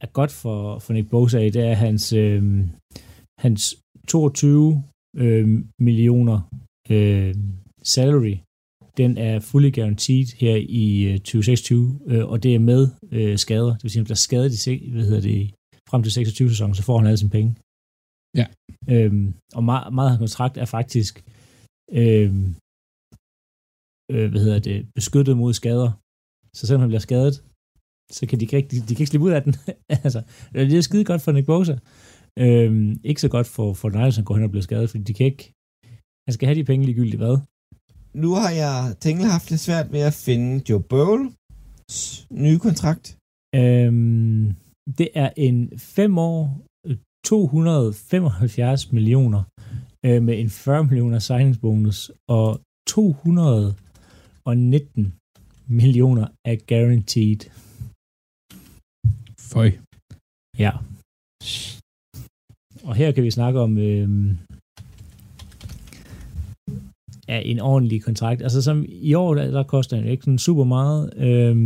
er 0.00 0.06
godt 0.06 0.32
for, 0.32 0.78
for 0.78 0.92
Nick 0.92 1.10
Bosa 1.10 1.38
det 1.38 1.56
er 1.56 1.74
hans, 1.74 2.12
øh, 2.12 2.42
hans 3.40 3.78
22 4.08 4.84
øh, 5.16 5.64
millioner 5.78 6.40
øh, 6.90 7.34
salary, 7.82 8.36
den 8.96 9.18
er 9.18 9.40
fully 9.40 9.74
guaranteed 9.74 10.26
her 10.36 10.56
i 10.68 11.18
2026, 11.18 12.00
øh, 12.06 12.18
øh, 12.18 12.28
og 12.28 12.42
det 12.42 12.54
er 12.54 12.58
med 12.58 12.88
øh, 13.12 13.38
skader. 13.38 13.72
Det 13.74 13.82
vil 13.82 13.90
sige, 13.90 14.00
at 14.00 14.08
der 14.08 14.14
er 14.14 14.26
skadet 14.28 14.66
i, 14.66 14.90
hvad 14.90 15.04
hedder 15.04 15.20
det, 15.20 15.54
frem 15.90 16.02
til 16.02 16.12
26 16.12 16.48
sæsonen, 16.48 16.74
så 16.74 16.82
får 16.82 16.98
han 16.98 17.06
alle 17.06 17.16
sine 17.16 17.30
penge. 17.30 17.56
Ja. 18.36 18.46
Øhm, 18.88 19.34
og 19.54 19.64
meget, 19.64 19.94
meget 19.94 20.12
af 20.12 20.18
kontrakt 20.18 20.56
er 20.56 20.64
faktisk 20.64 21.24
øh, 21.92 22.32
øh, 24.12 24.30
hvad 24.30 24.40
hedder 24.40 24.58
det, 24.58 24.86
beskyttet 24.94 25.36
mod 25.36 25.52
skader. 25.54 25.90
Så 26.56 26.66
selvom 26.66 26.80
han 26.80 26.88
bliver 26.88 27.00
skadet, 27.00 27.34
så 28.10 28.26
kan 28.26 28.40
de 28.40 28.44
ikke, 28.44 28.68
de, 28.70 28.76
de 28.76 28.94
kan 28.94 29.00
ikke 29.02 29.06
slippe 29.06 29.26
ud 29.26 29.30
af 29.30 29.42
den. 29.42 29.54
altså, 30.04 30.22
det 30.52 30.74
er 30.74 30.80
skide 30.80 31.04
godt 31.04 31.22
for 31.22 31.32
Nick 31.32 31.46
Bosa. 31.46 31.76
Øhm, 32.38 33.00
ikke 33.04 33.20
så 33.20 33.28
godt 33.28 33.46
for, 33.46 33.72
for 33.72 33.88
Niners, 33.88 34.16
han 34.16 34.24
går 34.24 34.34
hen 34.34 34.44
og 34.44 34.50
bliver 34.50 34.62
skadet, 34.62 34.90
fordi 34.90 35.02
de 35.02 35.14
kan 35.14 35.26
ikke, 35.26 35.52
han 36.26 36.32
skal 36.32 36.46
have 36.46 36.58
de 36.60 36.64
penge 36.64 36.86
ligegyldigt 36.86 37.22
hvad. 37.22 37.38
Nu 38.14 38.30
har 38.34 38.50
jeg 38.50 38.94
tænkt 39.00 39.24
haft 39.24 39.50
lidt 39.50 39.60
svært 39.60 39.90
med 39.90 40.00
at 40.00 40.12
finde 40.12 40.62
Joe 40.68 40.82
Burrow 40.82 41.18
nye 42.30 42.58
kontrakt. 42.58 43.18
Øhm, 43.54 44.56
det 44.98 45.08
er 45.14 45.30
en 45.36 45.72
5 45.78 46.18
år, 46.18 46.60
275 47.24 48.92
millioner 48.92 49.42
øh, 50.06 50.22
med 50.22 50.40
en 50.40 50.50
40 50.50 50.84
millioner 50.84 51.18
signingsbonus 51.18 52.10
og 52.28 52.60
219 54.48 55.14
millioner 55.66 56.26
er 56.44 56.56
guaranteed. 56.68 57.40
Føj. 59.52 59.70
Ja. 60.58 60.72
Og 62.88 62.94
her 62.94 63.12
kan 63.12 63.24
vi 63.24 63.30
snakke 63.30 63.60
om 63.60 63.78
øh, 63.78 64.08
ja, 67.28 67.38
en 67.40 67.60
ordentlig 67.60 68.02
kontrakt. 68.02 68.42
Altså 68.42 68.62
som 68.62 68.84
i 68.88 69.14
år, 69.14 69.34
der, 69.34 69.50
der 69.50 69.62
koster 69.62 69.96
den 69.96 70.06
ikke 70.06 70.24
sådan 70.24 70.38
super 70.38 70.64
meget, 70.64 71.14
øh, 71.16 71.56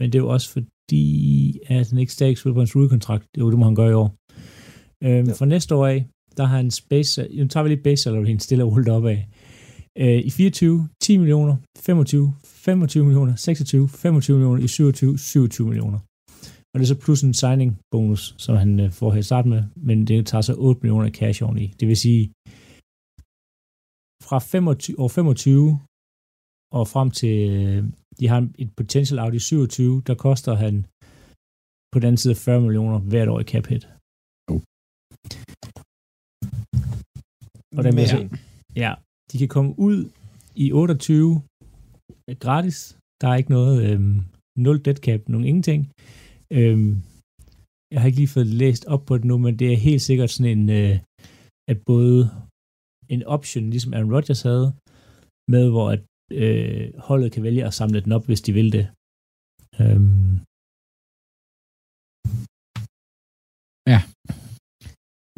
men 0.00 0.06
det 0.10 0.14
er 0.14 0.18
jo 0.26 0.28
også 0.28 0.48
fordi, 0.52 1.58
at 1.66 1.90
han 1.90 1.98
ikke 1.98 2.12
stadig 2.12 2.38
spiller 2.38 2.54
på 2.54 2.60
en 2.60 2.68
rookie-kontrakt. 2.74 3.24
Det 3.34 3.40
er 3.40 3.44
jo 3.44 3.50
det, 3.50 3.58
må 3.58 3.64
han 3.64 3.74
gøre 3.74 3.90
i 3.90 4.00
år. 4.02 4.14
Øh, 5.04 5.28
ja. 5.28 5.32
For 5.32 5.44
næste 5.44 5.74
år 5.74 5.86
af, 5.86 6.06
der 6.36 6.44
har 6.44 6.56
han 6.56 6.70
space, 6.70 7.28
nu 7.38 7.48
tager 7.48 7.64
vi 7.64 7.68
lige 7.68 7.82
base 7.82 8.02
salary, 8.02 8.26
en 8.26 8.40
stille 8.40 8.64
og 8.64 8.84
op 8.90 9.06
af. 9.06 9.28
Øh, 9.98 10.18
I 10.28 10.30
24, 10.30 10.88
10 11.02 11.16
millioner, 11.16 11.56
25, 11.78 12.34
25 12.44 13.04
millioner, 13.04 13.36
26, 13.36 13.88
25 13.88 14.36
millioner, 14.36 14.62
i 14.62 14.68
27, 14.68 15.18
27 15.18 15.66
millioner. 15.68 15.98
Og 16.70 16.74
det 16.78 16.84
er 16.84 16.94
så 16.94 17.00
plus 17.04 17.22
en 17.22 17.34
signing 17.34 17.70
bonus, 17.90 18.34
som 18.38 18.56
han 18.56 18.80
øh, 18.80 18.92
får 18.92 19.10
her 19.10 19.18
i 19.18 19.28
starten 19.30 19.50
med, 19.50 19.62
men 19.76 20.06
det 20.06 20.26
tager 20.26 20.42
så 20.42 20.54
8 20.58 20.80
millioner 20.82 21.10
cash 21.10 21.42
oveni. 21.42 21.66
Det 21.80 21.88
vil 21.88 21.96
sige, 21.96 22.22
fra 24.28 24.38
25, 24.38 24.98
år 24.98 25.08
25 25.08 25.80
og 26.78 26.84
frem 26.94 27.10
til, 27.20 27.36
øh, 27.50 27.84
de 28.20 28.28
har 28.32 28.40
et 28.58 28.70
potential 28.76 29.18
out 29.24 29.34
i 29.34 29.38
27, 29.38 30.02
der 30.06 30.14
koster 30.14 30.54
han 30.54 30.74
på 31.92 31.96
den 31.98 32.06
anden 32.08 32.22
side 32.22 32.34
40 32.34 32.60
millioner 32.60 32.98
hvert 33.10 33.28
år 33.28 33.40
i 33.40 33.44
cap 33.52 33.66
hit. 33.66 33.84
Oh. 34.52 34.60
Og 37.76 37.82
den 37.86 37.94
vil 37.98 38.06
ja, 38.84 38.92
de 39.32 39.38
kan 39.38 39.48
komme 39.48 39.72
ud 39.78 39.98
i 40.64 40.72
28 40.72 41.42
gratis. 42.44 42.78
Der 43.20 43.28
er 43.28 43.34
ikke 43.34 43.50
noget, 43.58 43.76
øhm, 43.90 44.20
nul 44.64 44.78
dead 44.84 44.98
cap, 45.06 45.20
nogen 45.28 45.46
ingenting. 45.50 45.82
Øhm, 46.58 46.92
jeg 47.92 47.98
har 48.00 48.06
ikke 48.06 48.20
lige 48.22 48.34
fået 48.36 48.46
læst 48.62 48.84
op 48.94 49.02
på 49.06 49.14
det 49.18 49.24
nu, 49.24 49.38
men 49.38 49.58
det 49.58 49.72
er 49.72 49.86
helt 49.88 50.02
sikkert 50.02 50.30
sådan 50.30 50.58
en, 50.58 50.64
øh, 50.80 50.94
at 51.70 51.78
både 51.90 52.20
en 53.14 53.22
option, 53.36 53.70
ligesom 53.70 53.94
Aaron 53.94 54.14
Rodgers 54.14 54.42
havde, 54.48 54.68
med 55.52 55.64
hvor 55.74 55.86
at 55.94 56.02
øh, 56.42 56.86
holdet 57.08 57.32
kan 57.32 57.42
vælge 57.42 57.66
at 57.66 57.74
samle 57.74 58.00
den 58.04 58.12
op, 58.12 58.24
hvis 58.26 58.44
de 58.46 58.52
vil 58.58 58.72
det. 58.76 58.86
Øhm. 59.82 60.32
Ja. 63.92 64.00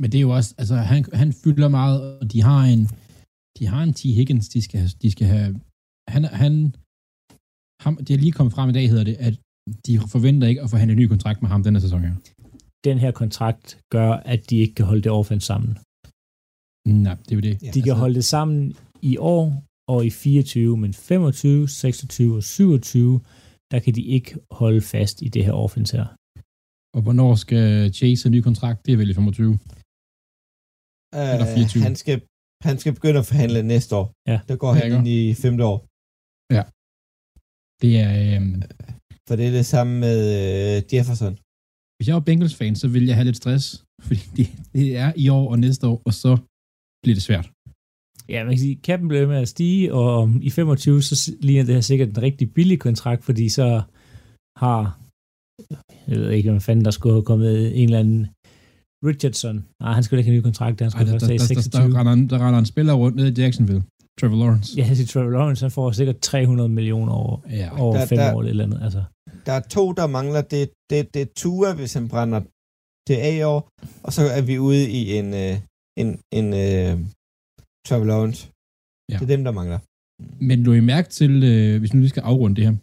Men 0.00 0.06
det 0.10 0.18
er 0.18 0.26
jo 0.28 0.32
også, 0.38 0.50
altså 0.60 0.76
han, 0.92 1.00
han 1.22 1.30
fylder 1.42 1.68
meget, 1.68 1.98
og 2.20 2.32
de 2.32 2.40
har 2.48 2.60
en, 2.74 2.82
de 3.58 3.66
har 3.72 3.82
en 3.82 3.94
T. 3.98 4.00
Higgins, 4.18 4.48
de 4.48 4.60
skal, 4.62 4.82
de 5.02 5.08
skal 5.14 5.26
have, 5.34 5.50
han, 6.14 6.22
han, 6.42 6.52
ham, 7.84 7.94
det 8.06 8.12
er 8.14 8.18
lige 8.24 8.36
kommet 8.38 8.54
frem 8.56 8.68
i 8.70 8.72
dag, 8.72 8.88
hedder 8.88 9.04
det, 9.10 9.16
at 9.28 9.34
de 9.86 9.92
forventer 10.14 10.46
ikke 10.48 10.62
at 10.62 10.70
få 10.70 10.76
en 10.76 10.88
ny 11.02 11.06
kontrakt 11.14 11.42
med 11.42 11.50
ham 11.52 11.62
denne 11.62 11.80
sæson 11.80 12.00
her. 12.06 12.14
Den 12.88 12.98
her 12.98 13.12
kontrakt 13.22 13.66
gør, 13.94 14.10
at 14.32 14.50
de 14.50 14.56
ikke 14.56 14.74
kan 14.74 14.86
holde 14.90 15.02
det 15.02 15.12
offense 15.12 15.46
sammen. 15.46 15.70
Nej, 17.04 17.16
det 17.24 17.32
er 17.32 17.36
jo 17.40 17.44
det. 17.48 17.60
De 17.60 17.66
kan 17.66 17.76
altså... 17.76 17.94
holde 18.02 18.14
det 18.14 18.24
sammen 18.24 18.76
i 19.02 19.16
år 19.34 19.44
og 19.94 20.06
i 20.06 20.10
24, 20.10 20.76
men 20.76 20.92
25, 20.94 21.68
26 21.68 22.36
og 22.36 22.42
27, 22.42 23.20
der 23.70 23.78
kan 23.84 23.94
de 23.94 24.02
ikke 24.16 24.30
holde 24.50 24.80
fast 24.80 25.22
i 25.22 25.28
det 25.28 25.44
her 25.44 25.52
offense 25.52 25.96
her. 25.96 26.06
Og 26.96 27.00
hvornår 27.02 27.34
skal 27.44 27.94
Chase 27.98 28.24
have 28.24 28.34
ny 28.36 28.40
kontrakt? 28.48 28.86
Det 28.86 28.92
er 28.92 28.96
vel 28.96 29.10
i 29.10 29.14
25? 29.14 29.50
Uh, 29.50 29.58
Eller 31.34 31.48
24? 31.54 31.82
Han 31.82 31.96
skal, 32.02 32.16
han 32.68 32.78
skal 32.80 32.92
begynde 32.98 33.18
at 33.22 33.26
forhandle 33.30 33.62
næste 33.62 33.92
år. 34.00 34.06
Ja. 34.30 34.38
Der 34.48 34.56
går 34.62 34.72
han 34.78 34.86
ind 34.96 35.08
i 35.18 35.20
femte 35.42 35.64
år. 35.72 35.78
Ja. 36.56 36.62
Det 37.82 37.92
er... 38.04 38.12
Øhm... 38.24 38.62
For 39.28 39.34
det 39.36 39.46
er 39.46 39.54
det 39.60 39.66
samme 39.74 39.92
med 40.06 40.18
øh, 40.40 40.76
Jefferson. 40.92 41.34
Hvis 41.96 42.06
jeg 42.08 42.14
var 42.18 42.26
Bengals-fan, 42.28 42.76
så 42.76 42.88
ville 42.88 43.08
jeg 43.08 43.16
have 43.16 43.28
lidt 43.30 43.40
stress, 43.42 43.64
fordi 44.06 44.24
det, 44.36 44.46
det 44.72 44.96
er 44.96 45.12
i 45.24 45.26
år 45.28 45.50
og 45.52 45.58
næste 45.58 45.86
år, 45.86 45.98
og 46.08 46.14
så 46.22 46.32
bliver 47.02 47.16
det 47.18 47.22
svært. 47.28 47.46
Ja, 48.28 48.44
man 48.44 48.52
kan 48.52 48.64
sige, 48.66 48.76
kappen 48.88 49.08
bliver 49.08 49.26
med 49.26 49.36
at 49.36 49.48
stige, 49.48 49.94
og 49.94 50.30
i 50.42 50.50
25, 50.50 51.02
så 51.02 51.32
ligner 51.40 51.64
det 51.64 51.74
her 51.74 51.80
sikkert 51.80 52.08
en 52.08 52.22
rigtig 52.22 52.54
billig 52.54 52.78
kontrakt, 52.80 53.24
fordi 53.24 53.48
så 53.48 53.82
har, 54.62 54.80
jeg 56.08 56.16
ved 56.20 56.30
ikke, 56.30 56.50
hvad 56.50 56.60
fanden 56.60 56.84
der 56.84 56.90
skulle 56.90 57.14
have 57.14 57.30
kommet 57.30 57.78
en 57.80 57.84
eller 57.88 57.98
anden 57.98 58.26
Richardson. 59.08 59.56
Nej, 59.82 59.92
han 59.92 60.02
skulle 60.02 60.18
ikke 60.20 60.30
have 60.30 60.36
en 60.36 60.40
ny 60.40 60.42
kontrakt, 60.42 60.80
han 60.80 60.90
skulle 60.90 61.06
Ej, 61.06 61.12
der, 61.12 61.18
først 61.18 61.26
have 61.26 61.38
26. 61.38 61.82
Der, 61.82 61.88
der, 61.88 62.02
der, 62.02 62.10
render, 62.10 62.28
der 62.28 62.46
render 62.46 62.58
en 62.58 62.66
spiller 62.66 62.94
rundt 63.02 63.16
ned 63.16 63.26
i 63.38 63.40
Jacksonville. 63.40 63.82
Trevor 64.20 64.36
Lawrence. 64.36 64.76
Ja, 64.78 64.86
jeg 64.86 64.96
siger 64.96 65.06
Trevor 65.06 65.30
Lawrence, 65.30 65.64
han 65.64 65.70
får 65.70 65.92
sikkert 65.92 66.18
300 66.20 66.68
millioner 66.68 67.12
over, 67.12 67.36
ja. 67.50 67.80
over 67.80 67.96
der, 67.96 68.06
fem 68.06 68.18
der, 68.18 68.34
år 68.34 68.42
eller 68.42 68.64
andet. 68.64 68.80
Altså. 68.82 69.02
Der 69.46 69.52
er 69.52 69.60
to, 69.60 69.92
der 69.92 70.06
mangler. 70.06 70.42
Det, 70.42 70.70
det, 70.90 71.14
det 71.14 71.22
er 71.22 71.30
Tua, 71.36 71.74
hvis 71.74 71.92
han 71.94 72.08
brænder 72.08 72.40
det 73.08 73.16
af 73.28 73.34
i 73.40 73.42
år, 73.42 73.60
og 74.06 74.12
så 74.12 74.22
er 74.38 74.42
vi 74.42 74.58
ude 74.58 74.90
i 75.00 75.02
en, 75.18 75.28
øh, 75.44 75.54
en, 76.02 76.08
en 76.38 76.46
uh, 76.64 76.92
Trevor 77.86 78.06
Lawrence. 78.12 78.40
Ja. 79.10 79.16
Det 79.18 79.22
er 79.22 79.36
dem, 79.36 79.44
der 79.44 79.52
mangler. 79.60 79.78
Men 80.48 80.64
du 80.64 80.72
I 80.72 80.80
mærke 80.80 81.08
til, 81.18 81.32
øh, 81.52 81.80
hvis 81.80 81.92
nu 81.94 82.00
vi 82.00 82.08
skal 82.08 82.24
afrunde 82.30 82.56
det 82.56 82.64
her, 82.66 82.74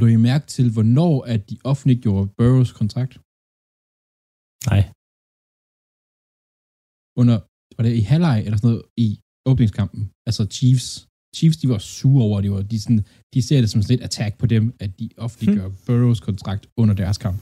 du 0.00 0.06
I 0.06 0.16
mærke 0.16 0.46
til, 0.46 0.66
hvornår 0.72 1.14
at 1.32 1.50
de 1.50 1.56
offentliggjorde 1.64 2.26
Burrows 2.38 2.72
kontrakt? 2.80 3.14
Nej. 4.70 4.82
Under, 7.20 7.36
var 7.76 7.82
det 7.86 7.92
i 8.00 8.00
halvleg 8.00 8.38
eller 8.44 8.56
sådan 8.58 8.70
noget, 8.70 8.82
i 8.96 9.08
åbningskampen, 9.50 10.10
altså 10.28 10.42
Chiefs. 10.56 10.88
Chiefs, 11.36 11.56
de 11.56 11.68
var 11.68 11.78
sure 11.78 12.24
over, 12.24 12.40
de, 12.40 12.50
var, 12.50 12.62
de, 12.62 12.80
sådan, 12.80 13.04
de 13.34 13.42
ser 13.42 13.60
det 13.60 13.70
som 13.70 13.82
sådan 13.82 13.98
et 13.98 14.04
attack 14.08 14.38
på 14.38 14.46
dem, 14.46 14.64
at 14.80 14.90
de 14.98 15.10
offentliggør 15.16 15.68
hmm. 15.68 15.76
Burrows 15.86 16.20
kontrakt 16.20 16.62
under 16.76 16.94
deres 16.94 17.18
kamp. 17.18 17.38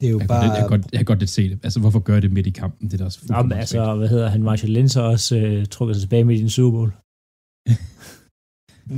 Det 0.00 0.06
er 0.06 0.10
jo 0.10 0.20
jeg 0.20 0.28
bare... 0.28 0.44
Godt, 0.44 0.52
jeg, 0.56 0.62
kan 0.62 0.68
godt, 0.68 0.92
jeg 0.92 0.98
kan 0.98 1.04
godt 1.04 1.18
lidt 1.18 1.30
se 1.30 1.50
det. 1.50 1.58
Altså, 1.62 1.80
hvorfor 1.80 2.00
gør 2.08 2.20
det 2.20 2.32
midt 2.32 2.46
i 2.46 2.50
kampen? 2.50 2.88
Det 2.88 2.94
er 2.94 2.98
der 2.98 3.04
også 3.04 3.20
Nå, 3.28 3.42
men 3.42 3.52
altså, 3.52 3.96
hvad 3.96 4.08
hedder 4.08 4.28
han? 4.28 4.42
Marshall 4.42 4.72
Lynch 4.72 4.96
har 4.98 5.04
også 5.04 5.36
øh, 5.36 5.66
trukket 5.66 5.96
sig 5.96 6.02
tilbage 6.02 6.24
med 6.24 6.34
i 6.34 6.38
din 6.38 6.50
Super 6.50 6.78
Bowl. 6.78 6.92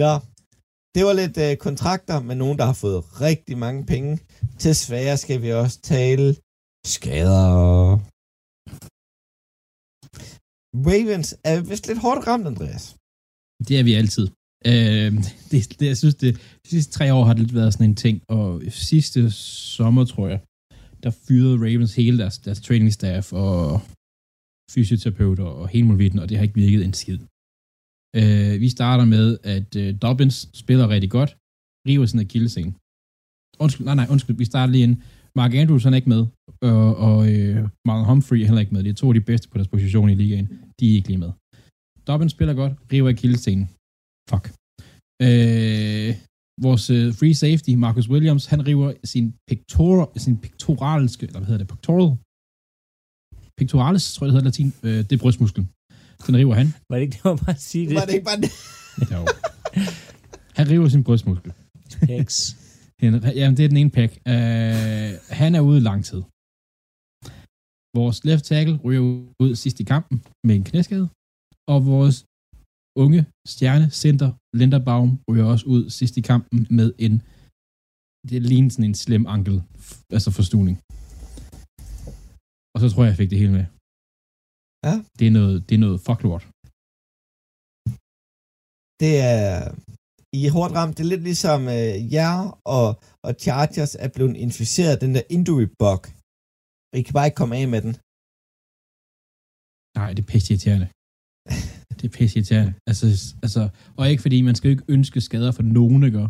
Nå, 0.02 0.12
det 0.94 1.02
var 1.06 1.12
lidt 1.22 1.36
øh, 1.46 1.56
kontrakter 1.56 2.20
med 2.28 2.36
nogen, 2.42 2.58
der 2.58 2.64
har 2.64 2.72
fået 2.84 3.20
rigtig 3.20 3.58
mange 3.58 3.86
penge. 3.86 4.18
Til 4.58 4.74
svære 4.74 5.16
skal 5.16 5.42
vi 5.42 5.52
også 5.52 5.80
tale 5.80 6.36
skader. 6.86 7.98
Ravens 10.88 11.28
er 11.44 11.56
vist 11.70 11.86
lidt 11.86 12.00
hårdt 12.04 12.26
ramt, 12.26 12.46
Andreas. 12.46 12.84
Det 13.68 13.78
er 13.78 13.84
vi 13.88 13.94
altid. 13.94 14.26
Øh, 14.70 15.12
det, 15.50 15.60
det, 15.78 15.86
jeg 15.92 15.96
synes, 15.96 16.14
det, 16.14 16.30
de 16.64 16.68
sidste 16.74 16.92
tre 16.92 17.14
år 17.14 17.24
har 17.24 17.32
det 17.32 17.42
lidt 17.42 17.54
været 17.54 17.72
sådan 17.72 17.90
en 17.90 17.96
ting, 17.96 18.16
og 18.28 18.62
sidste 18.70 19.30
sommer, 19.76 20.04
tror 20.04 20.28
jeg, 20.28 20.40
der 21.02 21.10
fyrede 21.10 21.56
Ravens 21.64 21.94
hele 21.94 22.18
deres, 22.18 22.38
deres 22.38 22.60
training 22.60 22.92
staff 22.92 23.32
og 23.32 23.80
fysioterapeuter 24.74 25.44
og 25.44 25.68
hele 25.68 25.86
muligheden, 25.86 26.18
og 26.22 26.28
det 26.28 26.36
har 26.36 26.44
ikke 26.44 26.62
virket 26.66 26.84
en 26.84 26.94
skid. 27.02 27.20
Øh, 28.20 28.54
vi 28.64 28.68
starter 28.76 29.04
med, 29.04 29.38
at 29.54 29.76
øh, 29.82 29.88
Dobbins 30.02 30.36
spiller 30.62 30.86
rigtig 30.94 31.10
godt, 31.10 31.30
river 31.88 32.06
sin 32.06 32.20
akillescene. 32.26 32.72
Undskyld, 33.64 33.84
nej, 33.86 33.96
nej, 34.00 34.06
undskyld, 34.12 34.36
vi 34.36 34.44
starter 34.52 34.72
lige 34.72 34.86
ind. 34.88 34.96
Mark 35.40 35.54
Andrews 35.54 35.84
han 35.84 35.92
er 35.94 36.00
ikke 36.00 36.12
med, 36.16 36.22
og, 36.70 36.96
og 37.08 37.18
øh, 37.32 37.56
Marlon 37.86 38.08
Humphrey 38.10 38.38
er 38.40 38.48
heller 38.48 38.64
ikke 38.64 38.74
med. 38.74 38.84
De 38.84 38.90
er 38.90 38.94
to 39.02 39.06
af 39.10 39.14
de 39.14 39.20
bedste 39.30 39.48
på 39.48 39.58
deres 39.58 39.68
position 39.68 40.10
i 40.10 40.14
ligaen. 40.14 40.46
De 40.78 40.84
er 40.90 40.94
ikke 40.98 41.08
lige 41.08 41.22
med. 41.24 41.32
Dobbin 42.06 42.30
spiller 42.36 42.54
godt, 42.54 42.72
river 42.92 43.12
kildestenen. 43.12 43.66
Fuck. 44.30 44.44
Øh, 45.26 46.10
vores 46.66 46.84
øh, 46.96 47.06
free 47.18 47.34
safety, 47.44 47.70
Marcus 47.84 48.08
Williams, 48.12 48.44
han 48.52 48.60
river 48.70 48.88
sin, 49.12 49.34
pector, 49.48 50.12
sin 50.24 50.36
pectoralske, 50.44 51.26
eller 51.26 51.40
hvad 51.40 51.46
hedder 51.50 51.62
det, 51.64 51.68
pectoral? 51.74 52.08
Pectoralis, 53.58 54.14
tror 54.14 54.22
jeg 54.24 54.28
det 54.28 54.36
hedder 54.36 54.48
latin. 54.50 54.68
Øh, 54.86 54.98
det 55.06 55.12
er 55.12 55.22
brystmusklen. 55.24 55.66
Den 56.26 56.34
river 56.40 56.54
han. 56.60 56.66
Var 56.88 56.96
det 56.96 57.02
ikke 57.06 57.14
det, 57.16 57.24
var 57.24 57.36
bare 57.36 57.56
at 57.60 57.62
sige 57.70 57.84
det? 57.88 57.94
Var 57.94 58.06
det 58.08 58.14
ikke 58.18 58.28
bare 58.32 58.40
det? 58.44 58.52
Jo. 59.14 59.20
Han 60.58 60.64
river 60.72 60.88
sin 60.88 61.04
brystmuskel. 61.04 61.52
Pecs. 62.08 62.38
Jamen, 63.02 63.56
det 63.56 63.64
er 63.64 63.72
den 63.72 63.82
ene 63.82 63.94
pæk. 63.98 64.12
Uh, 64.32 65.10
han 65.40 65.50
er 65.58 65.62
ude 65.68 65.80
lang 65.88 66.00
tid. 66.10 66.22
Vores 67.98 68.18
left 68.28 68.44
tackle 68.50 68.76
ryger 68.84 69.02
ud 69.44 69.52
sidst 69.62 69.80
i 69.80 69.84
kampen 69.94 70.16
med 70.46 70.54
en 70.56 70.64
knæskade. 70.70 71.06
Og 71.72 71.78
vores 71.92 72.16
unge 73.04 73.20
stjerne 73.54 73.86
center 74.02 74.30
Linderbaum 74.58 75.10
ryger 75.30 75.46
også 75.52 75.66
ud 75.74 75.82
sidst 75.98 76.14
i 76.20 76.22
kampen 76.30 76.58
med 76.78 76.88
en 77.06 77.14
det 78.30 78.42
ligner 78.50 78.70
sådan 78.70 78.88
en 78.90 78.94
slem 79.04 79.24
ankel, 79.36 79.56
altså 80.16 80.30
forstuning. 80.38 80.76
Og 82.74 82.78
så 82.82 82.86
tror 82.90 83.02
jeg, 83.02 83.10
jeg 83.12 83.20
fik 83.22 83.30
det 83.30 83.42
hele 83.42 83.54
med. 83.58 83.66
Ja. 84.86 84.94
Det 85.18 85.26
er 85.26 85.34
noget, 85.38 85.56
det 85.68 85.74
er 85.74 85.82
noget 85.86 85.98
fucklort. 86.06 86.44
Det 89.02 89.14
er... 89.32 89.42
I 90.36 90.40
er 90.46 90.52
hårdt 90.56 90.72
ramt. 90.78 90.96
Det 90.96 91.02
er 91.04 91.12
lidt 91.14 91.24
ligesom 91.30 91.60
uh, 91.78 92.12
jer 92.14 92.34
og, 92.76 92.88
og 93.26 93.30
Chargers 93.44 93.94
er 94.04 94.10
blevet 94.14 94.36
inficeret 94.46 94.92
af 94.94 95.00
den 95.04 95.12
der 95.16 95.24
injury 95.36 95.68
bug. 95.80 96.02
I 96.98 97.02
kan 97.06 97.14
bare 97.16 97.26
ikke 97.28 97.40
komme 97.42 97.54
af 97.60 97.66
med 97.74 97.80
den. 97.86 97.94
Nej, 99.98 100.08
det 100.14 100.22
er 100.24 100.30
pisse 100.32 100.48
irriterende. 100.52 100.88
det 101.98 102.04
er 102.08 102.14
pisse 102.18 102.34
irriterende. 102.36 102.72
Altså, 102.90 103.06
altså, 103.44 103.62
og 103.98 104.04
ikke 104.10 104.22
fordi, 104.26 104.38
man 104.48 104.54
skal 104.56 104.68
jo 104.68 104.74
ikke 104.76 104.92
ønske 104.96 105.20
skader 105.28 105.52
for 105.58 105.64
nogen, 105.78 106.02
ikke? 106.08 106.28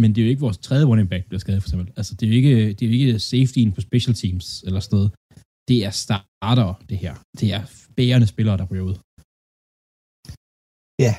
Men 0.00 0.08
det 0.10 0.18
er 0.18 0.24
jo 0.26 0.30
ikke 0.32 0.46
vores 0.46 0.58
tredje 0.58 0.86
running 0.90 1.08
back, 1.10 1.22
der 1.22 1.28
bliver 1.28 1.44
skadet, 1.44 1.62
for 1.62 1.68
eksempel. 1.68 1.88
Altså, 1.98 2.12
det 2.14 2.24
er 2.26 2.30
jo 2.30 2.36
ikke, 2.40 2.54
det 2.76 2.82
er 2.82 2.90
jo 2.90 2.96
ikke 2.98 3.18
safetyen 3.30 3.72
på 3.72 3.80
special 3.88 4.14
teams 4.22 4.46
eller 4.66 4.80
sådan 4.80 4.96
noget. 4.96 5.10
Det 5.68 5.78
er 5.86 5.92
starter, 6.04 6.70
det 6.90 6.98
her. 7.04 7.14
Det 7.40 7.48
er 7.56 7.62
bærende 7.96 8.26
spillere, 8.26 8.56
der 8.60 8.66
bliver 8.70 8.84
ud. 8.90 8.96
Ja. 11.04 11.12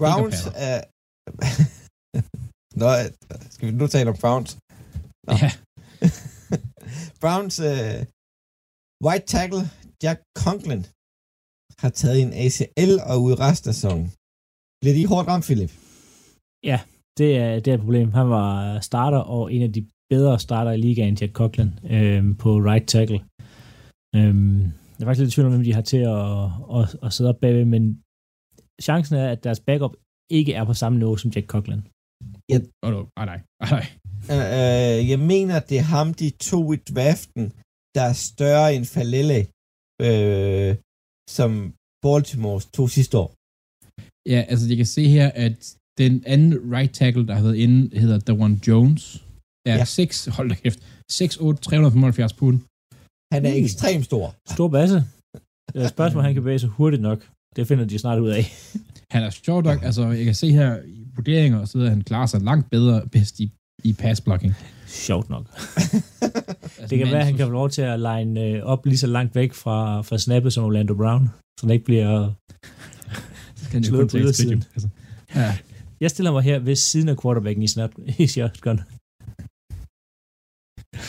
Browns 0.00 0.40
er... 0.68 0.78
Nå, 2.80 2.88
skal 3.54 3.64
vi 3.68 3.72
nu 3.72 3.86
tale 3.86 4.10
om 4.12 4.16
Browns? 4.22 4.50
Nå. 5.28 5.32
Ja. 5.42 5.50
Browns 7.22 7.56
uh, 7.70 7.98
white 9.06 9.26
tackle 9.34 9.62
Jack 10.02 10.18
Conklin 10.44 10.82
har 11.82 11.90
taget 12.00 12.18
en 12.22 12.32
ACL 12.44 12.92
og 13.10 13.16
ud 13.26 13.34
resten 13.44 13.68
af 13.68 13.74
sæsonen. 13.74 14.06
Bliver 14.80 14.96
de 14.98 15.06
hårdt 15.12 15.28
ramt, 15.28 15.44
Philip? 15.48 15.72
Ja, 16.70 16.78
det 17.18 17.30
er, 17.42 17.50
det 17.62 17.68
er 17.68 17.74
et 17.74 17.84
problem. 17.86 18.08
Han 18.20 18.28
var 18.36 18.80
starter 18.80 19.18
og 19.18 19.52
en 19.54 19.62
af 19.62 19.72
de 19.72 19.82
bedre 20.12 20.38
starter 20.38 20.72
i 20.72 20.76
ligaen, 20.76 21.18
Jack 21.20 21.32
Conklin, 21.32 21.70
øh, 21.96 22.22
på 22.42 22.50
right 22.68 22.86
tackle. 22.88 23.20
Øh, 24.16 24.34
jeg 24.94 25.02
er 25.02 25.06
faktisk 25.06 25.20
lidt 25.22 25.32
i 25.32 25.34
tvivl 25.34 25.46
om, 25.46 25.52
hvem 25.52 25.64
de 25.64 25.74
har 25.78 25.86
til 25.92 26.02
at, 26.16 26.44
at, 26.78 26.84
at 27.04 27.12
sidde 27.12 27.30
op 27.30 27.40
bagved, 27.40 27.64
men 27.74 27.82
chancen 28.82 29.16
er, 29.16 29.28
at 29.34 29.44
deres 29.44 29.60
backup 29.60 29.94
ikke 30.30 30.52
er 30.52 30.64
på 30.64 30.74
samme 30.74 30.98
niveau 30.98 31.16
som 31.16 31.30
Jack 31.30 31.46
Conklin. 31.46 31.82
Ja. 32.50 32.58
Oh, 32.84 32.90
no. 32.94 33.00
ah, 33.16 33.26
nej. 33.26 33.40
Ah, 33.62 33.70
nej. 33.70 33.86
Uh, 34.32 34.46
uh, 34.58 35.00
jeg 35.12 35.20
mener, 35.32 35.60
det 35.60 35.76
er 35.78 35.86
ham, 35.96 36.14
de 36.14 36.30
to 36.30 36.72
i 36.72 36.76
draften, 36.76 37.44
der 37.94 38.04
er 38.10 38.16
større 38.30 38.74
end 38.74 38.84
Falele, 38.94 39.40
uh, 40.06 40.70
som 41.36 41.50
Baltimore 42.04 42.60
to 42.76 42.88
sidste 42.96 43.14
år. 43.22 43.28
Ja, 44.32 44.40
altså 44.50 44.64
jeg 44.70 44.76
kan 44.76 44.90
se 44.96 45.02
her, 45.16 45.28
at 45.46 45.76
den 45.98 46.14
anden 46.26 46.52
right 46.74 46.94
tackle, 46.94 47.26
der 47.28 47.34
har 47.34 47.42
været 47.42 47.56
inde, 47.64 47.98
hedder 48.02 48.18
Dawan 48.18 48.54
Jones. 48.66 49.02
Er 49.66 49.76
ja. 49.76 49.84
6, 49.84 50.26
hold 50.36 50.48
da 50.48 50.54
kæft, 50.54 50.80
6'8, 51.12 51.60
375 51.60 52.32
pund. 52.32 52.58
Han 53.34 53.46
er 53.46 53.50
mm. 53.50 53.64
ekstremt 53.64 54.04
stor. 54.04 54.24
Stor 54.54 54.68
basse. 54.68 54.98
Det 55.72 55.80
er 55.80 55.84
et 55.84 55.90
spørgsmål, 55.90 56.22
han 56.22 56.34
kan 56.34 56.42
bevæge 56.42 56.58
sig 56.58 56.68
hurtigt 56.68 57.02
nok. 57.02 57.18
Det 57.56 57.68
finder 57.68 57.84
de 57.84 57.98
snart 57.98 58.18
ud 58.18 58.30
af. 58.38 58.44
han 59.14 59.22
er 59.22 59.30
sjovt 59.30 59.64
nok, 59.64 59.82
altså 59.82 60.08
jeg 60.08 60.24
kan 60.24 60.34
se 60.34 60.52
her 60.52 60.78
i 60.86 61.06
vurderinger 61.16 61.58
og 61.58 61.68
så 61.68 61.78
videre, 61.78 61.90
han 61.90 62.02
klarer 62.02 62.26
sig 62.26 62.40
langt 62.40 62.70
bedre 62.70 63.06
bedst 63.12 63.40
i, 63.40 63.52
i 63.84 63.92
passblocking. 63.92 64.54
Sjovt 64.86 65.30
nok. 65.30 65.46
altså, 65.56 66.86
det 66.90 66.98
kan 66.98 67.06
være, 67.06 67.20
at 67.20 67.26
han 67.26 67.36
kan 67.36 67.46
få 67.46 67.52
lov 67.52 67.70
til 67.70 67.82
at 67.82 68.00
line 68.00 68.40
øh, 68.40 68.62
op 68.62 68.86
lige 68.86 68.98
så 68.98 69.06
langt 69.06 69.34
væk 69.34 69.52
fra, 69.52 70.02
fra 70.02 70.18
snappet 70.18 70.52
som 70.52 70.64
Orlando 70.64 70.94
Brown, 70.94 71.30
så 71.60 71.66
han 71.66 71.70
ikke 71.70 71.84
bliver 71.84 72.32
kan 73.70 73.84
slået 73.84 74.10
på 74.10 74.16
ydersiden. 74.16 74.64
Altså. 74.74 74.88
Ja. 75.34 75.58
Jeg 76.00 76.10
stiller 76.10 76.32
mig 76.32 76.42
her 76.42 76.58
ved 76.58 76.76
siden 76.76 77.08
af 77.08 77.16
quarterbacken 77.22 77.62
i, 77.62 77.68
snap, 77.68 77.90
i 78.18 78.26
shotgun. 78.26 78.80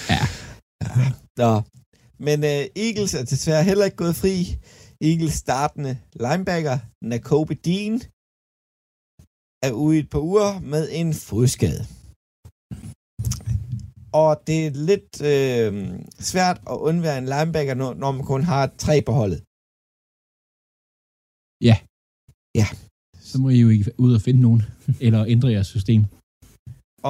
Ja. 0.10 0.22
ja. 0.82 1.12
Nå. 1.38 1.62
Men 2.20 2.40
uh, 2.40 2.84
Eagles 2.86 3.14
er 3.14 3.24
desværre 3.24 3.64
heller 3.64 3.86
ikke 3.86 3.98
gået 3.98 4.16
fri. 4.16 4.58
Eagles 5.02 5.34
startende 5.34 5.94
linebacker, 6.26 6.78
Nakobe 7.12 7.54
Dean, 7.68 7.96
er 9.68 9.72
ude 9.84 9.96
i 9.98 10.00
et 10.00 10.10
par 10.10 10.24
uger 10.32 10.50
med 10.74 10.84
en 11.00 11.14
fodskade. 11.30 11.82
Og 14.22 14.32
det 14.48 14.58
er 14.66 14.72
lidt 14.90 15.12
øh, 15.34 15.72
svært 16.32 16.58
at 16.72 16.78
undvære 16.90 17.18
en 17.18 17.30
linebacker, 17.34 17.74
når, 17.82 17.94
når 17.94 18.12
man 18.12 18.26
kun 18.34 18.44
har 18.44 18.64
tre 18.86 18.96
på 19.08 19.12
holdet. 19.20 19.40
Ja. 21.70 21.76
Ja. 22.62 22.68
Så 23.30 23.36
må 23.42 23.48
I 23.50 23.60
jo 23.66 23.70
ikke 23.76 23.92
ud 24.06 24.12
og 24.18 24.22
finde 24.28 24.42
nogen, 24.48 24.62
eller 25.06 25.22
ændre 25.34 25.50
jeres 25.56 25.68
system. 25.68 26.02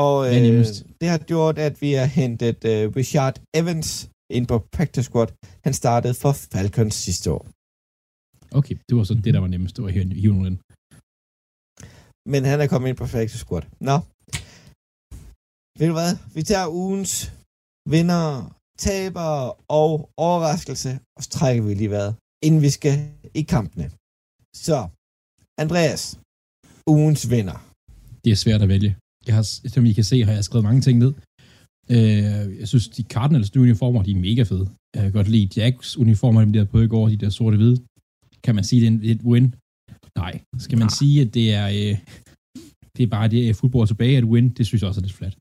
Og 0.05 0.15
øh, 0.27 0.65
det 1.01 1.07
har 1.13 1.21
gjort, 1.31 1.57
at 1.67 1.81
vi 1.83 1.91
har 1.99 2.09
hentet 2.19 2.59
øh, 2.71 2.83
Richard 2.99 3.35
Evans 3.59 4.09
ind 4.37 4.45
på 4.47 4.57
practice 4.75 5.07
squad. 5.09 5.29
Han 5.65 5.73
startede 5.73 6.13
for 6.13 6.33
Falcons 6.53 6.95
sidste 6.95 7.31
år. 7.31 7.43
Okay, 8.59 8.75
det 8.87 8.93
var 8.97 9.03
så 9.03 9.13
det, 9.25 9.33
der 9.35 9.41
var 9.45 9.51
nemmest. 9.55 9.75
Det 9.75 9.81
var 9.83 9.89
at 9.89 9.95
hive 10.23 10.33
nogen 10.33 10.47
ind. 10.51 10.59
Men 12.31 12.41
han 12.49 12.57
er 12.63 12.67
kommet 12.71 12.87
ind 12.89 12.97
på 13.01 13.05
practice 13.13 13.41
squad. 13.45 13.63
Nå. 13.89 13.97
Ved 15.79 15.87
du 15.91 15.95
hvad? 15.99 16.11
Vi 16.35 16.41
tager 16.51 16.67
ugens 16.81 17.13
vinder, 17.93 18.25
taber 18.85 19.29
og 19.79 19.91
overraskelse, 20.29 20.91
og 21.15 21.19
så 21.23 21.29
trækker 21.37 21.63
vi 21.67 21.73
lige 21.73 21.93
hvad, 21.95 22.09
inden 22.45 22.61
vi 22.65 22.71
skal 22.77 22.95
i 23.41 23.43
kampene. 23.55 23.87
Så, 24.65 24.77
Andreas, 25.63 26.03
ugens 26.93 27.23
vinder. 27.33 27.57
Det 28.23 28.31
er 28.31 28.39
svært 28.45 28.61
at 28.65 28.69
vælge. 28.75 28.91
Jeg 29.27 29.35
har, 29.37 29.45
som 29.73 29.85
I 29.85 29.93
kan 29.99 30.07
se, 30.11 30.17
har 30.27 30.33
jeg 30.37 30.43
skrevet 30.47 30.67
mange 30.69 30.81
ting 30.87 30.95
ned. 30.99 31.13
Øh, 31.95 32.59
jeg 32.61 32.67
synes, 32.71 32.87
de 32.95 33.03
Cardinals 33.03 33.55
uniformer, 33.55 34.03
de 34.03 34.11
er 34.11 34.25
mega 34.29 34.43
fede. 34.51 34.67
Jeg 34.95 35.01
kan 35.03 35.11
godt 35.19 35.29
lide 35.35 35.49
Jacks 35.57 35.97
uniformer, 35.97 36.39
dem 36.41 36.53
der 36.53 36.65
på 36.73 36.79
i 36.87 36.87
går, 36.93 37.09
de 37.09 37.17
der 37.23 37.29
sorte 37.29 37.57
hvide. 37.57 37.77
Kan 38.45 38.55
man 38.55 38.63
sige, 38.69 38.79
det 38.81 39.09
er 39.09 39.15
et 39.15 39.25
win? 39.31 39.55
Nej. 40.23 40.33
Skal 40.65 40.77
man 40.81 40.89
ja. 40.91 40.95
sige, 40.99 41.15
at 41.21 41.33
det 41.37 41.47
er, 41.59 41.67
øh, 41.77 41.95
det 42.95 43.03
er 43.03 43.11
bare 43.15 43.27
det 43.27 43.49
er 43.49 43.53
fodbold 43.53 43.87
tilbage 43.87 44.17
at 44.17 44.23
win? 44.33 44.49
Det 44.57 44.63
synes 44.65 44.81
jeg 44.81 44.87
også 44.89 45.01
er 45.01 45.07
lidt 45.07 45.19
flat. 45.19 45.35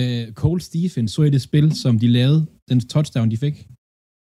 Øh, 0.00 0.32
Cole 0.40 0.60
Stephen 0.60 1.08
så 1.08 1.22
i 1.22 1.30
det 1.30 1.42
spil, 1.42 1.66
som 1.82 1.98
de 1.98 2.08
lavede, 2.18 2.40
den 2.70 2.80
touchdown, 2.80 3.30
de 3.30 3.36
fik, 3.36 3.56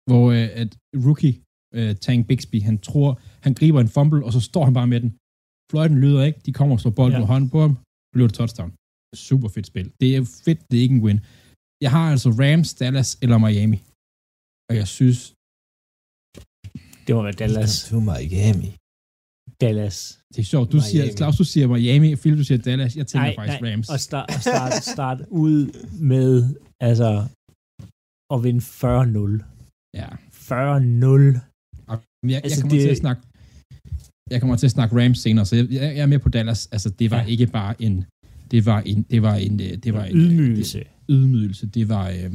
hvor 0.08 0.24
øh, 0.36 0.48
at 0.62 0.70
rookie 1.06 1.34
øh, 1.78 1.92
Tank 2.04 2.26
Bixby, 2.28 2.58
han 2.68 2.78
tror, 2.88 3.20
han 3.44 3.54
griber 3.54 3.80
en 3.80 3.88
fumble, 3.88 4.24
og 4.26 4.32
så 4.32 4.40
står 4.40 4.64
han 4.64 4.74
bare 4.74 4.86
med 4.86 5.00
den. 5.00 5.10
Fløjten 5.70 5.98
lyder 6.04 6.22
ikke, 6.28 6.40
de 6.46 6.52
kommer 6.58 6.74
og 6.76 6.80
slår 6.80 6.94
bolden 7.00 7.18
ja. 7.18 7.22
på 7.24 7.26
hånden 7.32 7.50
på 7.54 7.60
ham, 7.60 7.72
bliver 8.12 8.28
det 8.28 8.36
touchdown. 8.40 8.70
Super 9.28 9.48
fedt 9.48 9.66
spil. 9.66 9.86
Det 10.00 10.08
er 10.16 10.22
fedt, 10.46 10.60
det 10.70 10.76
er 10.78 10.82
ikke 10.86 10.94
en 10.94 11.04
win. 11.06 11.20
Jeg 11.84 11.90
har 11.96 12.06
altså 12.14 12.30
Rams, 12.42 12.74
Dallas 12.74 13.10
eller 13.22 13.38
Miami. 13.44 13.78
Og 14.68 14.74
jeg 14.80 14.88
synes... 14.98 15.18
Det 17.06 17.14
må 17.16 17.22
være 17.22 17.32
Dallas. 17.32 17.88
To 17.90 18.00
Miami. 18.00 18.70
Dallas. 19.60 19.96
Det 20.34 20.38
er 20.44 20.48
sjovt. 20.54 20.72
Du 20.72 20.76
Miami. 20.76 20.90
siger, 20.90 21.16
Claus, 21.16 21.36
du 21.36 21.44
siger 21.44 21.66
Miami, 21.68 22.16
Phil, 22.16 22.38
du 22.38 22.44
siger 22.44 22.58
Dallas. 22.58 22.96
Jeg 22.96 23.06
tænker 23.06 23.26
nej, 23.26 23.36
faktisk 23.38 23.60
nej. 23.60 23.72
Rams. 23.72 23.88
Og 23.88 24.00
start, 24.00 24.28
start, 24.40 24.72
start 24.94 25.20
ud 25.44 25.58
med, 26.12 26.30
altså, 26.80 27.08
at 28.34 28.38
vinde 28.44 28.60
40-0. 28.60 28.64
Ja. 30.00 30.08
40-0. 30.48 31.40
Jeg, 32.32 32.40
altså, 32.44 32.60
jeg 32.60 32.62
kommer 32.62 32.76
det... 32.76 32.82
til 32.86 32.88
at 32.96 33.02
snakke 33.04 33.22
jeg 34.30 34.40
kommer 34.40 34.56
til 34.56 34.66
at 34.66 34.70
snakke 34.70 34.92
Rams 35.00 35.18
senere, 35.18 35.46
så 35.46 35.56
jeg, 35.56 35.66
jeg 35.70 35.98
er 35.98 36.06
med 36.06 36.18
på 36.18 36.28
Dallas. 36.28 36.68
Altså, 36.72 36.90
det 36.90 37.10
var 37.10 37.20
ja. 37.20 37.26
ikke 37.26 37.46
bare 37.46 37.82
en 37.82 38.04
det 38.50 38.66
var 38.66 38.80
en, 38.80 39.02
det 39.02 39.22
var 39.22 39.34
en, 39.34 39.60
øh, 39.60 39.76
det 39.84 39.94
var 39.94 40.04
en 40.04 40.16
ydmygelse. 40.16 40.78
Det, 40.78 40.86
ydmygelse. 41.08 41.66
Det 41.66 41.88
var, 41.88 42.08
øh, 42.08 42.34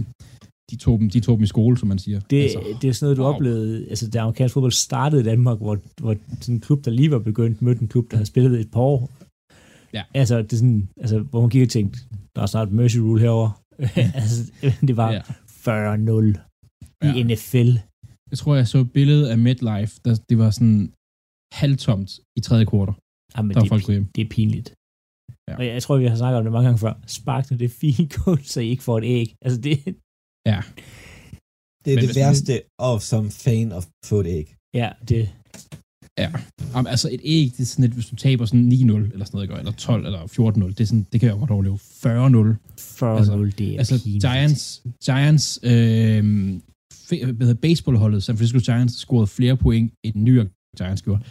de 0.72 0.76
tog, 0.76 1.00
dem, 1.00 1.10
de 1.10 1.20
tog 1.20 1.38
dem 1.38 1.44
i 1.44 1.48
skole, 1.48 1.78
som 1.78 1.88
man 1.88 2.00
siger. 2.00 2.20
Det, 2.20 2.44
altså, 2.44 2.60
det 2.82 2.88
er 2.88 2.94
sådan 2.94 3.06
noget, 3.06 3.18
du 3.18 3.24
wow. 3.24 3.34
oplevede, 3.34 3.90
altså 3.90 4.10
da 4.10 4.20
amerikansk 4.20 4.54
fodbold 4.54 4.72
startede 4.72 5.22
i 5.22 5.26
Danmark, 5.26 5.58
hvor, 5.58 5.80
hvor 6.02 6.16
sådan 6.42 6.56
en 6.56 6.62
klub, 6.62 6.86
der 6.86 6.92
lige 6.92 7.12
var 7.12 7.20
begyndt, 7.20 7.62
mødte 7.62 7.82
en 7.82 7.88
klub, 7.88 8.12
der 8.12 8.18
havde 8.18 8.26
spillet 8.26 8.60
et 8.60 8.72
par 8.72 8.82
år. 8.82 9.10
Ja. 9.94 10.04
Altså, 10.14 10.42
det 10.42 10.54
er 10.54 10.58
sådan, 10.58 10.90
altså, 10.98 11.20
hvor 11.20 11.42
man 11.42 11.50
gik 11.50 11.62
og 11.62 11.70
tænkte, 11.70 12.00
der 12.36 12.42
er 12.42 12.46
snart 12.46 12.72
Mercy 12.72 12.98
Rule 12.98 13.22
herover. 13.22 13.62
altså, 14.20 14.52
det 14.88 14.98
var 14.98 15.12
ja. 15.12 15.22
40-0 15.22 16.38
i 17.06 17.08
ja. 17.08 17.24
NFL. 17.24 17.70
Jeg 18.32 18.38
tror, 18.38 18.56
jeg 18.56 18.68
så 18.68 18.78
et 18.78 18.92
billede 18.92 19.32
af 19.32 19.38
MetLife, 19.38 19.94
der, 20.06 20.14
det 20.30 20.38
var 20.38 20.50
sådan, 20.50 20.92
halvtomt 21.54 22.20
i 22.38 22.42
tredje 22.42 22.66
kvartal. 22.66 22.96
Ja, 23.36 23.42
men 23.42 23.56
det, 23.56 23.68
folk 23.68 23.90
er, 23.90 24.04
det 24.16 24.22
er 24.26 24.30
pinligt. 24.30 24.70
Ja. 25.48 25.56
Og 25.58 25.66
jeg, 25.66 25.74
jeg 25.74 25.84
tror, 25.84 25.98
vi 25.98 26.06
har 26.06 26.16
snakket 26.16 26.38
om 26.38 26.44
det 26.44 26.54
mange 26.54 26.68
gange 26.68 26.80
før. 26.86 26.94
Spark 27.08 27.52
nu 27.52 27.58
det 27.58 27.72
fine 27.72 28.08
goal, 28.16 28.40
så 28.54 28.60
I 28.62 28.70
ikke 28.74 28.84
får 28.84 28.98
et 28.98 29.04
æg. 29.04 29.28
Altså 29.46 29.62
det... 29.62 29.78
Ja. 30.46 30.62
Det 31.86 31.94
er 31.94 31.98
men 31.98 32.08
det 32.08 32.16
værste 32.16 32.62
af 32.80 33.02
som 33.02 33.32
fan 33.32 33.72
of 33.72 33.86
få 34.06 34.20
et 34.20 34.28
æg. 34.28 34.56
Ja, 34.74 34.90
det... 35.10 35.30
Ja, 36.18 36.30
um, 36.80 36.88
altså 36.88 37.10
et 37.12 37.22
æg, 37.24 37.52
det 37.58 37.60
er 37.60 37.66
sådan 37.66 37.86
et, 37.86 37.92
hvis 37.92 38.06
du 38.06 38.16
taber 38.16 38.46
sådan 38.46 38.72
9-0 38.72 38.76
eller 38.76 39.26
sådan 39.26 39.48
noget, 39.48 39.60
eller 39.60 39.72
12 39.72 40.06
eller 40.06 40.22
14-0, 40.22 40.68
det, 40.68 40.80
er 40.80 40.86
sådan, 40.86 41.08
det 41.12 41.20
kan 41.20 41.30
jeg 41.30 41.38
godt 41.38 41.52
overleve. 41.52 41.76
40-0. 41.76 41.78
40-0, 41.78 43.06
altså, 43.06 43.52
det 43.58 43.74
er 43.74 43.78
Altså 43.78 44.04
pinligt. 44.04 44.24
Giants, 44.24 44.84
Giants 45.06 45.60
øh, 45.64 47.56
baseballholdet, 47.56 48.24
San 48.24 48.38
Francisco 48.38 48.60
Giants, 48.72 48.96
scorede 48.96 49.28
flere 49.28 49.58
point, 49.58 49.94
end 50.04 50.16
New 50.16 50.34
York 50.34 50.48
Giants 50.78 51.02
gjorde. 51.02 51.22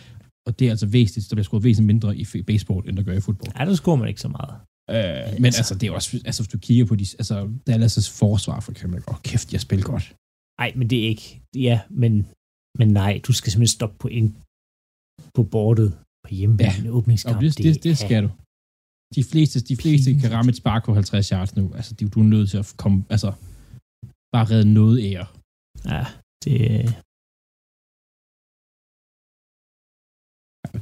Og 0.47 0.59
det 0.59 0.67
er 0.67 0.71
altså 0.71 0.87
væsentligt, 0.87 1.31
der 1.31 1.35
bliver 1.35 1.45
scoret 1.45 1.65
væsentligt 1.65 1.87
mindre 1.87 2.17
i 2.17 2.43
baseball, 2.43 2.89
end 2.89 2.97
der 2.97 3.03
gør 3.03 3.13
i 3.13 3.21
fodbold. 3.21 3.53
Ja, 3.59 3.65
der 3.65 3.75
scorer 3.75 3.97
man 3.97 4.09
ikke 4.09 4.21
så 4.21 4.29
meget. 4.29 4.55
Øh, 4.95 5.27
men 5.43 5.45
altså, 5.51 5.61
altså, 5.63 5.75
det 5.79 5.87
er 5.87 5.93
også, 5.93 6.11
altså 6.29 6.43
hvis 6.43 6.53
du 6.55 6.59
kigger 6.67 6.85
på 6.91 6.95
de, 7.01 7.07
altså 7.23 7.37
Dallas' 7.69 8.09
forsvar 8.21 8.61
for 8.61 8.73
eksempel, 8.73 8.99
åh 9.09 9.15
oh, 9.15 9.21
kæft, 9.29 9.53
jeg 9.53 9.61
spiller 9.67 9.85
godt. 9.93 10.07
Nej, 10.61 10.71
men 10.79 10.87
det 10.91 10.99
er 11.05 11.09
ikke, 11.15 11.29
ja, 11.69 11.77
men, 12.03 12.13
men 12.79 12.89
nej, 13.03 13.13
du 13.27 13.33
skal 13.33 13.49
simpelthen 13.53 13.79
stoppe 13.79 13.97
på 14.05 14.09
en, 14.09 14.27
på 15.37 15.43
bordet 15.55 15.91
på 16.25 16.31
hjemmebane 16.39 16.85
ja. 16.89 16.91
åbningskamp. 16.99 17.43
Ja, 17.43 17.47
det, 17.47 17.59
det, 17.59 17.85
det, 17.85 17.99
skal 18.05 18.23
du. 18.27 18.31
De 19.17 19.23
fleste, 19.31 19.57
de 19.71 19.77
fleste 19.83 20.09
kan 20.21 20.33
ramme 20.35 20.51
et 20.51 20.57
spark 20.63 20.83
på 20.85 20.95
50 20.95 21.29
yards 21.29 21.57
nu. 21.57 21.65
Altså, 21.79 21.91
du 21.95 22.21
er 22.21 22.25
nødt 22.35 22.51
til 22.51 22.59
at 22.63 22.75
komme, 22.83 22.99
altså, 23.15 23.31
bare 24.35 24.47
redde 24.53 24.73
noget 24.81 24.97
ære. 25.11 25.27
Ja, 25.93 26.05
det... 26.45 26.61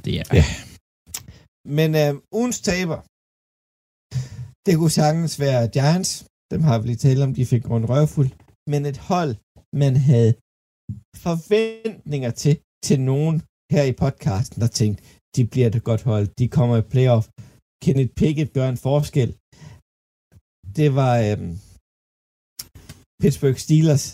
Det 0.05 0.13
er... 0.19 0.25
Ja. 0.39 0.45
Men 1.77 1.89
øh, 2.01 2.11
ugens 2.39 2.59
taber, 2.69 2.99
det 4.65 4.73
kunne 4.77 4.95
sagtens 5.01 5.33
være 5.45 5.61
Giants. 5.75 6.11
Dem 6.53 6.61
har 6.67 6.75
vi 6.79 6.83
lige 6.87 7.03
talt 7.05 7.21
om, 7.25 7.33
de 7.39 7.45
fik 7.53 7.63
rundt 7.71 7.89
røvfuld. 7.91 8.31
Men 8.71 8.81
et 8.91 8.99
hold, 9.11 9.33
man 9.83 9.93
havde 10.09 10.31
forventninger 11.25 12.31
til, 12.41 12.53
til 12.87 12.97
nogen 13.11 13.35
her 13.73 13.83
i 13.91 13.93
podcasten, 14.03 14.57
der 14.63 14.69
tænkte, 14.79 15.01
de 15.35 15.41
bliver 15.51 15.69
det 15.75 15.81
godt 15.89 16.03
hold, 16.09 16.25
de 16.39 16.45
kommer 16.57 16.75
i 16.77 16.89
playoff. 16.93 17.25
Kenneth 17.83 18.13
Pickett 18.19 18.53
gør 18.57 18.67
en 18.69 18.81
forskel. 18.87 19.29
Det 20.77 20.89
var 20.99 21.13
øhm, 21.27 21.53
Pittsburgh 23.21 23.59
Steelers. 23.65 24.05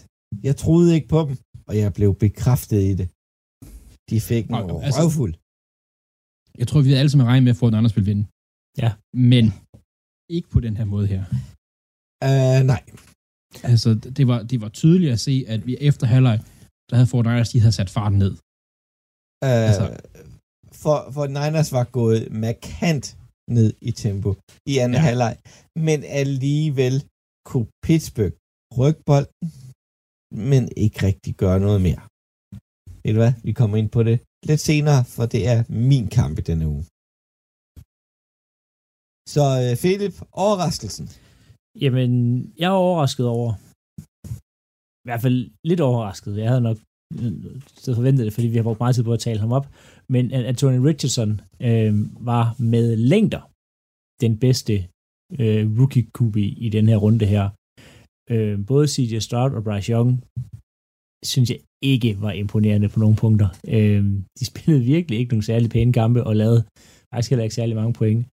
Jeg 0.47 0.55
troede 0.63 0.89
ikke 0.97 1.09
på 1.15 1.19
dem, 1.27 1.35
og 1.69 1.73
jeg 1.81 1.89
blev 1.97 2.09
bekræftet 2.25 2.81
i 2.91 2.93
det. 2.99 3.07
De 4.09 4.17
fik 4.29 4.45
en 4.47 4.55
altså, 4.87 5.01
røvfuld. 5.01 5.33
Jeg 6.59 6.67
tror, 6.67 6.79
vi 6.81 6.89
havde 6.89 7.01
alle 7.01 7.11
sammen 7.11 7.27
regnet 7.31 7.45
med 7.47 7.55
at 7.55 7.61
få 7.61 7.67
en 7.67 7.77
anden 7.77 7.93
spil 7.93 8.05
vinde. 8.11 8.23
Ja. 8.83 8.89
Men 9.31 9.45
ikke 10.29 10.49
på 10.49 10.59
den 10.59 10.77
her 10.77 10.85
måde 10.85 11.07
her. 11.13 11.23
Uh, 12.29 12.61
nej. 12.73 12.83
Altså, 13.71 13.89
det 14.17 14.27
var, 14.27 14.39
det 14.43 14.61
var 14.61 14.69
tydeligt 14.69 15.11
at 15.11 15.19
se, 15.19 15.45
at 15.47 15.65
vi 15.67 15.77
efter 15.89 16.05
halvleg, 16.07 16.37
der 16.89 16.95
havde 16.95 17.07
Fort 17.07 17.25
Niners, 17.25 17.49
de 17.49 17.59
havde 17.59 17.77
sat 17.79 17.89
farten 17.89 18.19
ned. 18.23 18.33
Uh, 19.45 19.67
altså. 19.69 19.85
for, 20.83 20.97
for 21.15 21.25
Niners 21.27 21.71
var 21.77 21.85
gået 21.99 22.21
markant 22.45 23.05
ned 23.57 23.69
i 23.89 23.91
tempo 23.91 24.29
i 24.71 24.73
anden 24.83 24.97
ja. 24.99 25.05
halvleg, 25.07 25.33
men 25.87 25.99
alligevel 26.21 26.95
kunne 27.49 27.67
Pittsburgh 27.85 28.35
rykke 28.79 29.01
bolden, 29.09 29.47
men 30.51 30.63
ikke 30.83 30.97
rigtig 31.07 31.33
gøre 31.43 31.59
noget 31.65 31.81
mere. 31.87 32.01
Ved 33.03 33.13
du 33.13 33.19
hvad? 33.23 33.33
Vi 33.47 33.51
kommer 33.59 33.77
ind 33.81 33.89
på 33.89 34.01
det 34.03 34.17
lidt 34.49 34.61
senere, 34.69 35.01
for 35.15 35.25
det 35.33 35.41
er 35.53 35.59
min 35.89 36.07
kamp 36.17 36.35
i 36.39 36.47
denne 36.49 36.67
uge. 36.73 36.83
Så 39.33 39.43
øh, 39.63 39.71
Philip, 39.81 40.15
overraskelsen? 40.45 41.05
Jamen, 41.83 42.09
jeg 42.59 42.67
er 42.67 42.83
overrasket 42.87 43.25
over, 43.27 43.49
i 45.03 45.07
hvert 45.07 45.21
fald 45.21 45.39
lidt 45.69 45.81
overrasket. 45.89 46.37
Jeg 46.37 46.49
havde 46.49 46.67
nok 46.69 46.77
så 47.83 47.95
forventet 47.95 48.25
det, 48.25 48.33
fordi 48.33 48.47
vi 48.47 48.55
har 48.57 48.63
brugt 48.63 48.79
meget 48.79 48.95
tid 48.95 49.03
på 49.03 49.13
at 49.13 49.19
tale 49.27 49.39
ham 49.39 49.51
op. 49.51 49.67
Men 50.09 50.31
Anthony 50.31 50.79
Richardson 50.89 51.31
øh, 51.67 51.93
var 52.29 52.55
med 52.59 52.95
længder 52.95 53.41
den 54.23 54.33
bedste 54.45 54.73
øh, 55.41 55.79
rookie 55.79 56.05
QB 56.17 56.37
i 56.37 56.69
den 56.69 56.85
her 56.89 56.97
runde 56.97 57.25
her. 57.25 57.45
Øh, 58.33 58.65
både 58.71 58.87
CJ 58.87 59.19
Stroud 59.19 59.51
og 59.57 59.63
Bryce 59.63 59.91
Young 59.91 60.23
synes 61.25 61.49
jeg 61.49 61.59
ikke 61.93 62.21
var 62.21 62.31
imponerende 62.31 62.89
på 62.89 62.99
nogle 62.99 63.15
punkter. 63.15 63.49
Øh, 63.67 64.03
de 64.39 64.45
spillede 64.51 64.83
virkelig 64.95 65.19
ikke 65.19 65.31
nogle 65.31 65.49
særlig 65.51 65.69
pæne 65.69 65.93
kampe 65.93 66.23
og 66.23 66.35
lavede 66.35 66.61
faktisk 67.13 67.29
heller 67.29 67.43
ikke 67.43 67.55
særlig 67.55 67.75
mange 67.75 67.93
point. 67.93 68.25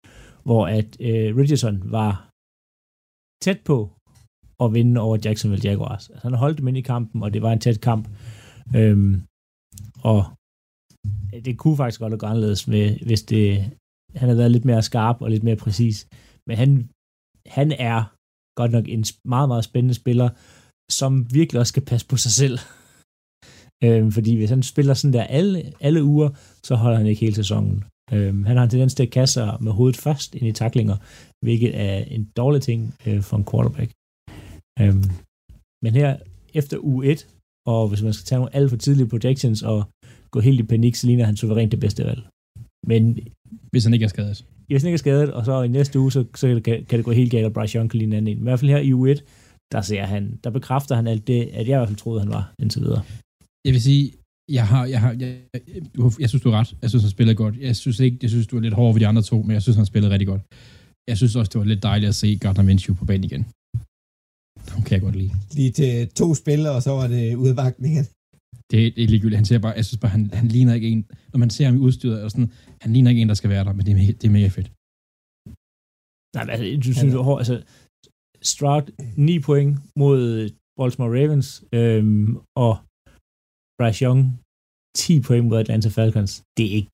Hvor 0.42 0.66
at 0.66 0.88
øh, 1.00 1.36
Richardson 1.36 1.76
var 1.96 2.30
tæt 3.44 3.60
på 3.64 3.76
at 4.62 4.74
vinde 4.74 5.00
over 5.00 5.16
Jacksonville 5.24 5.70
Jaguars. 5.70 6.10
Altså, 6.10 6.28
han 6.28 6.38
holdt 6.38 6.58
dem 6.58 6.68
ind 6.68 6.76
i 6.76 6.80
kampen, 6.92 7.22
og 7.22 7.34
det 7.34 7.42
var 7.42 7.52
en 7.52 7.60
tæt 7.60 7.80
kamp. 7.80 8.08
Øhm, 8.76 9.22
og 10.02 10.18
det 11.44 11.58
kunne 11.58 11.76
faktisk 11.76 12.00
godt 12.00 12.12
have 12.12 12.18
gået 12.18 12.30
anderledes, 12.30 12.68
med, 12.68 12.98
hvis 13.06 13.22
det, 13.22 13.44
han 14.14 14.28
havde 14.28 14.38
været 14.38 14.50
lidt 14.50 14.64
mere 14.64 14.82
skarp 14.82 15.16
og 15.20 15.30
lidt 15.30 15.42
mere 15.42 15.56
præcis. 15.56 16.08
Men 16.46 16.56
han, 16.56 16.90
han 17.46 17.72
er 17.72 18.14
godt 18.60 18.72
nok 18.72 18.88
en 18.88 19.04
meget, 19.24 19.48
meget 19.48 19.64
spændende 19.64 19.94
spiller, 19.94 20.28
som 20.90 21.12
virkelig 21.34 21.60
også 21.60 21.70
skal 21.70 21.84
passe 21.84 22.06
på 22.06 22.16
sig 22.16 22.32
selv. 22.32 22.58
øhm, 23.84 24.12
fordi 24.12 24.36
hvis 24.36 24.50
han 24.50 24.62
spiller 24.62 24.94
sådan 24.94 25.12
der 25.12 25.24
alle, 25.24 25.72
alle 25.80 26.04
uger, 26.04 26.30
så 26.62 26.74
holder 26.74 26.98
han 26.98 27.06
ikke 27.06 27.20
hele 27.20 27.34
sæsonen. 27.34 27.84
Øhm, 28.14 28.44
han 28.44 28.56
har 28.56 28.64
en 28.64 28.70
tendens 28.70 28.94
til 28.94 29.02
at 29.02 29.10
kaste 29.10 29.32
sig 29.32 29.48
med 29.60 29.72
hovedet 29.72 30.00
først 30.06 30.34
ind 30.34 30.46
i 30.46 30.52
taklinger, 30.52 30.96
hvilket 31.44 31.72
er 31.86 31.96
en 32.16 32.24
dårlig 32.36 32.62
ting 32.62 32.94
øh, 33.06 33.22
for 33.22 33.36
en 33.36 33.46
quarterback. 33.50 33.90
Øhm, 34.80 35.04
men 35.84 35.92
her 36.00 36.10
efter 36.54 36.76
u 36.78 37.02
1, 37.02 37.26
og 37.72 37.88
hvis 37.88 38.02
man 38.02 38.12
skal 38.12 38.26
tage 38.26 38.38
nogle 38.38 38.56
alt 38.56 38.70
for 38.70 38.76
tidlige 38.76 39.08
projections 39.08 39.62
og 39.62 39.78
gå 40.30 40.40
helt 40.40 40.60
i 40.60 40.62
panik, 40.62 40.94
så 40.94 41.06
ligner 41.06 41.24
han 41.24 41.36
suverænt 41.36 41.72
det 41.72 41.80
bedste 41.80 42.04
valg. 42.04 42.22
Men 42.86 43.02
hvis 43.70 43.84
han 43.84 43.94
ikke 43.94 44.04
er 44.04 44.14
skadet. 44.16 44.44
Hvis 44.66 44.82
han 44.82 44.88
ikke 44.88 45.00
er 45.00 45.06
skadet, 45.06 45.32
og 45.32 45.44
så 45.44 45.62
i 45.62 45.68
næste 45.68 46.00
uge, 46.00 46.12
så, 46.12 46.24
så 46.34 46.46
kan, 46.64 46.84
kan 46.88 46.96
det 46.98 47.04
gå 47.04 47.12
helt 47.12 47.30
galt, 47.30 47.46
og 47.46 47.52
Bryce 47.52 47.78
Young 47.78 47.90
kan 47.90 47.98
ligne 47.98 48.16
anden 48.16 48.38
I 48.38 48.42
hvert 48.42 48.58
fald 48.60 48.70
her 48.70 48.78
i 48.78 48.92
u 48.92 49.06
1, 49.06 49.24
der 49.72 49.80
ser 49.80 50.04
han, 50.04 50.40
der 50.44 50.50
bekræfter 50.50 50.94
han 50.94 51.06
alt 51.06 51.26
det, 51.26 51.40
at 51.42 51.68
jeg 51.68 51.76
i 51.76 51.78
hvert 51.78 51.88
fald 51.88 51.98
troede, 51.98 52.20
han 52.20 52.30
var 52.30 52.54
indtil 52.58 52.82
videre. 52.82 53.02
Jeg 53.64 53.72
vil 53.72 53.82
sige, 53.82 54.12
jeg 54.58 54.66
har, 54.72 54.84
jeg 54.94 55.00
har, 55.04 55.12
jeg, 55.22 55.30
jeg, 55.54 55.82
jeg 56.22 56.28
synes, 56.28 56.42
du 56.42 56.48
er 56.50 56.56
ret. 56.60 56.70
Jeg 56.82 56.88
synes, 56.90 57.04
han 57.06 57.10
spiller 57.16 57.34
godt. 57.34 57.54
Jeg 57.68 57.76
synes 57.76 58.00
ikke, 58.00 58.18
jeg 58.22 58.30
synes, 58.30 58.46
du 58.46 58.56
er 58.56 58.60
lidt 58.60 58.74
hård 58.74 58.92
ved 58.94 59.00
de 59.00 59.06
andre 59.06 59.22
to, 59.22 59.36
men 59.42 59.52
jeg 59.56 59.62
synes, 59.62 59.76
han 59.76 59.86
spillede 59.86 60.12
rigtig 60.12 60.28
godt. 60.32 60.42
Jeg 61.10 61.16
synes 61.16 61.36
også, 61.36 61.50
det 61.52 61.58
var 61.58 61.64
lidt 61.72 61.82
dejligt 61.82 62.08
at 62.08 62.14
se 62.22 62.38
Gardner 62.42 62.64
Minshew 62.68 62.94
på 62.96 63.04
banen 63.10 63.24
igen. 63.24 63.42
Ham 64.72 64.82
kan 64.86 64.92
jeg 64.96 65.02
godt 65.06 65.16
lide. 65.16 65.32
Lige 65.58 65.72
til 65.80 66.08
to 66.20 66.34
spillere, 66.34 66.74
og 66.78 66.82
så 66.86 66.90
var 66.90 67.06
det 67.14 67.34
udvagtningen. 67.44 68.04
Det, 68.70 68.78
det 68.96 69.02
er 69.04 69.10
ligegyldigt. 69.12 69.40
Han 69.42 69.48
ser 69.50 69.58
bare, 69.58 69.74
jeg 69.80 69.84
synes 69.84 70.00
bare, 70.04 70.12
han, 70.16 70.30
han 70.40 70.48
ligner 70.48 70.74
ikke 70.74 70.88
en, 70.88 71.02
når 71.32 71.38
man 71.38 71.50
ser 71.50 71.64
ham 71.66 71.76
i 71.76 71.78
udstyret, 71.86 72.22
og 72.24 72.30
sådan, 72.30 72.50
han 72.82 72.92
ligner 72.92 73.10
ikke 73.10 73.22
en, 73.22 73.28
der 73.28 73.38
skal 73.40 73.50
være 73.50 73.64
der, 73.64 73.72
men 73.72 73.86
det 73.86 73.92
er, 73.92 74.12
det 74.20 74.24
er 74.24 74.36
mega 74.38 74.48
fedt. 74.58 74.68
Nej, 76.34 76.42
men 76.44 76.50
altså, 76.54 76.66
du 76.86 76.92
synes, 76.98 77.14
du 77.14 77.36
altså, 77.42 77.56
Stroud 78.52 78.86
9 79.16 79.38
point 79.38 79.78
mod 79.96 80.50
Baltimore 80.78 81.12
Ravens, 81.16 81.48
øhm, 81.78 82.36
og 82.64 82.72
Bryce 83.80 84.04
Young 84.04 84.20
10 84.96 85.20
point 85.20 85.46
mod 85.48 85.58
Atlanta 85.58 85.88
Falcons. 85.88 86.42
Det 86.56 86.66
er 86.70 86.74
ikke 86.80 86.90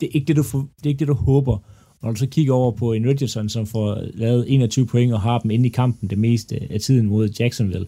det, 0.00 0.06
er 0.06 0.12
ikke 0.14 0.26
det, 0.26 0.36
du, 0.36 0.42
det, 0.78 0.86
er 0.86 0.88
ikke 0.88 0.98
det, 0.98 1.08
du 1.08 1.14
håber. 1.14 1.58
Når 2.02 2.10
du 2.10 2.16
så 2.16 2.26
kigger 2.26 2.54
over 2.54 2.72
på 2.72 2.92
en 2.92 3.06
Richardson, 3.06 3.48
som 3.48 3.66
får 3.66 4.00
lavet 4.14 4.44
21 4.48 4.86
point 4.86 5.12
og 5.12 5.20
har 5.20 5.38
dem 5.38 5.50
inde 5.50 5.66
i 5.66 5.68
kampen 5.68 6.10
det 6.10 6.18
meste 6.18 6.66
af 6.70 6.80
tiden 6.80 7.06
mod 7.06 7.28
Jacksonville, 7.40 7.86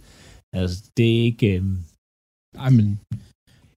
altså, 0.52 0.90
det 0.96 1.18
er 1.18 1.22
ikke... 1.22 1.54
Øhm, 1.54 1.78
Ej, 2.58 2.70
men... 2.70 3.00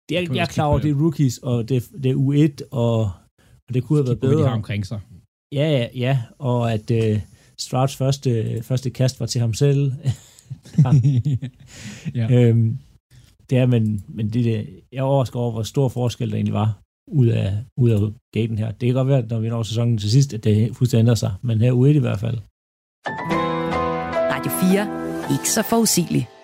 Det 0.10 0.18
er, 0.18 0.34
jeg 0.34 0.42
er 0.42 0.46
klar 0.46 0.66
over, 0.66 0.80
det 0.80 0.92
er 0.92 1.02
rookies, 1.02 1.38
og 1.38 1.70
det, 1.70 1.90
det 2.04 2.12
er 2.12 2.16
U1, 2.16 2.68
og, 2.72 3.00
og 3.68 3.74
det 3.74 3.84
kunne 3.84 4.00
have 4.00 4.08
været 4.08 4.20
bedre. 4.20 4.42
De 4.42 4.48
har 4.48 4.56
omkring 4.56 4.86
sig. 4.86 5.00
Ja, 5.54 5.70
ja, 5.72 5.88
ja, 5.96 6.22
og 6.40 6.74
at 6.74 6.92
uh, 6.92 7.22
Strouds 7.60 7.96
første, 7.96 8.64
første 8.64 8.90
kast 8.90 9.20
var 9.20 9.26
til 9.26 9.42
ham 9.42 9.54
selv. 9.54 9.92
ja. 12.16 12.32
øhm, 12.32 12.78
det 13.52 13.60
er, 13.60 13.66
men, 13.66 14.04
men 14.08 14.30
det, 14.30 14.46
det, 14.46 14.70
jeg 14.92 15.04
overrasker 15.04 15.40
over, 15.40 15.52
hvor 15.52 15.64
stor 15.64 15.90
forskel 15.90 16.30
der 16.30 16.36
egentlig 16.36 16.54
var 16.54 16.80
ud 17.08 17.28
af, 17.28 17.54
ud 17.78 17.90
af 17.90 18.00
gaten 18.34 18.58
her. 18.58 18.72
Det 18.72 18.88
kan 18.88 18.96
godt 18.96 19.08
være, 19.08 19.26
når 19.30 19.40
vi 19.40 19.50
når 19.50 19.64
sæsonen 19.64 19.98
til 19.98 20.12
sidst, 20.12 20.34
at 20.34 20.44
det 20.44 20.76
fuldstændig 20.76 21.02
ændrer 21.04 21.16
sig, 21.16 21.34
men 21.42 21.62
her 21.62 21.72
ude 21.72 21.94
i 21.94 22.00
hvert 22.00 22.20
fald. 22.20 22.38
Radio 24.34 24.52
4. 24.52 25.36
Ikke 25.36 25.50
så 25.50 25.64
forudsigeligt. 25.64 26.41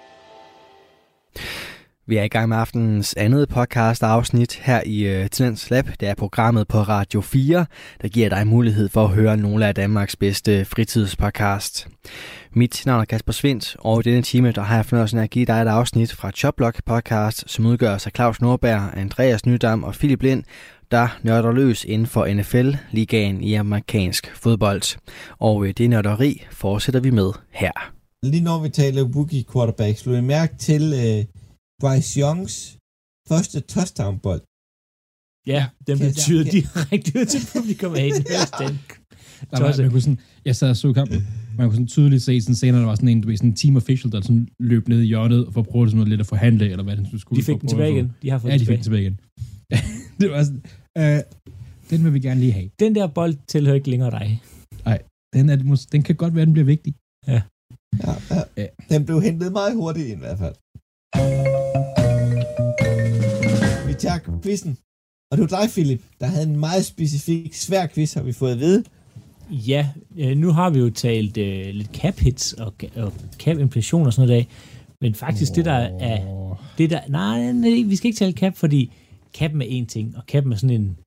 Vi 2.10 2.18
er 2.18 2.24
i 2.24 2.28
gang 2.28 2.50
med 2.50 2.58
aftenens 2.58 3.14
andet 3.18 3.50
podcast 3.50 4.04
afsnit 4.04 4.54
her 4.54 4.82
i 4.86 5.22
uh, 5.22 5.72
Lab. 5.72 5.86
Det 6.00 6.08
er 6.08 6.16
programmet 6.16 6.68
på 6.68 6.78
Radio 6.78 7.22
4, 7.22 7.66
der 8.02 8.08
giver 8.08 8.30
dig 8.30 8.48
mulighed 8.48 8.90
for 8.90 9.04
at 9.04 9.10
høre 9.10 9.38
nogle 9.38 9.68
af 9.68 9.76
Danmarks 9.76 10.16
bedste 10.16 10.66
fritidspodcast. 10.66 11.88
Mit 12.52 12.84
navn 12.86 13.02
er 13.02 13.06
Kasper 13.06 13.34
Svindt, 13.34 13.76
og 13.80 14.00
i 14.00 14.10
denne 14.10 14.22
time 14.22 14.52
der 14.52 14.62
har 14.62 14.76
jeg 14.76 14.86
fornøjelsen 14.86 15.20
af 15.20 15.24
at 15.24 15.30
give 15.30 15.46
dig 15.46 15.62
et 15.62 15.68
afsnit 15.68 16.12
fra 16.12 16.32
Choplock 16.32 16.84
podcast, 16.86 17.44
som 17.48 17.66
udgør 17.66 17.98
sig 17.98 18.12
Claus 18.16 18.42
Nordberg, 18.42 18.98
Andreas 18.98 19.46
Nydam 19.46 19.84
og 19.84 19.94
Philip 19.94 20.22
Lind, 20.22 20.44
der 20.92 21.18
nørder 21.24 21.52
løs 21.52 21.84
inden 21.84 22.08
for 22.08 22.28
NFL-ligaen 22.34 23.42
i 23.42 23.54
amerikansk 23.54 24.36
fodbold. 24.36 24.98
Og 25.40 25.66
øh, 25.66 25.74
det 25.78 25.90
nørderi 25.90 26.46
fortsætter 26.52 27.00
vi 27.00 27.10
med 27.10 27.32
her. 27.52 27.72
Lige 28.24 28.44
når 28.44 28.60
vi 28.64 28.70
taler 28.70 29.04
rookie 29.04 29.44
quarterback, 29.54 29.98
slår 29.98 30.14
jeg 30.14 30.24
mærke 30.24 30.58
til 30.58 30.94
øh 30.94 31.37
Bryce 31.82 32.12
Youngs 32.22 32.56
første 33.30 33.58
touchdown-bold? 33.74 34.44
Ja, 35.54 35.62
den 35.88 35.96
betyder 36.06 36.44
direkte 36.58 37.10
ud 37.20 37.26
til 37.34 37.42
publikum 37.54 37.92
af 37.96 38.10
den. 38.62 38.74
Der 39.52 39.60
var, 39.62 39.82
man 39.82 39.92
kunne 39.92 40.02
sådan, 40.02 40.20
jeg 40.46 40.56
sad 40.56 40.70
og 40.70 40.78
så 40.78 40.94
kampen, 40.94 41.28
man 41.58 41.68
kunne 41.68 41.76
sådan 41.76 41.88
tydeligt 41.88 42.24
se 42.24 42.42
sådan 42.42 42.56
senere, 42.56 42.82
der 42.82 42.88
var 42.88 42.96
sådan 42.96 43.10
en, 43.10 43.22
du 43.22 43.28
ved, 43.28 43.38
sådan 43.38 43.50
en 43.50 43.56
team 43.56 43.76
official, 43.76 44.12
der 44.12 44.22
sådan 44.22 44.48
løb 44.60 44.88
ned 44.88 45.02
i 45.02 45.06
hjørnet 45.06 45.48
for 45.54 45.62
at 45.62 45.68
prøve 45.68 45.90
sådan 45.90 46.08
lidt 46.08 46.22
at 46.22 46.28
forhandle, 46.28 46.70
eller 46.70 46.84
hvad 46.84 46.98
den 46.98 47.20
skulle. 47.20 47.40
De 47.40 47.46
fik 47.46 47.62
den 47.62 47.70
tilbage 47.70 47.92
igen. 47.92 48.12
De 48.22 48.30
har 48.30 48.40
fået 48.40 48.52
ja, 48.52 48.58
de 48.58 48.66
fik 48.66 48.76
den 48.76 48.84
tilbage 48.84 49.02
igen. 49.02 49.20
det 50.20 50.32
var 50.32 50.44
sådan, 50.44 50.64
øh, 50.98 51.20
den 51.90 52.04
vil 52.04 52.14
vi 52.14 52.20
gerne 52.20 52.40
lige 52.40 52.52
have. 52.52 52.70
Den 52.80 52.96
der 52.96 53.08
bold 53.08 53.36
tilhører 53.48 53.76
ikke 53.76 53.90
længere 53.90 54.12
dig. 54.12 54.42
Nej, 54.86 55.00
den, 55.34 55.50
er, 55.50 55.86
den 55.92 56.04
kan 56.04 56.16
godt 56.16 56.36
være, 56.36 56.46
den 56.46 56.54
bliver 56.54 56.66
vigtig. 56.66 56.94
Ja. 57.28 57.42
Ja, 58.04 58.14
ja. 58.36 58.42
ja. 58.58 58.68
Den 58.90 59.06
blev 59.06 59.22
hentet 59.22 59.52
meget 59.52 59.76
hurtigt 59.76 60.08
i 60.08 60.16
hvert 60.16 60.38
fald. 60.38 60.56
Tager 64.08 64.42
quizzen. 64.44 64.78
Og 65.32 65.38
det 65.38 65.42
var 65.42 65.60
dig, 65.60 65.70
Philip, 65.70 66.02
der 66.20 66.26
havde 66.26 66.48
en 66.50 66.60
meget 66.60 66.86
specifik, 66.86 67.54
svær 67.54 67.88
quiz, 67.88 68.14
har 68.14 68.24
vi 68.24 68.34
fået 68.34 68.52
at 68.52 68.60
vide. 68.60 68.84
Ja, 69.52 69.90
øh, 70.18 70.38
nu 70.38 70.52
har 70.52 70.70
vi 70.70 70.80
jo 70.80 70.90
talt 70.90 71.38
øh, 71.38 71.66
lidt 71.74 71.96
cap 71.96 72.18
hits 72.20 72.54
og, 72.54 72.74
og 72.96 73.14
cap 73.40 73.58
inflation 73.58 74.06
og 74.08 74.14
sådan 74.14 74.28
noget 74.28 74.42
af. 74.42 74.48
Men 75.02 75.14
faktisk 75.16 75.52
oh. 75.52 75.56
det, 75.56 75.66
der 75.66 75.80
er... 76.10 76.18
Det 76.78 76.90
der, 76.90 77.08
nej, 77.08 77.52
nej, 77.52 77.84
vi 77.86 77.96
skal 77.96 78.08
ikke 78.08 78.20
tale 78.20 78.34
cap, 78.34 78.56
fordi 78.56 78.92
kappen 79.34 79.62
er 79.62 79.66
en 79.66 79.86
ting, 79.86 80.18
og 80.18 80.26
kappen 80.26 80.54
er 80.54 80.58
sådan 80.58 80.82
en 80.82 80.98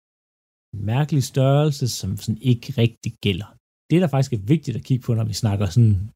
mærkelig 0.74 1.22
størrelse, 1.22 1.88
som 1.88 2.16
sådan 2.16 2.42
ikke 2.42 2.72
rigtig 2.78 3.12
gælder. 3.20 3.57
Det, 3.90 4.01
der 4.03 4.09
faktisk 4.09 4.32
er 4.32 4.46
vigtigt 4.46 4.76
at 4.76 4.84
kigge 4.84 5.03
på, 5.03 5.14
når 5.14 5.24
vi 5.24 5.32
snakker 5.32 5.66
sådan, 5.66 6.11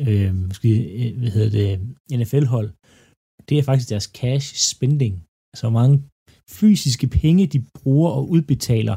øh, 0.00 0.34
måske, 0.34 0.70
øh, 1.00 1.18
hvad 1.18 1.30
hedder 1.30 1.50
det, 1.50 1.70
NFL-hold, 2.20 2.70
det 3.48 3.58
er 3.58 3.62
faktisk 3.62 3.88
deres 3.90 4.04
cash 4.04 4.54
spending. 4.72 5.14
Altså 5.54 5.70
hvor 5.70 5.78
mange 5.80 5.96
fysiske 6.58 7.06
penge, 7.06 7.46
de 7.46 7.60
bruger 7.78 8.10
og 8.10 8.30
udbetaler 8.34 8.96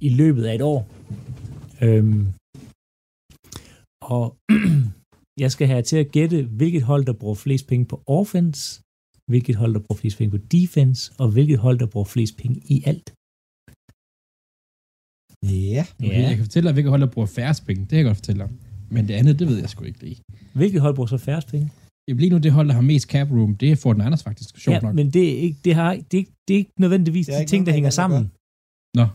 i 0.00 0.08
løbet 0.20 0.44
af 0.44 0.54
et 0.54 0.62
år. 0.74 0.80
Øhm, 1.86 2.22
og 4.14 4.24
jeg 5.42 5.50
skal 5.54 5.66
have 5.72 5.82
til 5.82 5.96
at 5.96 6.10
gætte, 6.16 6.38
hvilket 6.58 6.82
hold, 6.82 7.04
der 7.04 7.12
bruger 7.12 7.34
flest 7.34 7.66
penge 7.66 7.84
på 7.92 7.96
offense, 8.06 8.82
hvilket 9.30 9.56
hold, 9.56 9.72
der 9.74 9.80
bruger 9.86 10.00
flest 10.00 10.18
penge 10.18 10.30
på 10.38 10.40
defense, 10.56 11.12
og 11.18 11.28
hvilket 11.34 11.58
hold, 11.58 11.78
der 11.78 11.86
bruger 11.86 12.08
flest 12.14 12.34
penge 12.36 12.58
i 12.74 12.76
alt. 12.90 13.08
Ja. 15.74 15.84
Okay, 15.98 16.12
ja. 16.12 16.28
Jeg 16.28 16.34
kan 16.36 16.44
fortælle 16.44 16.66
dig, 16.66 16.74
hvilket 16.74 16.90
hold, 16.90 17.02
der 17.06 17.10
bruger 17.14 17.30
færrest 17.38 17.66
penge. 17.66 17.80
Det 17.80 17.88
kan 17.88 17.98
jeg 17.98 18.04
godt 18.10 18.20
fortælle 18.22 18.40
dig. 18.44 18.50
Men 18.90 19.08
det 19.08 19.14
andet, 19.14 19.38
det 19.38 19.46
ved 19.48 19.58
jeg 19.58 19.68
sgu 19.68 19.84
ikke 19.84 20.02
lige. 20.06 20.18
Hvilket 20.54 20.80
hold 20.80 20.94
bruger 20.94 21.06
så 21.06 21.18
færrest 21.18 21.48
penge? 21.48 21.70
Jeg 22.08 22.16
lige 22.16 22.30
nu 22.34 22.38
det 22.38 22.52
hold, 22.52 22.68
der 22.68 22.74
har 22.80 22.86
mest 22.92 23.06
cap 23.14 23.28
room, 23.36 23.56
det 23.60 23.68
er 23.72 23.76
Fort 23.76 23.96
Niners 23.96 24.22
faktisk. 24.28 24.50
Sjovt 24.58 24.74
ja, 24.74 24.80
nok. 24.80 24.94
men 24.94 25.06
det 25.14 25.24
er 25.32 25.36
ikke, 25.46 25.58
det 25.64 25.74
har, 25.80 25.90
det 26.10 26.18
er, 26.20 26.24
det 26.46 26.54
er 26.54 26.58
ikke 26.62 26.72
nødvendigvis 26.84 27.26
det 27.26 27.34
er 27.34 27.40
de 27.40 27.46
ting, 27.52 27.66
der 27.66 27.72
hænger 27.72 27.90
sammen. 28.00 28.22
Nå. 28.98 29.06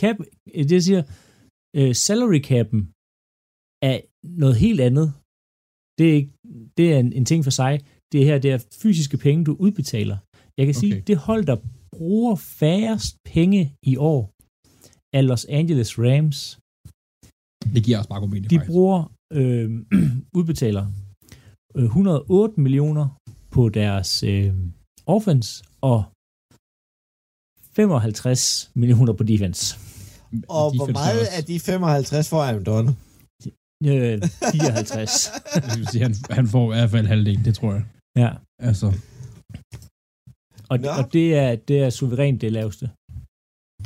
Cap, 0.00 0.16
det 0.70 0.84
siger, 0.84 1.02
uh, 1.78 1.92
salary 2.06 2.40
cap'en 2.50 2.80
er 3.90 3.96
noget 4.42 4.56
helt 4.64 4.80
andet. 4.88 5.08
Det 5.98 6.06
er, 6.10 6.14
ikke, 6.20 6.32
det 6.76 6.86
er 6.92 6.98
en, 7.04 7.12
en 7.12 7.24
ting 7.30 7.40
for 7.44 7.54
sig 7.60 7.72
det 8.12 8.24
her 8.24 8.38
det 8.38 8.50
er 8.52 8.58
fysiske 8.82 9.16
penge, 9.16 9.44
du 9.44 9.56
udbetaler. 9.66 10.18
Jeg 10.56 10.66
kan 10.66 10.74
okay. 10.76 10.80
sige, 10.80 11.00
det 11.00 11.16
hold, 11.16 11.44
der 11.50 11.56
bruger 11.96 12.34
færrest 12.60 13.16
penge 13.34 13.60
i 13.92 13.96
år, 13.96 14.20
er 15.16 15.22
Los 15.30 15.44
Angeles 15.44 15.90
Rams. 15.98 16.38
Det 17.74 17.80
giver 17.84 17.98
også 17.98 18.10
bare 18.12 18.20
god 18.20 18.28
mening, 18.28 18.50
De 18.50 18.56
faktisk. 18.56 18.70
bruger, 18.70 18.98
øh, 19.38 19.66
udbetaler 20.38 20.84
øh, 20.86 21.05
108 21.76 22.60
millioner 22.60 23.08
på 23.50 23.68
deres 23.68 24.22
øh, 24.22 24.54
offense, 25.06 25.64
og 25.80 26.04
55 27.76 28.70
millioner 28.74 29.12
på 29.12 29.24
defense. 29.24 29.78
Og 30.48 30.76
hvor 30.76 30.92
meget 30.92 31.26
af 31.36 31.44
de 31.44 31.60
55 31.60 32.28
får 32.28 32.42
Aaron 32.42 32.64
Donald? 32.64 32.94
Øh, 33.84 34.22
54. 34.52 35.30
det 35.54 35.78
vil 35.78 35.88
sige, 35.88 36.02
han, 36.02 36.14
han 36.30 36.46
får 36.46 36.64
i 36.72 36.76
hvert 36.76 36.90
fald 36.90 37.06
halvdelen, 37.06 37.44
det 37.44 37.54
tror 37.54 37.72
jeg. 37.72 37.84
Ja. 38.16 38.30
Altså. 38.58 38.86
Og, 40.68 40.78
og 40.98 41.12
det, 41.12 41.34
er, 41.34 41.56
det 41.56 41.78
er 41.84 41.90
suverænt 41.90 42.40
det 42.40 42.52
laveste. 42.52 42.90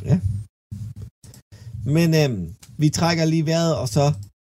Ja. 0.05 0.17
Men 1.97 2.09
øhm, 2.21 2.55
vi 2.79 2.89
trækker 2.99 3.25
lige 3.25 3.47
vejret, 3.47 3.77
og 3.83 3.89
så 3.89 4.05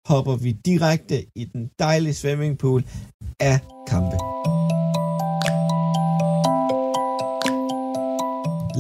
hopper 0.10 0.36
vi 0.36 0.52
direkte 0.52 1.26
i 1.36 1.43
den 1.54 1.70
dejlige 1.80 2.14
swimmingpool 2.14 2.82
af 3.39 3.60
kampe. 3.88 4.18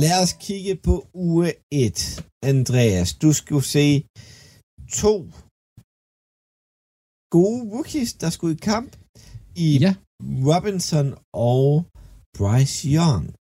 Lad 0.03 0.23
os 0.23 0.33
kigge 0.47 0.75
på 0.75 1.07
uge 1.13 1.51
1. 1.71 2.25
Andreas, 2.43 3.13
du 3.13 3.33
skulle 3.33 3.65
se 3.65 4.03
to 5.01 5.15
gode 7.31 7.61
rookies, 7.73 8.13
der 8.13 8.29
skulle 8.29 8.53
i 8.55 8.59
kamp 8.71 8.91
i 9.55 9.77
ja. 9.81 9.95
Robinson 10.49 11.13
og 11.33 11.85
Bryce 12.37 12.87
Young. 12.97 13.33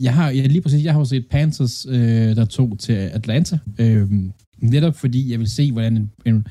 Jeg 0.00 0.14
har 0.14 0.30
ja, 0.30 0.46
lige 0.46 0.62
præcis, 0.62 0.84
jeg 0.84 0.92
har 0.92 1.00
jo 1.00 1.04
set 1.04 1.26
Panthers, 1.30 1.86
øh, 1.86 2.36
der 2.36 2.44
tog 2.44 2.78
til 2.78 2.92
Atlanta. 2.92 3.58
Øh, 3.78 4.10
netop 4.58 4.96
fordi 4.96 5.30
jeg 5.30 5.38
vil 5.38 5.50
se, 5.50 5.72
hvordan 5.72 5.96
en, 5.96 6.12
en, 6.26 6.46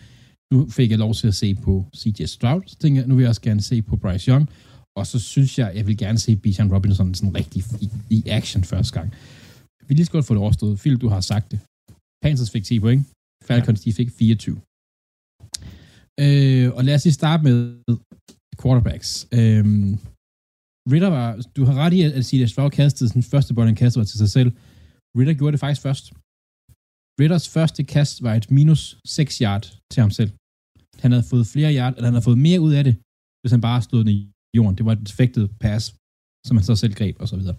nu 0.51 0.69
fik 0.69 0.89
jeg 0.91 0.99
lov 0.99 1.13
til 1.13 1.27
at 1.27 1.35
se 1.35 1.55
på 1.55 1.85
CJ 1.97 2.25
Stroud, 2.25 2.61
så 2.67 2.75
tænker 2.75 3.01
jeg, 3.01 3.07
nu 3.07 3.15
vil 3.15 3.23
jeg 3.23 3.29
også 3.29 3.41
gerne 3.41 3.61
se 3.61 3.81
på 3.81 3.95
Bryce 3.97 4.31
Young, 4.31 4.49
og 4.99 5.07
så 5.07 5.19
synes 5.19 5.59
jeg, 5.59 5.71
jeg 5.75 5.87
vil 5.87 5.97
gerne 5.97 6.19
se 6.19 6.35
Bijan 6.35 6.73
Robinson 6.73 7.13
sådan 7.13 7.35
rigtig 7.35 7.63
i, 7.81 7.89
i 8.09 8.23
action 8.39 8.63
første 8.63 8.93
gang. 8.99 9.13
Vi 9.87 9.93
lige 9.93 10.05
skal 10.05 10.17
godt 10.17 10.25
få 10.25 10.33
det 10.33 10.41
overstået. 10.41 10.79
Phil, 10.79 10.97
du 10.97 11.07
har 11.07 11.21
sagt 11.21 11.51
det. 11.51 11.59
Panthers 12.23 12.51
fik 12.51 12.63
10 12.63 12.79
point. 12.79 13.07
Falcons, 13.47 13.85
ja. 13.85 13.89
de 13.89 13.95
fik 13.95 14.09
24. 14.11 14.55
Øh, 16.23 16.67
og 16.77 16.81
lad 16.85 16.95
os 16.95 17.05
lige 17.05 17.13
starte 17.21 17.43
med 17.43 17.57
quarterbacks. 18.61 19.27
Øh, 19.37 19.65
Ritter 20.91 21.11
var, 21.17 21.27
du 21.55 21.61
har 21.65 21.75
ret 21.83 21.93
i, 21.93 22.01
at 22.01 22.25
sige, 22.25 22.43
at 22.43 22.49
Stroud 22.49 22.71
kastede 22.71 23.09
sin 23.09 23.23
første 23.23 23.53
bold, 23.53 23.67
han 23.67 23.75
kastede 23.75 24.05
til 24.05 24.17
sig 24.17 24.29
selv. 24.29 24.51
Ritter 25.17 25.33
gjorde 25.33 25.51
det 25.51 25.59
faktisk 25.59 25.81
først. 25.81 26.05
Ritters 27.21 27.49
første 27.55 27.83
kast 27.83 28.23
var 28.23 28.33
et 28.35 28.51
minus 28.51 28.97
6 29.05 29.37
yard 29.37 29.65
til 29.91 30.01
ham 30.01 30.11
selv. 30.11 30.31
Han 31.03 31.11
havde 31.13 31.25
fået 31.33 31.45
flere 31.53 31.71
yard, 31.77 31.93
eller 31.95 32.07
han 32.09 32.15
havde 32.15 32.27
fået 32.29 32.41
mere 32.47 32.59
ud 32.67 32.73
af 32.79 32.83
det, 32.87 32.95
hvis 33.41 33.51
han 33.55 33.61
bare 33.69 33.79
stod 33.87 34.01
i 34.15 34.17
jorden. 34.57 34.75
Det 34.77 34.85
var 34.87 34.93
et 34.97 35.03
defektet 35.09 35.45
pass, 35.63 35.83
som 36.47 36.53
han 36.57 36.63
så 36.69 36.75
selv 36.83 36.93
greb, 36.99 37.15
og 37.23 37.27
så 37.31 37.35
videre. 37.39 37.57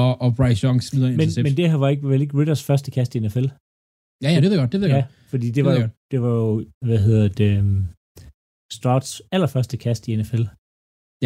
Og, 0.00 0.10
og 0.22 0.28
Bryce 0.36 0.60
Young 0.66 0.78
smider 0.88 1.08
men, 1.20 1.28
men 1.46 1.56
det 1.58 1.64
her 1.70 1.78
var 1.84 1.88
ikke, 1.88 2.08
vel 2.08 2.20
ikke 2.24 2.38
Ritters 2.38 2.62
første 2.68 2.90
kast 2.96 3.10
i 3.14 3.18
NFL? 3.24 3.46
Ja, 4.24 4.30
ja, 4.34 4.38
det 4.40 4.48
ved 4.48 4.56
jeg 4.56 4.62
godt, 4.64 4.72
det 4.72 4.80
ved 4.80 4.88
jeg 4.88 4.96
ja, 4.96 5.02
godt. 5.02 5.30
fordi 5.32 5.46
det, 5.46 5.54
det 5.54 5.64
var, 5.64 5.74
jo, 5.80 5.88
det 6.10 6.18
var 6.24 6.32
jo, 6.40 6.64
hvad 6.86 6.98
hedder 7.06 7.28
det, 7.40 7.50
um, 7.60 7.88
Strouds 8.72 9.22
allerførste 9.32 9.76
kast 9.76 10.08
i 10.08 10.16
NFL. 10.16 10.44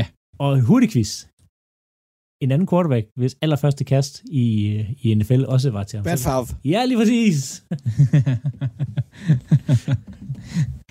Ja. 0.01 0.07
Og 0.39 0.51
hurtigquiz. 0.68 1.11
En 2.45 2.51
anden 2.55 2.68
quarterback, 2.70 3.05
hvis 3.20 3.37
allerførste 3.43 3.85
kast 3.85 4.12
i, 4.25 4.45
i 5.03 5.14
NFL 5.14 5.43
også 5.55 5.70
var 5.70 5.85
til 5.85 5.97
ham. 5.97 6.05
Brad 6.05 6.18
Favre. 6.18 6.47
Ja, 6.72 6.81
lige 6.85 6.99
præcis. 7.01 7.43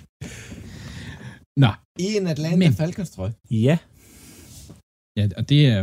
Nå. 1.56 1.70
I 1.98 2.06
en 2.16 2.26
Atlanta 2.26 2.56
Men... 2.56 2.72
Falcons 2.72 3.10
trøje. 3.10 3.32
Ja. 3.50 3.78
Ja, 5.18 5.28
og 5.36 5.48
det 5.48 5.66
er, 5.66 5.82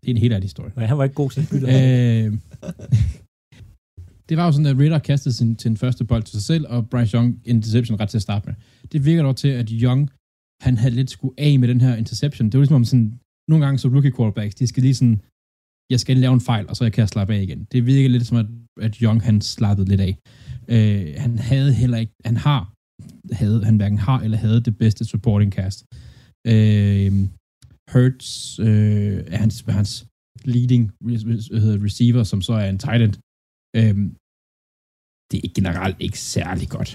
det 0.00 0.06
er 0.06 0.10
en 0.10 0.16
helt 0.16 0.32
anden 0.32 0.42
historie. 0.42 0.72
Ja, 0.76 0.86
han 0.86 0.98
var 0.98 1.04
ikke 1.04 1.14
god 1.14 1.30
til 1.30 1.40
at 1.40 2.24
øh, 2.24 2.32
det 4.28 4.36
var 4.36 4.46
jo 4.46 4.52
sådan, 4.52 4.66
at 4.66 4.78
Ritter 4.78 4.98
kastede 4.98 5.34
sin, 5.34 5.58
sin 5.58 5.76
første 5.76 6.04
bold 6.04 6.22
til 6.22 6.32
sig 6.32 6.42
selv, 6.42 6.64
og 6.68 6.88
Bryce 6.90 7.16
Young 7.16 7.40
interception 7.44 8.00
ret 8.00 8.08
til 8.08 8.18
at 8.18 8.22
starte 8.22 8.46
med. 8.48 8.54
Det 8.92 9.04
virker 9.04 9.22
dog 9.22 9.36
til, 9.36 9.48
at 9.48 9.68
Young, 9.70 10.10
han 10.62 10.76
havde 10.76 10.94
lidt 10.94 11.10
skulle 11.10 11.34
af 11.38 11.58
med 11.58 11.68
den 11.68 11.80
her 11.80 11.96
interception. 11.96 12.46
Det 12.46 12.54
var 12.54 12.62
ligesom 12.62 12.76
om 12.76 12.84
sådan, 12.84 13.18
nogle 13.48 13.64
gange 13.64 13.78
så 13.78 13.88
rookie 13.88 14.12
quarterbacks, 14.16 14.54
de 14.54 14.66
skal 14.66 14.82
lige 14.82 14.94
sådan, 14.94 15.20
jeg 15.90 16.00
skal 16.00 16.16
lave 16.16 16.34
en 16.34 16.40
fejl, 16.40 16.68
og 16.68 16.76
så 16.76 16.90
kan 16.90 17.00
jeg 17.00 17.08
slappe 17.08 17.34
af 17.34 17.42
igen. 17.42 17.66
Det 17.72 17.86
virker 17.86 18.08
lidt 18.08 18.26
som, 18.26 18.36
at, 18.36 18.46
at 18.80 18.94
Young, 18.96 19.22
han 19.22 19.40
slappede 19.40 19.88
lidt 19.88 20.00
af. 20.00 20.12
Øh, 20.68 21.14
han 21.24 21.38
havde 21.38 21.72
heller 21.72 21.98
ikke, 21.98 22.12
han 22.24 22.36
har, 22.36 22.72
havde, 23.32 23.64
han 23.64 23.76
hverken 23.76 23.98
har 23.98 24.18
eller 24.24 24.38
havde 24.44 24.60
det 24.68 24.78
bedste 24.78 25.04
supporting 25.04 25.52
cast. 25.58 25.78
Øh, 26.52 27.12
Hurts 27.92 28.58
øh, 28.68 29.16
er 29.32 29.38
hans, 29.44 29.56
hans 29.80 29.92
leading 30.44 30.84
receiver, 31.86 32.22
som 32.22 32.40
så 32.42 32.52
er 32.62 32.68
en 32.68 32.78
tight 32.78 33.02
end. 33.06 33.14
Øh, 33.78 33.96
det 35.30 35.38
er 35.44 35.50
generelt 35.58 35.96
ikke 36.06 36.20
særlig 36.36 36.68
godt. 36.76 36.90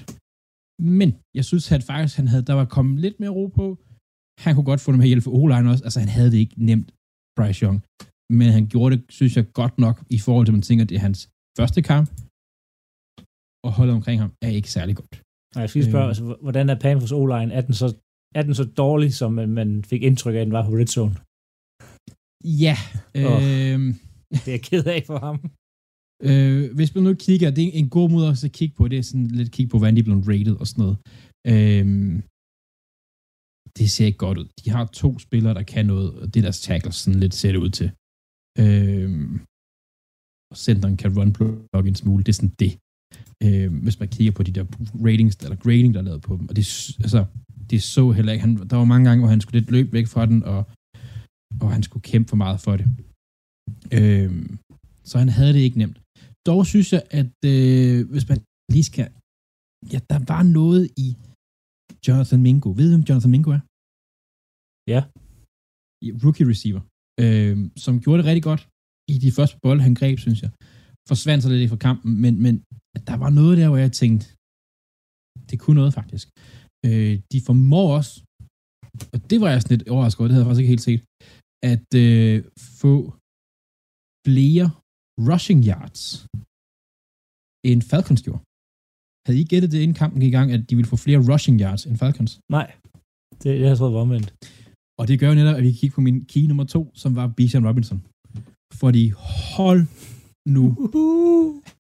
Men 1.00 1.10
jeg 1.38 1.46
synes, 1.50 1.72
at 1.72 1.84
faktisk 1.84 2.16
han 2.22 2.28
havde, 2.32 2.46
der 2.50 2.54
var 2.62 2.68
kommet 2.76 2.98
lidt 3.06 3.20
mere 3.20 3.36
ro 3.40 3.46
på. 3.60 3.68
Han 4.44 4.52
kunne 4.54 4.70
godt 4.72 4.82
få 4.82 4.92
dem 4.92 5.00
her 5.02 5.12
hjælp 5.12 5.24
for 5.24 5.32
o 5.38 5.42
også. 5.72 5.84
Altså, 5.88 6.00
han 6.00 6.10
havde 6.18 6.32
det 6.34 6.38
ikke 6.44 6.58
nemt, 6.70 6.90
Bryce 7.38 7.62
Young. 7.66 7.78
Men 8.40 8.48
han 8.58 8.66
gjorde 8.74 8.92
det, 8.96 9.02
synes 9.18 9.34
jeg, 9.38 9.46
godt 9.62 9.76
nok 9.86 9.98
i 10.18 10.20
forhold 10.26 10.46
til, 10.46 10.52
at 10.52 10.60
man 10.60 10.68
tænker, 10.70 10.84
at 10.86 10.90
det 10.90 10.98
er 10.98 11.06
hans 11.10 11.22
første 11.60 11.82
kamp. 11.92 12.08
Og 13.66 13.72
holdet 13.78 13.96
omkring 14.00 14.18
ham 14.24 14.32
er 14.48 14.52
ikke 14.60 14.72
særlig 14.78 14.96
godt. 15.02 15.16
Nej, 15.56 15.62
jeg 15.62 15.70
skal 15.70 15.90
spørge, 15.92 16.06
øh, 16.06 16.12
altså, 16.12 16.24
hvordan 16.46 16.70
er 16.70 16.80
Panthers 16.84 17.12
o 17.12 17.22
Er 17.60 17.62
den 17.68 17.74
så 17.82 17.88
er 18.38 18.44
den 18.48 18.56
så 18.56 18.66
dårlig, 18.84 19.14
som 19.14 19.32
man 19.60 19.84
fik 19.92 20.02
indtryk 20.04 20.36
af, 20.36 20.40
at 20.40 20.46
den 20.46 20.58
var 20.58 20.66
på 20.66 20.76
Red 20.80 20.92
Zone? 20.96 21.16
Ja. 22.66 22.78
Oh, 23.30 23.42
øh, 23.50 23.80
det 24.32 24.48
er 24.48 24.56
jeg 24.58 24.64
ked 24.70 24.86
af 24.96 25.02
for 25.10 25.20
ham. 25.28 25.38
Øh, 26.30 26.76
hvis 26.78 26.96
man 26.96 27.04
nu 27.04 27.14
kigger, 27.28 27.50
det 27.52 27.64
er 27.64 27.72
en 27.82 27.90
god 27.98 28.10
måde 28.10 28.30
også 28.30 28.48
at 28.48 28.58
kigge 28.60 28.76
på, 28.76 28.84
det 28.88 28.98
er 28.98 29.08
sådan 29.10 29.28
lidt 29.40 29.52
kigge 29.56 29.70
på, 29.72 29.78
hvordan 29.78 29.96
de 29.96 30.02
er 30.02 30.08
blevet 30.10 30.28
rated 30.32 30.56
og 30.62 30.68
sådan 30.68 30.84
noget. 30.84 30.98
Øh, 31.54 31.86
det 33.78 33.88
ser 33.94 34.06
ikke 34.06 34.24
godt 34.26 34.38
ud. 34.42 34.48
De 34.62 34.70
har 34.76 34.86
to 34.86 35.10
spillere, 35.26 35.54
der 35.54 35.64
kan 35.74 35.86
noget, 35.86 36.10
og 36.20 36.26
det 36.28 36.38
er 36.40 36.48
deres 36.48 36.62
tackles, 36.62 36.96
sådan 36.96 37.20
lidt 37.20 37.34
ser 37.34 37.52
det 37.52 37.60
ud 37.66 37.72
til. 37.80 37.90
Øh, 38.64 39.10
og 40.52 40.58
centeren 40.66 40.98
kan 41.02 41.10
run 41.18 41.34
block 41.34 41.86
en 41.88 42.02
smule, 42.04 42.24
det 42.24 42.32
er 42.32 42.40
sådan 42.42 42.58
det. 42.64 42.74
Øh, 43.46 43.68
hvis 43.84 44.00
man 44.00 44.10
kigger 44.16 44.34
på 44.38 44.44
de 44.44 44.52
der 44.58 44.66
ratings, 45.08 45.36
eller 45.36 45.58
grading, 45.64 45.94
der 45.94 46.00
er 46.00 46.08
lavet 46.10 46.22
på 46.22 46.34
dem, 46.38 46.46
og 46.50 46.56
det, 46.56 46.66
altså, 47.06 47.22
det 47.70 47.84
så 47.96 48.04
heller 48.18 48.32
ikke. 48.34 48.46
Han, 48.46 48.54
der 48.70 48.76
var 48.82 48.90
mange 48.94 49.06
gange, 49.08 49.22
hvor 49.22 49.32
han 49.36 49.42
skulle 49.42 49.60
lidt 49.60 49.72
løbe 49.72 49.92
væk 49.98 50.08
fra 50.14 50.26
den, 50.32 50.40
og, 50.44 50.62
og 51.64 51.68
han 51.76 51.84
skulle 51.84 52.04
kæmpe 52.12 52.30
for 52.30 52.40
meget 52.46 52.60
for 52.66 52.74
det. 52.80 52.88
Øh, 53.98 54.32
så 55.10 55.16
han 55.24 55.30
havde 55.38 55.54
det 55.54 55.64
ikke 55.68 55.78
nemt. 55.78 55.98
Dog 56.50 56.62
synes 56.66 56.88
jeg, 56.96 57.04
at 57.20 57.36
øh, 57.54 57.98
hvis 58.12 58.26
man 58.32 58.40
lige 58.74 58.88
skal... 58.92 59.08
Ja, 59.94 60.00
der 60.12 60.20
var 60.34 60.44
noget 60.60 60.84
i 61.06 61.08
Jonathan 62.08 62.42
Mingo. 62.48 62.70
Ved 62.78 62.86
du, 62.86 62.94
hvem 62.96 63.08
Jonathan 63.10 63.32
Mingo 63.36 63.50
er? 63.58 63.62
Ja. 64.94 65.02
Rookie 66.24 66.48
receiver. 66.52 66.82
Øh, 67.24 67.56
som 67.84 67.94
gjorde 68.04 68.20
det 68.20 68.30
rigtig 68.30 68.46
godt 68.50 68.64
i 69.14 69.16
de 69.26 69.32
første 69.38 69.56
bolde, 69.64 69.82
han 69.88 69.96
greb, 70.00 70.18
synes 70.26 70.40
jeg. 70.46 70.52
Forsvandt 71.10 71.42
sig 71.42 71.52
lidt 71.52 71.74
fra 71.74 71.84
kampen, 71.88 72.12
men, 72.24 72.34
men 72.46 72.56
der 73.10 73.16
var 73.24 73.32
noget 73.40 73.58
der, 73.60 73.68
hvor 73.70 73.82
jeg 73.86 73.92
tænkte, 74.02 74.26
det 75.50 75.58
kunne 75.62 75.78
noget 75.82 75.94
faktisk. 76.00 76.28
Øh, 76.88 77.14
de 77.32 77.40
formår 77.48 77.88
også, 78.00 78.14
og 79.14 79.20
det 79.30 79.38
var 79.42 79.50
jeg 79.52 79.62
sådan 79.62 79.78
lidt 79.78 79.90
overrasket 79.94 80.20
over, 80.20 80.28
det 80.28 80.34
havde 80.34 80.44
jeg 80.44 80.50
faktisk 80.50 80.64
ikke 80.64 80.76
helt 80.76 80.88
set, 80.90 81.02
at 81.72 81.90
øh, 82.06 82.38
få 82.82 82.96
flere 84.28 84.68
rushing 85.30 85.62
yards 85.72 86.02
end 87.70 87.82
Falcons 87.92 88.22
gjorde. 88.26 88.44
Havde 89.26 89.40
I 89.42 89.50
gættet 89.52 89.72
det, 89.74 89.80
inden 89.82 90.00
kampen 90.02 90.20
gik 90.22 90.32
i 90.34 90.38
gang, 90.38 90.48
at 90.56 90.62
de 90.70 90.76
ville 90.76 90.92
få 90.94 90.98
flere 91.06 91.20
rushing 91.30 91.58
yards 91.64 91.84
end 91.88 91.98
Falcons? 92.02 92.34
Nej, 92.58 92.68
det, 93.40 93.50
det 93.58 93.64
har 93.64 93.72
jeg 93.74 93.78
troet 93.78 93.94
var 93.94 94.06
omvendt. 94.08 94.30
Og 95.00 95.04
det 95.08 95.20
gør 95.20 95.30
jo 95.30 95.36
netop, 95.36 95.58
at 95.60 95.64
vi 95.64 95.72
kigger 95.80 95.96
på 95.96 96.02
min 96.08 96.18
key 96.32 96.44
nummer 96.50 96.66
to, 96.76 96.82
som 97.02 97.16
var 97.20 97.28
Bijan 97.38 97.68
Robinson. 97.68 98.00
Fordi 98.82 99.04
hold 99.56 99.82
nu. 100.48 100.64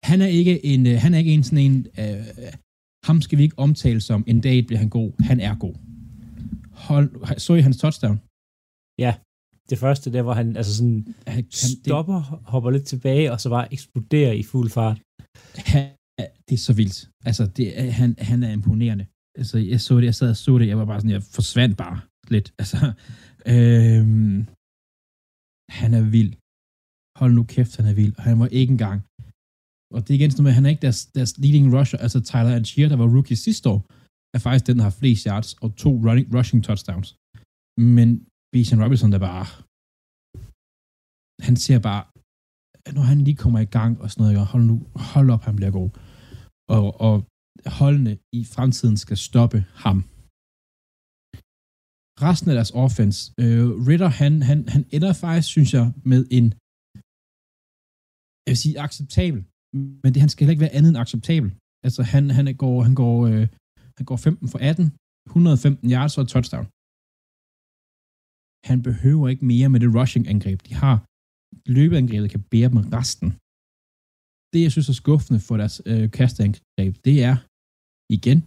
Han 0.04 0.22
er 0.22 0.28
ikke 0.40 0.66
en, 0.66 0.88
øh, 0.88 0.98
han 1.04 1.14
er 1.14 1.18
ikke 1.18 1.34
en 1.34 1.44
sådan 1.44 1.66
en, 1.66 1.88
uh, 1.98 2.26
ham 3.08 3.22
skal 3.22 3.38
vi 3.38 3.44
ikke 3.44 3.60
omtale 3.60 4.02
som, 4.02 4.24
en 4.28 4.42
dag 4.42 4.68
bliver 4.68 4.80
han 4.80 4.90
god. 4.90 5.12
Han 5.20 5.40
er 5.40 5.56
god. 5.56 5.76
Hold, 6.72 7.40
så 7.40 7.54
I 7.54 7.62
hans 7.62 7.78
touchdown? 7.78 8.18
Ja, 9.00 9.12
det 9.70 9.78
første, 9.80 10.14
der 10.14 10.22
hvor 10.22 10.34
han 10.34 10.58
altså 10.58 10.76
sådan 10.78 11.16
han, 11.28 11.36
han 11.36 11.52
stopper, 11.52 12.16
det, 12.16 12.40
hopper 12.54 12.72
lidt 12.72 12.86
tilbage, 12.86 13.32
og 13.32 13.42
så 13.42 13.50
bare 13.50 13.74
eksploderer 13.74 14.32
i 14.32 14.44
fuld 14.44 14.70
fart. 14.70 15.02
Han, 15.56 15.90
det 16.48 16.56
er 16.60 16.64
så 16.70 16.74
vildt. 16.74 17.10
Altså, 17.26 17.44
det, 17.46 17.94
han, 17.94 18.16
han 18.18 18.44
er 18.44 18.52
imponerende. 18.52 19.06
Altså, 19.38 19.58
jeg 19.58 19.82
så 19.82 19.98
det, 19.98 20.06
jeg 20.06 20.16
sad 20.16 20.30
og 20.30 20.38
så 20.38 20.58
det, 20.58 20.68
jeg 20.68 20.78
var 20.78 20.86
bare 20.86 21.00
sådan, 21.00 21.12
jeg 21.12 21.24
forsvandt 21.24 21.78
bare 21.78 22.00
lidt. 22.30 22.54
Altså, 22.60 22.78
øhm, 23.54 24.38
han 25.80 25.94
er 26.00 26.04
vild. 26.16 26.34
Hold 27.20 27.34
nu 27.38 27.44
kæft, 27.54 27.74
han 27.78 27.86
er 27.92 27.96
vild. 28.02 28.14
Og 28.18 28.24
han 28.30 28.40
var 28.42 28.50
ikke 28.60 28.72
engang. 28.78 29.00
Og 29.96 30.00
det 30.02 30.10
er 30.12 30.18
igen 30.20 30.32
sådan 30.32 30.42
noget 30.42 30.50
med, 30.50 30.58
han 30.58 30.66
er 30.66 30.74
ikke 30.74 30.86
deres, 30.88 31.02
deres 31.18 31.34
leading 31.44 31.68
rusher. 31.76 32.00
Altså, 32.06 32.20
Tyler 32.30 32.56
Angier, 32.60 32.90
der 32.90 33.00
var 33.02 33.14
rookie 33.16 33.40
sidste 33.48 33.66
år, 33.74 33.80
er 34.36 34.40
faktisk 34.46 34.68
den, 34.68 34.78
der 34.80 34.86
har 34.90 34.96
flest 35.02 35.24
yards 35.30 35.50
og 35.64 35.70
to 35.84 35.90
running, 36.06 36.28
rushing 36.36 36.62
touchdowns. 36.68 37.10
Men 37.96 38.08
Bijan 38.52 38.82
Robinson, 38.84 39.12
der 39.16 39.22
bare... 39.30 39.46
Han 41.48 41.56
ser 41.66 41.80
bare... 41.90 42.04
Når 42.98 43.06
han 43.12 43.20
lige 43.28 43.42
kommer 43.44 43.60
i 43.68 43.72
gang 43.78 43.94
og 44.04 44.08
sådan 44.12 44.22
noget, 44.24 44.48
hold 44.54 44.66
nu, 44.72 44.76
hold 45.14 45.30
op, 45.36 45.44
han 45.50 45.56
bliver 45.60 45.74
god. 45.80 45.90
Og, 46.76 46.86
og 47.08 47.16
holdene 47.80 48.14
i 48.40 48.42
fremtiden 48.56 48.98
skal 49.04 49.18
stoppe 49.28 49.60
ham. 49.84 49.98
Resten 52.26 52.50
af 52.52 52.56
deres 52.60 52.74
offense, 52.86 53.20
øh, 53.44 53.66
Ritter, 53.88 54.12
han, 54.22 54.34
han, 54.50 54.60
han 54.76 54.84
ender 54.96 55.14
faktisk, 55.24 55.48
synes 55.56 55.72
jeg, 55.78 55.86
med 56.12 56.22
en, 56.38 56.48
jeg 58.46 58.52
vil 58.54 58.64
sige, 58.66 58.82
acceptabel, 58.88 59.40
men 60.04 60.10
det, 60.14 60.20
han 60.24 60.32
skal 60.32 60.42
heller 60.42 60.56
ikke 60.56 60.66
være 60.68 60.78
andet 60.78 60.90
end 60.92 61.04
acceptabel. 61.04 61.50
Altså, 61.86 62.02
han, 62.14 62.24
han 62.38 62.46
går, 62.64 62.78
han 62.88 62.96
går, 63.02 63.16
øh, 63.32 63.46
han 63.98 64.06
går 64.10 64.18
15 64.18 64.48
for 64.54 64.60
18, 64.72 64.86
115 65.30 65.88
yards 65.96 66.18
og 66.18 66.24
et 66.24 66.30
touchdown. 66.34 66.66
Han 68.70 68.80
behøver 68.90 69.26
ikke 69.32 69.46
mere 69.54 69.70
med 69.74 69.80
det 69.84 69.90
rushing-angreb, 69.98 70.60
de 70.68 70.74
har. 70.84 70.98
Løbeangrebet 71.78 72.30
kan 72.34 72.44
bære 72.52 72.70
dem 72.74 72.82
resten. 72.98 73.30
Det, 74.52 74.60
jeg 74.66 74.72
synes 74.74 74.90
er 74.90 74.98
skuffende 75.04 75.40
for 75.48 75.56
deres 75.62 75.78
øh, 75.92 76.06
kasteangreb, 76.18 76.94
det 77.08 77.16
er, 77.30 77.36
igen, 78.18 78.40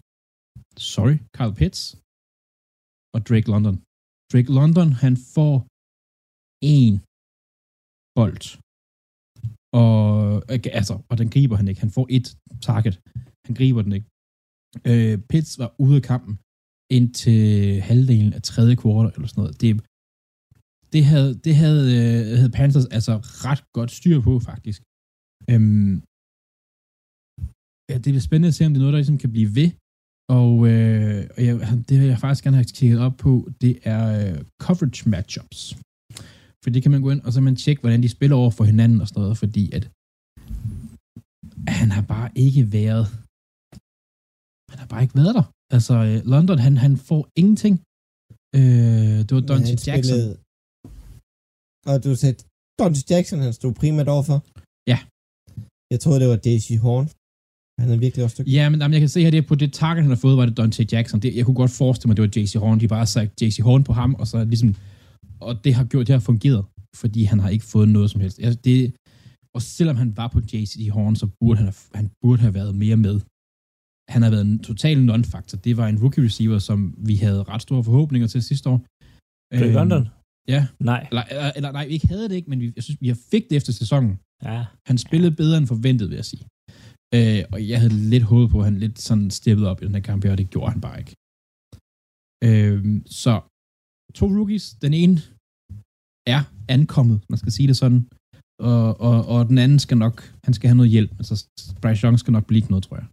sorry, 0.92 1.16
Kyle 1.36 1.54
Pitts 1.58 1.82
og 3.14 3.20
Drake 3.28 3.48
London. 3.54 3.76
Drake 4.32 4.50
London, 4.58 4.88
han 5.04 5.14
får 5.34 5.54
en 6.76 6.94
bold. 8.18 8.44
Og, 9.72 10.42
øh, 10.50 10.58
altså, 10.80 10.94
og 11.10 11.18
den 11.18 11.30
griber 11.30 11.56
han 11.56 11.68
ikke. 11.68 11.80
Han 11.80 11.90
får 11.90 12.06
et 12.10 12.36
target. 12.62 13.00
Han 13.46 13.54
griber 13.54 13.82
den 13.82 13.92
ikke. 13.92 14.08
Øh, 14.90 15.18
Pitts 15.30 15.58
var 15.58 15.70
ude 15.78 15.96
af 15.96 16.02
kampen 16.02 16.34
indtil 16.96 17.40
halvdelen 17.88 18.32
af 18.32 18.42
tredje 18.42 18.74
kvartal 18.82 19.12
eller 19.14 19.28
sådan 19.28 19.40
noget. 19.42 19.60
Det, 19.62 19.70
det 20.92 21.02
havde, 21.10 21.30
det 21.46 21.54
havde, 21.62 21.84
øh, 21.98 22.38
havde 22.38 22.56
Panthers 22.58 22.86
altså 22.96 23.14
ret 23.46 23.62
godt 23.76 23.90
styr 23.98 24.20
på, 24.28 24.34
faktisk. 24.50 24.80
Øhm, 25.50 25.94
ja, 27.90 27.94
det 28.02 28.10
bliver 28.12 28.28
spændende 28.28 28.52
at 28.52 28.56
se, 28.56 28.66
om 28.66 28.72
det 28.72 28.78
er 28.78 28.84
noget, 28.84 28.96
der 28.96 29.02
ligesom 29.02 29.22
kan 29.24 29.32
blive 29.36 29.54
ved. 29.58 29.70
Og, 30.38 30.52
øh, 30.70 31.20
og 31.34 31.40
jeg, 31.46 31.54
det 31.88 31.96
vil 32.00 32.08
jeg 32.12 32.20
faktisk 32.24 32.44
gerne 32.44 32.60
have 32.60 32.76
kigget 32.80 33.00
op 33.06 33.16
på, 33.24 33.32
det 33.62 33.74
er 33.92 34.02
øh, 34.18 34.38
coverage 34.64 35.02
matchups. 35.14 35.60
For 36.68 36.72
det 36.72 36.82
kan 36.84 36.94
man 36.96 37.02
gå 37.06 37.10
ind, 37.14 37.22
og 37.26 37.32
så 37.32 37.40
man 37.40 37.56
tjekke, 37.62 37.80
hvordan 37.82 38.02
de 38.04 38.08
spiller 38.16 38.36
over 38.42 38.50
for 38.58 38.64
hinanden 38.70 38.98
og 39.02 39.06
sådan 39.08 39.20
noget, 39.24 39.36
fordi 39.42 39.64
at 39.76 39.84
han 41.78 41.88
har 41.96 42.04
bare 42.14 42.28
ikke 42.46 42.62
været 42.78 43.04
han 44.70 44.78
har 44.82 44.88
bare 44.92 45.02
ikke 45.04 45.16
været 45.20 45.34
der. 45.38 45.46
Altså, 45.76 45.94
øh, 46.08 46.16
London, 46.32 46.58
han, 46.66 46.74
han 46.86 46.94
får 47.08 47.22
ingenting. 47.40 47.74
Øh, 48.58 49.18
det 49.26 49.32
var 49.36 49.44
Dante 49.50 49.74
Jackson. 49.86 50.04
Spillede, 50.04 50.32
og 51.90 51.96
du 52.04 52.10
sagde, 52.20 52.36
Dante 52.80 53.00
Jackson, 53.10 53.38
han 53.46 53.52
stod 53.58 53.72
primært 53.80 54.08
overfor? 54.16 54.38
Ja. 54.92 54.98
Jeg 55.92 55.98
troede, 56.02 56.18
det 56.22 56.28
var 56.32 56.40
Daisy 56.48 56.76
Horn. 56.84 57.06
Han 57.80 57.88
er 57.94 57.98
virkelig 58.04 58.22
også 58.26 58.36
dygtig. 58.38 58.52
Ja, 58.58 58.64
men 58.70 58.78
jamen, 58.80 58.94
jeg 58.96 59.02
kan 59.04 59.12
se 59.14 59.20
her, 59.24 59.30
det 59.36 59.42
er 59.44 59.48
på 59.52 59.58
det 59.62 59.70
target, 59.82 60.02
han 60.06 60.12
har 60.14 60.22
fået, 60.24 60.36
var 60.40 60.46
det 60.48 60.56
Dante 60.60 60.82
Jackson. 60.92 61.18
Det, 61.24 61.28
jeg 61.38 61.44
kunne 61.44 61.60
godt 61.62 61.74
forestille 61.82 62.08
mig, 62.08 62.16
det 62.16 62.24
var 62.26 62.32
JC 62.36 62.52
Horn. 62.62 62.80
De 62.80 62.88
bare 62.96 63.06
sagt 63.16 63.30
JC 63.42 63.56
Horn 63.68 63.82
på 63.88 63.92
ham, 64.00 64.10
og 64.20 64.26
så 64.32 64.38
ligesom... 64.54 64.70
Og 65.40 65.64
det 65.64 65.74
har 65.74 65.84
gjort, 65.84 66.06
det 66.06 66.12
har 66.12 66.20
fungeret, 66.30 66.64
fordi 67.02 67.20
han 67.22 67.38
har 67.38 67.48
ikke 67.48 67.64
fået 67.64 67.88
noget 67.88 68.10
som 68.10 68.20
helst. 68.20 68.38
Altså, 68.38 68.60
det, 68.64 68.94
og 69.56 69.62
selvom 69.62 69.96
han 69.96 70.16
var 70.16 70.28
på 70.28 70.40
JC 70.52 70.88
Horn, 70.92 71.16
så 71.16 71.26
burde 71.40 71.58
han, 71.62 71.72
han 71.94 72.10
burde 72.22 72.40
have 72.40 72.54
været 72.54 72.74
mere 72.74 72.96
med. 72.96 73.16
Han 74.14 74.22
har 74.22 74.30
været 74.30 74.46
en 74.50 74.58
total 74.58 74.98
non-faktor. 75.10 75.58
Det 75.66 75.76
var 75.76 75.86
en 75.88 75.98
rookie 76.02 76.24
receiver, 76.24 76.58
som 76.58 76.78
vi 77.08 77.14
havde 77.16 77.42
ret 77.42 77.62
store 77.62 77.84
forhåbninger 77.84 78.28
til 78.28 78.42
sidste 78.42 78.68
år. 78.72 78.78
Drake 79.52 79.64
øhm, 79.64 79.74
London? 79.74 80.08
Ja. 80.54 80.66
Nej. 80.80 81.06
Eller, 81.10 81.24
eller, 81.30 81.52
eller 81.56 81.72
nej, 81.72 81.86
vi 81.86 81.92
ikke 81.92 82.08
havde 82.08 82.28
det 82.28 82.36
ikke, 82.36 82.50
men 82.50 82.60
vi, 82.60 82.72
jeg 82.76 82.84
synes, 82.84 83.00
vi 83.00 83.08
har 83.08 83.18
fik 83.30 83.44
det 83.50 83.56
efter 83.56 83.72
sæsonen. 83.72 84.18
Ja. 84.44 84.64
Han 84.86 84.98
spillede 84.98 85.30
ja. 85.30 85.36
bedre 85.42 85.58
end 85.58 85.66
forventet, 85.66 86.08
vil 86.10 86.16
jeg 86.16 86.24
sige. 86.24 86.44
Øh, 87.14 87.42
og 87.52 87.68
jeg 87.68 87.78
havde 87.80 87.94
lidt 88.14 88.22
håbet 88.22 88.50
på, 88.50 88.58
at 88.58 88.64
han 88.64 88.78
lidt 88.78 88.98
sådan 88.98 89.30
steppet 89.30 89.66
op 89.70 89.82
i 89.82 89.84
den 89.86 89.94
her 89.94 90.02
kamp, 90.10 90.24
og 90.24 90.38
det 90.38 90.50
gjorde 90.50 90.72
han 90.72 90.80
bare 90.80 90.98
ikke. 91.02 91.14
Øh, 92.44 92.78
så 93.06 93.32
to 94.14 94.26
rookies. 94.36 94.66
Den 94.84 94.92
ene 95.02 95.16
er 96.34 96.42
ankommet, 96.76 97.18
man 97.30 97.38
skal 97.38 97.52
sige 97.52 97.68
det 97.68 97.76
sådan. 97.76 98.00
Og, 98.72 99.00
og, 99.08 99.18
og 99.34 99.40
den 99.50 99.58
anden 99.58 99.78
skal 99.78 99.98
nok, 99.98 100.16
han 100.44 100.54
skal 100.54 100.68
have 100.68 100.76
noget 100.76 100.90
hjælp. 100.90 101.12
Altså, 101.20 101.34
Bryce 101.82 102.02
Young 102.04 102.18
skal 102.18 102.32
nok 102.32 102.46
blive 102.46 102.66
noget, 102.72 102.84
tror 102.84 102.96
jeg. 103.02 103.08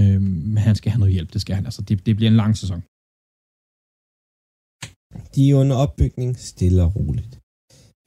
Øhm, 0.00 0.22
men 0.52 0.58
han 0.68 0.76
skal 0.76 0.90
have 0.92 1.02
noget 1.04 1.14
hjælp, 1.16 1.32
det 1.32 1.40
skal 1.40 1.54
han. 1.58 1.64
Altså, 1.68 1.82
det, 1.82 2.06
det 2.06 2.16
bliver 2.16 2.30
en 2.30 2.40
lang 2.42 2.52
sæson. 2.62 2.80
De 5.34 5.40
er 5.50 5.54
under 5.62 5.76
opbygning 5.84 6.30
stille 6.50 6.82
og 6.86 6.92
roligt. 6.96 7.32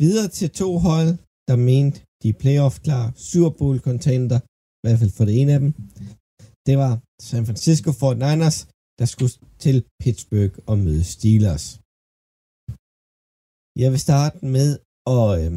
Videre 0.02 0.28
til 0.38 0.50
to 0.62 0.70
hold, 0.88 1.12
der 1.50 1.56
mente, 1.70 1.98
de 2.22 2.28
er 2.30 2.40
playoff-klar, 2.44 3.06
Super 3.30 3.54
Bowl 3.60 3.78
contender, 3.90 4.40
i 4.78 4.82
hvert 4.84 5.00
fald 5.02 5.14
for 5.18 5.26
det 5.26 5.36
ene 5.42 5.52
af 5.56 5.60
dem. 5.64 5.72
Det 6.68 6.76
var 6.84 6.94
San 7.30 7.46
Francisco 7.50 7.90
49ers, 8.02 8.58
der 9.00 9.06
skulle 9.14 9.34
til 9.66 9.78
Pittsburgh 10.02 10.56
og 10.70 10.76
møde 10.86 11.04
Steelers. 11.14 11.66
Jeg 13.84 13.90
vil 13.94 14.02
starte 14.08 14.38
med 14.58 14.70
at, 15.16 15.28
øh, 15.42 15.54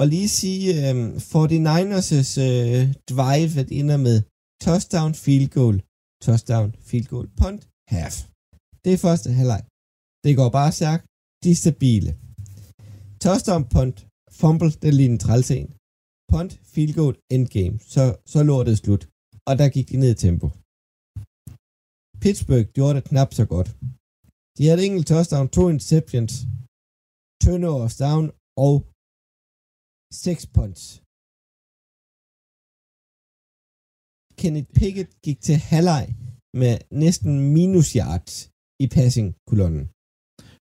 at 0.00 0.06
lige 0.14 0.30
sige, 0.40 0.64
øh, 0.84 0.98
49ers' 1.32 2.34
øh, 2.48 2.82
drive 3.12 3.52
at 3.62 3.68
ender 3.80 3.98
med 4.06 4.16
touchdown, 4.66 5.12
field 5.24 5.48
goal, 5.58 5.76
touchdown, 6.26 6.68
field 6.88 7.08
goal, 7.12 7.26
punt, 7.40 7.62
half. 7.94 8.16
Det 8.84 8.90
er 8.92 9.04
første 9.06 9.28
halvleg. 9.38 9.62
Det 10.24 10.32
går 10.40 10.48
bare 10.58 10.72
stærkt. 10.78 11.04
De 11.42 11.48
er 11.54 11.60
stabile. 11.64 12.10
Touchdown, 13.24 13.62
punt, 13.74 13.96
fumble, 14.40 14.72
det 14.80 14.88
er 14.88 14.96
lige 15.00 15.12
en 15.14 15.22
trælsen. 15.24 15.68
Punt, 16.32 16.52
field 16.72 16.94
goal, 17.00 17.14
endgame. 17.34 17.76
Så, 17.94 18.04
så 18.32 18.38
lå 18.50 18.56
det 18.68 18.76
slut. 18.82 19.02
Og 19.48 19.52
der 19.60 19.68
gik 19.74 19.86
de 19.90 19.96
ned 20.02 20.10
i 20.14 20.20
tempo. 20.26 20.46
Pittsburgh 22.22 22.66
gjorde 22.76 22.94
det 22.96 23.04
knap 23.10 23.30
så 23.38 23.44
godt. 23.54 23.68
De 24.56 24.62
havde 24.66 24.86
enkelt 24.86 25.06
touchdown, 25.12 25.46
to 25.56 25.62
interceptions, 25.74 26.32
turnovers 27.42 27.96
down 28.04 28.24
og 28.66 28.74
6 30.24 30.46
punts. 30.56 30.82
Kenneth 34.40 34.68
Pickett 34.78 35.10
gik 35.26 35.38
til 35.46 35.56
halvleg 35.70 36.04
med 36.60 36.74
næsten 37.04 37.32
minus 37.56 37.90
yards 38.00 38.34
i 38.84 38.86
passing-kolonnen. 38.96 39.84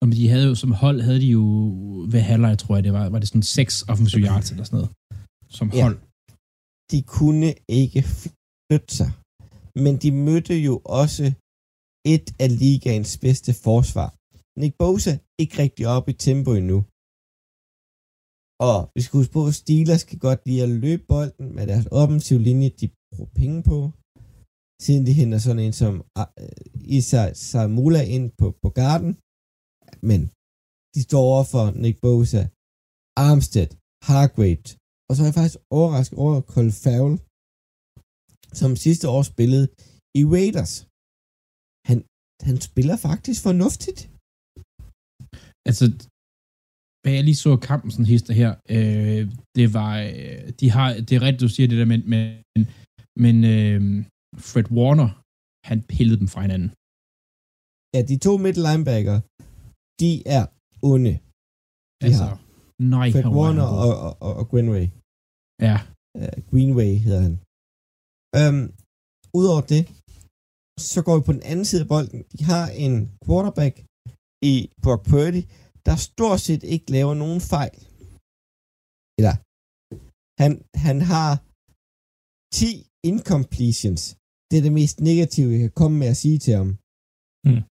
Og 0.01 0.07
de 0.19 0.29
havde 0.33 0.47
jo, 0.51 0.55
som 0.63 0.73
hold 0.83 0.99
havde 1.07 1.21
de 1.25 1.31
jo 1.39 1.45
ved 2.13 2.23
halvleg, 2.31 2.55
tror 2.59 2.75
jeg, 2.77 2.85
det 2.85 2.93
var, 2.99 3.05
var 3.15 3.21
det 3.21 3.29
sådan 3.29 3.49
6 3.59 3.83
offensive 3.93 4.25
yards 4.29 4.49
eller 4.53 4.65
sådan 4.65 4.77
noget, 4.79 4.91
som 5.57 5.67
ja. 5.69 5.83
hold. 5.85 5.99
De 6.93 6.99
kunne 7.17 7.51
ikke 7.83 8.01
flytte 8.23 8.93
sig. 9.01 9.11
Men 9.85 9.95
de 10.03 10.11
mødte 10.27 10.55
jo 10.69 10.75
også 11.03 11.25
et 12.15 12.27
af 12.45 12.51
ligaens 12.65 13.13
bedste 13.25 13.51
forsvar. 13.67 14.09
Nick 14.61 14.75
Bosa 14.81 15.13
ikke 15.43 15.55
rigtig 15.63 15.85
op 15.97 16.07
i 16.13 16.15
tempo 16.27 16.51
endnu. 16.61 16.79
Og 18.71 18.79
vi 18.95 19.01
skal 19.03 19.19
huske 19.19 19.37
på, 19.37 19.43
at 19.51 19.59
Steelers 19.63 20.05
kan 20.11 20.19
godt 20.27 20.41
lide 20.47 20.63
at 20.67 20.75
løbe 20.85 21.05
bolden 21.13 21.47
med 21.57 21.65
deres 21.71 21.87
offensive 22.01 22.43
linje, 22.49 22.69
de 22.81 22.87
bruger 23.11 23.31
penge 23.41 23.59
på. 23.71 23.79
Siden 24.85 25.03
de 25.07 25.19
henter 25.21 25.39
sådan 25.47 25.65
en 25.67 25.77
som 25.83 25.95
ah, 26.21 26.29
øh, 26.43 26.57
uh, 26.75 26.97
Isa 26.97 27.23
Samula 27.49 28.03
ind 28.17 28.27
på, 28.41 28.47
på 28.63 28.69
garden. 28.81 29.11
Men 30.11 30.21
de 30.95 31.01
står 31.09 31.23
over 31.33 31.45
for 31.53 31.65
Nick 31.83 31.97
Bosa, 32.05 32.43
Armstead, 33.29 33.71
Hargrave, 34.09 34.67
og 35.09 35.13
så 35.13 35.19
er 35.23 35.29
jeg 35.29 35.39
faktisk 35.39 35.61
overrasket 35.79 36.19
over 36.25 36.35
Cole 36.53 36.75
Farrell, 36.83 37.17
som 38.61 38.71
sidste 38.85 39.07
år 39.15 39.23
spillede 39.33 39.67
i 40.21 40.23
Raiders. 40.35 40.75
Han, 41.91 41.99
han 42.49 42.57
spiller 42.69 42.97
faktisk 43.09 43.41
fornuftigt. 43.49 44.01
Altså, 45.69 45.85
hvad 47.03 47.13
jeg 47.17 47.25
lige 47.25 47.43
så 47.45 47.51
kampen 47.69 47.91
sådan 47.91 48.13
hister 48.15 48.35
her, 48.43 48.51
øh, 48.77 49.23
det 49.59 49.67
var, 49.79 49.93
øh, 50.11 50.45
de 50.61 50.67
har, 50.75 50.89
det 51.07 51.13
er 51.17 51.23
rigtigt, 51.27 51.45
du 51.47 51.53
siger 51.55 51.69
det 51.69 51.79
der, 51.81 51.89
men, 51.95 52.03
men, 52.13 52.63
men 53.25 53.37
øh, 53.55 53.81
Fred 54.51 54.69
Warner, 54.79 55.11
han 55.71 55.79
pillede 55.95 56.19
dem 56.23 56.29
fra 56.33 56.41
hinanden. 56.47 56.71
Ja, 57.95 58.01
de 58.11 58.17
to 58.27 58.33
middle 58.45 58.65
linebacker, 58.69 59.17
de 60.03 60.11
er 60.37 60.45
onde. 60.93 61.15
De 62.01 62.07
altså, 62.09 62.27
har. 62.31 62.37
nej, 62.97 63.09
Fred 63.15 63.29
Warner 63.39 63.67
og, 63.85 63.93
og, 64.05 64.13
og, 64.27 64.33
og 64.41 64.45
Greenway. 64.51 64.87
Ja. 65.67 65.77
Uh, 66.19 66.37
Greenway 66.51 66.93
hedder 67.07 67.23
han. 67.27 67.35
Um, 68.41 68.61
Udover 69.39 69.63
det, 69.75 69.83
så 70.93 70.99
går 71.07 71.15
vi 71.19 71.23
på 71.29 71.33
den 71.37 71.45
anden 71.51 71.67
side 71.71 71.83
af 71.85 71.89
bolden. 71.95 72.21
De 72.33 72.43
har 72.53 72.65
en 72.85 72.95
quarterback 73.25 73.75
i 74.43 74.55
Brock 74.83 75.03
Purdy, 75.11 75.43
der 75.87 75.97
stort 76.09 76.41
set 76.47 76.63
ikke 76.75 76.89
laver 76.97 77.15
nogen 77.23 77.41
fejl. 77.55 77.79
Eller, 79.19 79.35
han, 80.43 80.53
han 80.87 80.99
har 81.13 81.31
10 82.61 82.71
incompletions. 83.11 84.03
Det 84.49 84.55
er 84.57 84.65
det 84.67 84.75
mest 84.81 84.97
negative, 85.11 85.49
jeg 85.55 85.61
kan 85.65 85.77
komme 85.81 85.97
med 86.03 86.09
at 86.15 86.21
sige 86.25 86.39
til 86.45 86.55
ham. 86.61 86.71
Mm. 87.49 87.63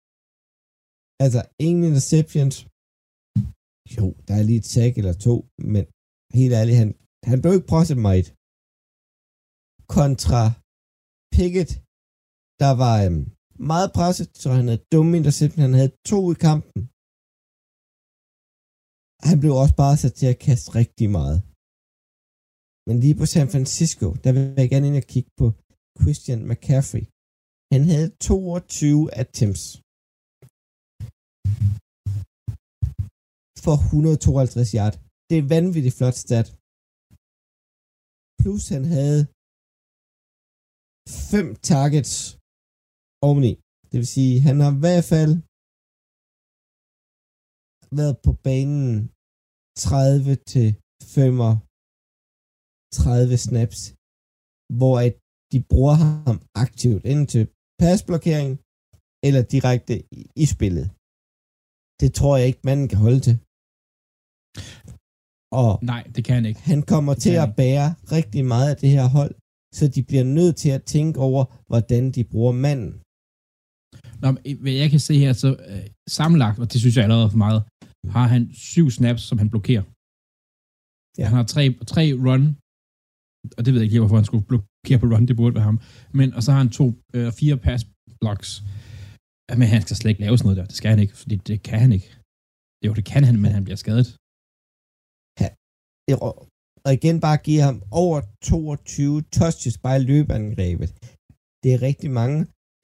Altså, 1.23 1.41
ingen 1.67 1.83
interceptions. 1.89 2.55
Jo, 3.95 4.05
der 4.27 4.33
er 4.39 4.43
lige 4.49 4.61
et 4.63 4.71
sack 4.75 4.93
eller 4.97 5.15
to, 5.27 5.35
men 5.73 5.83
helt 6.39 6.53
ærligt, 6.59 6.81
han, 6.81 6.91
han 7.31 7.37
blev 7.41 7.51
ikke 7.53 7.71
presset 7.73 7.99
meget. 8.07 8.27
Kontra 9.95 10.43
Pickett, 11.35 11.71
der 12.63 12.71
var 12.83 12.95
øhm, 13.05 13.25
meget 13.59 13.89
presset, 13.97 14.29
så 14.41 14.47
han 14.57 14.65
havde 14.69 14.85
dumme 14.93 15.17
interception. 15.19 15.61
Han 15.67 15.73
havde 15.79 15.93
to 16.11 16.19
i 16.33 16.37
kampen. 16.47 16.79
Han 19.29 19.37
blev 19.41 19.53
også 19.63 19.75
bare 19.83 19.95
sat 20.03 20.13
til 20.19 20.27
at 20.33 20.39
kaste 20.47 20.67
rigtig 20.79 21.07
meget. 21.17 21.37
Men 22.87 22.95
lige 23.03 23.17
på 23.21 23.25
San 23.33 23.47
Francisco, 23.53 24.07
der 24.23 24.31
vil 24.35 24.43
jeg 24.61 24.69
gerne 24.73 24.87
ind 24.89 24.97
og 25.03 25.07
kigge 25.13 25.31
på 25.41 25.47
Christian 26.01 26.41
McCaffrey. 26.49 27.05
Han 27.73 27.81
havde 27.91 28.09
22 28.29 29.01
attempts. 29.23 29.65
For 33.65 33.75
152 33.77 34.71
yard. 34.79 34.95
Det 35.29 35.35
er 35.41 35.49
vanvittigt 35.55 35.97
flot 35.99 36.17
stat. 36.25 36.47
Plus 38.41 38.63
han 38.75 38.83
havde 38.95 39.21
fem 41.31 41.47
targets 41.71 42.11
oveni. 43.21 43.53
Det 43.89 43.97
vil 44.01 44.09
sige, 44.15 44.33
han 44.47 44.55
har 44.63 44.71
i 44.75 44.81
hvert 44.83 45.05
fald 45.13 45.33
været 47.99 48.15
på 48.25 48.31
banen 48.47 48.87
30 49.85 50.35
til 50.51 50.67
35 51.15 53.35
snaps, 53.47 53.79
hvor 54.79 54.95
at 55.05 55.13
de 55.51 55.59
bruger 55.71 55.95
ham 56.03 56.37
aktivt 56.63 57.03
ind 57.13 57.23
til 57.33 57.43
passblokering 57.81 58.51
eller 59.27 59.41
direkte 59.55 59.93
i, 60.19 60.21
i 60.43 60.45
spillet. 60.53 60.87
Det 62.01 62.09
tror 62.17 62.33
jeg 62.37 62.47
ikke, 62.47 62.65
manden 62.67 62.87
kan 62.91 62.99
holde 63.05 63.21
til. 63.27 63.35
Og 65.61 65.71
Nej, 65.91 66.01
det 66.15 66.21
kan 66.25 66.35
han 66.39 66.45
ikke. 66.49 66.61
Han 66.71 66.81
kommer 66.93 67.13
det 67.13 67.21
til 67.25 67.35
at 67.45 67.49
bære 67.61 67.87
rigtig 68.17 68.43
meget 68.53 68.67
af 68.73 68.77
det 68.83 68.89
her 68.97 69.07
hold, 69.17 69.33
så 69.77 69.83
de 69.95 70.01
bliver 70.09 70.25
nødt 70.37 70.55
til 70.63 70.71
at 70.77 70.83
tænke 70.95 71.17
over, 71.29 71.43
hvordan 71.69 72.03
de 72.15 72.21
bruger 72.31 72.53
manden. 72.65 72.91
Nå, 74.25 74.31
hvad 74.63 74.75
jeg 74.83 74.89
kan 74.93 75.03
se 75.09 75.13
her, 75.23 75.33
så 75.33 75.49
øh, 75.71 75.85
sammenlagt, 76.17 76.57
og 76.63 76.67
det 76.71 76.77
synes 76.81 76.95
jeg 76.95 77.03
allerede 77.03 77.29
for 77.33 77.41
meget, 77.45 77.61
har 78.15 78.27
han 78.33 78.43
syv 78.71 78.87
snaps, 78.97 79.21
som 79.29 79.37
han 79.41 79.49
blokerer. 79.53 79.83
Ja. 81.19 81.25
Han 81.29 81.37
har 81.39 81.45
tre, 81.53 81.63
tre 81.93 82.03
run, 82.25 82.43
og 83.57 83.61
det 83.63 83.69
ved 83.71 83.79
jeg 83.79 83.87
ikke 83.87 84.03
hvorfor 84.03 84.21
han 84.21 84.29
skulle 84.29 84.45
blokere 84.51 84.99
på 85.01 85.07
run, 85.13 85.25
det 85.29 85.35
burde 85.39 85.55
være 85.57 85.69
ham. 85.69 85.79
Men, 86.19 86.27
og 86.37 86.41
så 86.43 86.49
har 86.51 86.59
han 86.63 86.71
to, 86.79 86.85
øh, 87.15 87.29
fire 87.39 87.57
pass 87.65 87.81
blocks. 88.21 88.49
Men 89.59 89.67
han 89.73 89.81
skal 89.81 89.95
slet 89.97 90.11
ikke 90.11 90.23
lave 90.25 90.37
sådan 90.37 90.47
noget 90.47 90.59
der. 90.59 90.67
Det 90.71 90.77
skal 90.79 90.89
han 90.93 91.01
ikke, 91.05 91.15
fordi 91.21 91.35
det 91.49 91.57
kan 91.69 91.79
han 91.85 91.91
ikke. 91.97 92.09
Jo, 92.85 92.91
det 92.97 93.05
kan 93.11 93.23
han, 93.27 93.35
men 93.43 93.51
han 93.57 93.63
bliver 93.67 93.79
skadet. 93.83 94.07
Ja. 95.41 95.49
Og 96.85 96.91
igen 96.97 97.17
bare 97.25 97.37
give 97.47 97.61
ham 97.67 97.77
over 98.03 98.17
22 98.43 99.21
touches 99.39 99.75
bare 99.83 99.97
i 100.01 100.07
løbeangrebet. 100.11 100.89
Det 101.61 101.69
er 101.75 101.79
rigtig 101.89 102.09
mange 102.21 102.39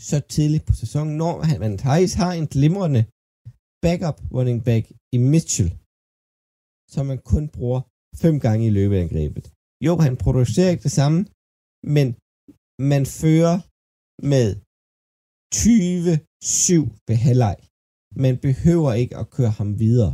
så 0.10 0.18
tidligt 0.36 0.66
på 0.68 0.74
sæsonen, 0.82 1.14
når 1.24 1.36
han, 1.50 1.58
man 1.66 1.76
har 2.22 2.32
en 2.42 2.48
glimrende 2.56 3.02
backup 3.86 4.18
running 4.36 4.60
back 4.70 4.84
i 5.16 5.18
Mitchell, 5.32 5.72
som 6.94 7.04
man 7.12 7.20
kun 7.32 7.46
bruger 7.56 7.82
fem 8.24 8.36
gange 8.46 8.64
i 8.70 8.76
løbeangrebet. 8.80 9.46
Jo, 9.86 9.94
han 10.06 10.16
producerer 10.26 10.70
ikke 10.72 10.88
det 10.90 10.98
samme, 11.02 11.20
men 11.98 12.08
man 12.92 13.04
fører 13.20 13.58
med 14.32 14.48
20-7 15.56 17.08
ved 17.08 17.18
halvleg. 17.28 17.58
Man 18.24 18.36
behøver 18.46 18.92
ikke 19.02 19.16
at 19.22 19.30
køre 19.36 19.54
ham 19.60 19.70
videre. 19.84 20.14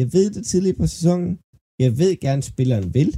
Jeg 0.00 0.08
ved 0.14 0.26
det 0.36 0.42
tidligt 0.50 0.76
på 0.80 0.86
sæsonen. 0.94 1.30
Jeg 1.84 1.90
ved 2.00 2.12
gerne, 2.26 2.42
spilleren 2.52 2.88
vil. 2.96 3.10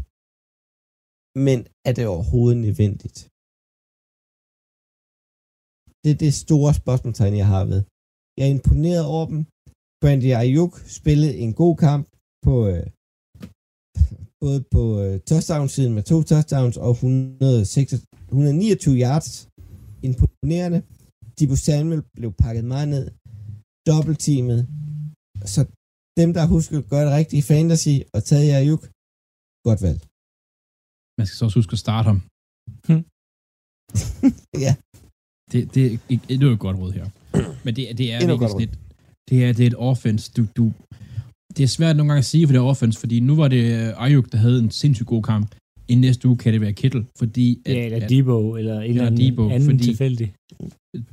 Men 1.47 1.59
er 1.89 1.93
det 1.97 2.05
overhovedet 2.15 2.59
nødvendigt? 2.67 3.19
Det 6.03 6.11
er 6.15 6.19
det 6.25 6.33
store 6.45 6.73
spørgsmålstegn, 6.83 7.37
jeg 7.43 7.49
har 7.55 7.65
ved. 7.73 7.81
Jeg 8.37 8.45
er 8.47 8.55
imponeret 8.59 9.05
over 9.15 9.27
dem. 9.33 9.41
Brandy 10.03 10.31
Ayuk 10.41 10.73
spillede 10.99 11.35
en 11.45 11.53
god 11.63 11.75
kamp 11.87 12.05
på 12.47 12.55
øh, 12.73 12.85
både 14.43 14.59
på 14.75 14.83
øh, 15.05 15.15
touchdown-siden 15.31 15.93
med 15.97 16.03
to 16.11 16.17
touchdowns 16.31 16.77
og 16.87 16.91
106, 16.91 17.95
129 18.29 18.97
yards. 19.05 19.29
Imponerende. 20.09 20.81
Dibu 21.39 21.57
Samuel 21.67 22.03
blev 22.17 22.31
pakket 22.45 22.65
meget 22.75 22.89
ned. 22.95 23.05
dobbeltteamet. 23.89 24.61
Så 25.55 25.61
dem, 26.21 26.29
der 26.35 26.41
har 26.45 26.51
husket 26.57 26.77
at 26.83 26.89
gøre 26.93 27.05
det 27.07 27.17
rigtige 27.21 27.45
fantasy 27.51 27.97
og 28.15 28.21
taget 28.29 28.47
jer 28.53 28.63
juk, 28.71 28.83
godt 29.67 29.81
valg. 29.87 30.01
Man 31.19 31.25
skal 31.27 31.37
så 31.39 31.45
også 31.47 31.59
huske 31.61 31.77
at 31.79 31.85
starte 31.87 32.07
ham. 32.11 32.19
Hm. 32.89 33.03
ja. 34.67 34.73
Det, 35.53 35.75
det, 35.75 36.01
er 36.31 36.51
et 36.53 36.59
godt 36.59 36.77
råd 36.79 36.93
her. 36.93 37.07
Men 37.65 37.77
det, 37.77 37.99
det 37.99 38.13
er 38.13 38.27
virkelig 38.27 38.49
sådan 38.49 38.69
et, 38.69 38.79
det 39.31 39.45
er, 39.45 39.53
det 39.53 39.63
er 39.63 39.67
et 39.67 39.75
offense. 39.79 40.33
Du, 40.37 40.47
du, 40.57 40.73
det 41.57 41.63
er 41.65 41.67
svært 41.67 41.97
nogle 41.97 42.09
gange 42.11 42.19
at 42.19 42.25
sige 42.25 42.47
for 42.47 42.53
det 42.53 42.59
er 42.59 42.65
offense, 42.65 43.01
fordi 43.01 43.21
nu 43.21 43.37
var 43.37 43.49
det 43.49 43.63
øh, 43.79 44.05
Ayuk, 44.05 44.33
der 44.33 44.39
havde 44.39 44.59
en 44.59 44.71
sindssygt 44.71 45.07
god 45.07 45.23
kamp. 45.23 45.55
I 45.89 45.95
næste 45.95 46.29
uge 46.29 46.37
kan 46.37 46.53
det 46.53 46.61
være 46.61 46.73
Kittle, 46.73 47.07
fordi... 47.19 47.63
At, 47.67 47.77
ja, 47.77 47.85
eller 47.85 48.09
Debo, 48.09 48.57
eller 48.57 48.81
en 48.81 48.91
eller 48.91 49.07
anden, 49.07 49.21
Debo, 49.21 49.49
anden 49.49 49.71
fordi 49.71 49.85
tilfældig. 49.85 50.35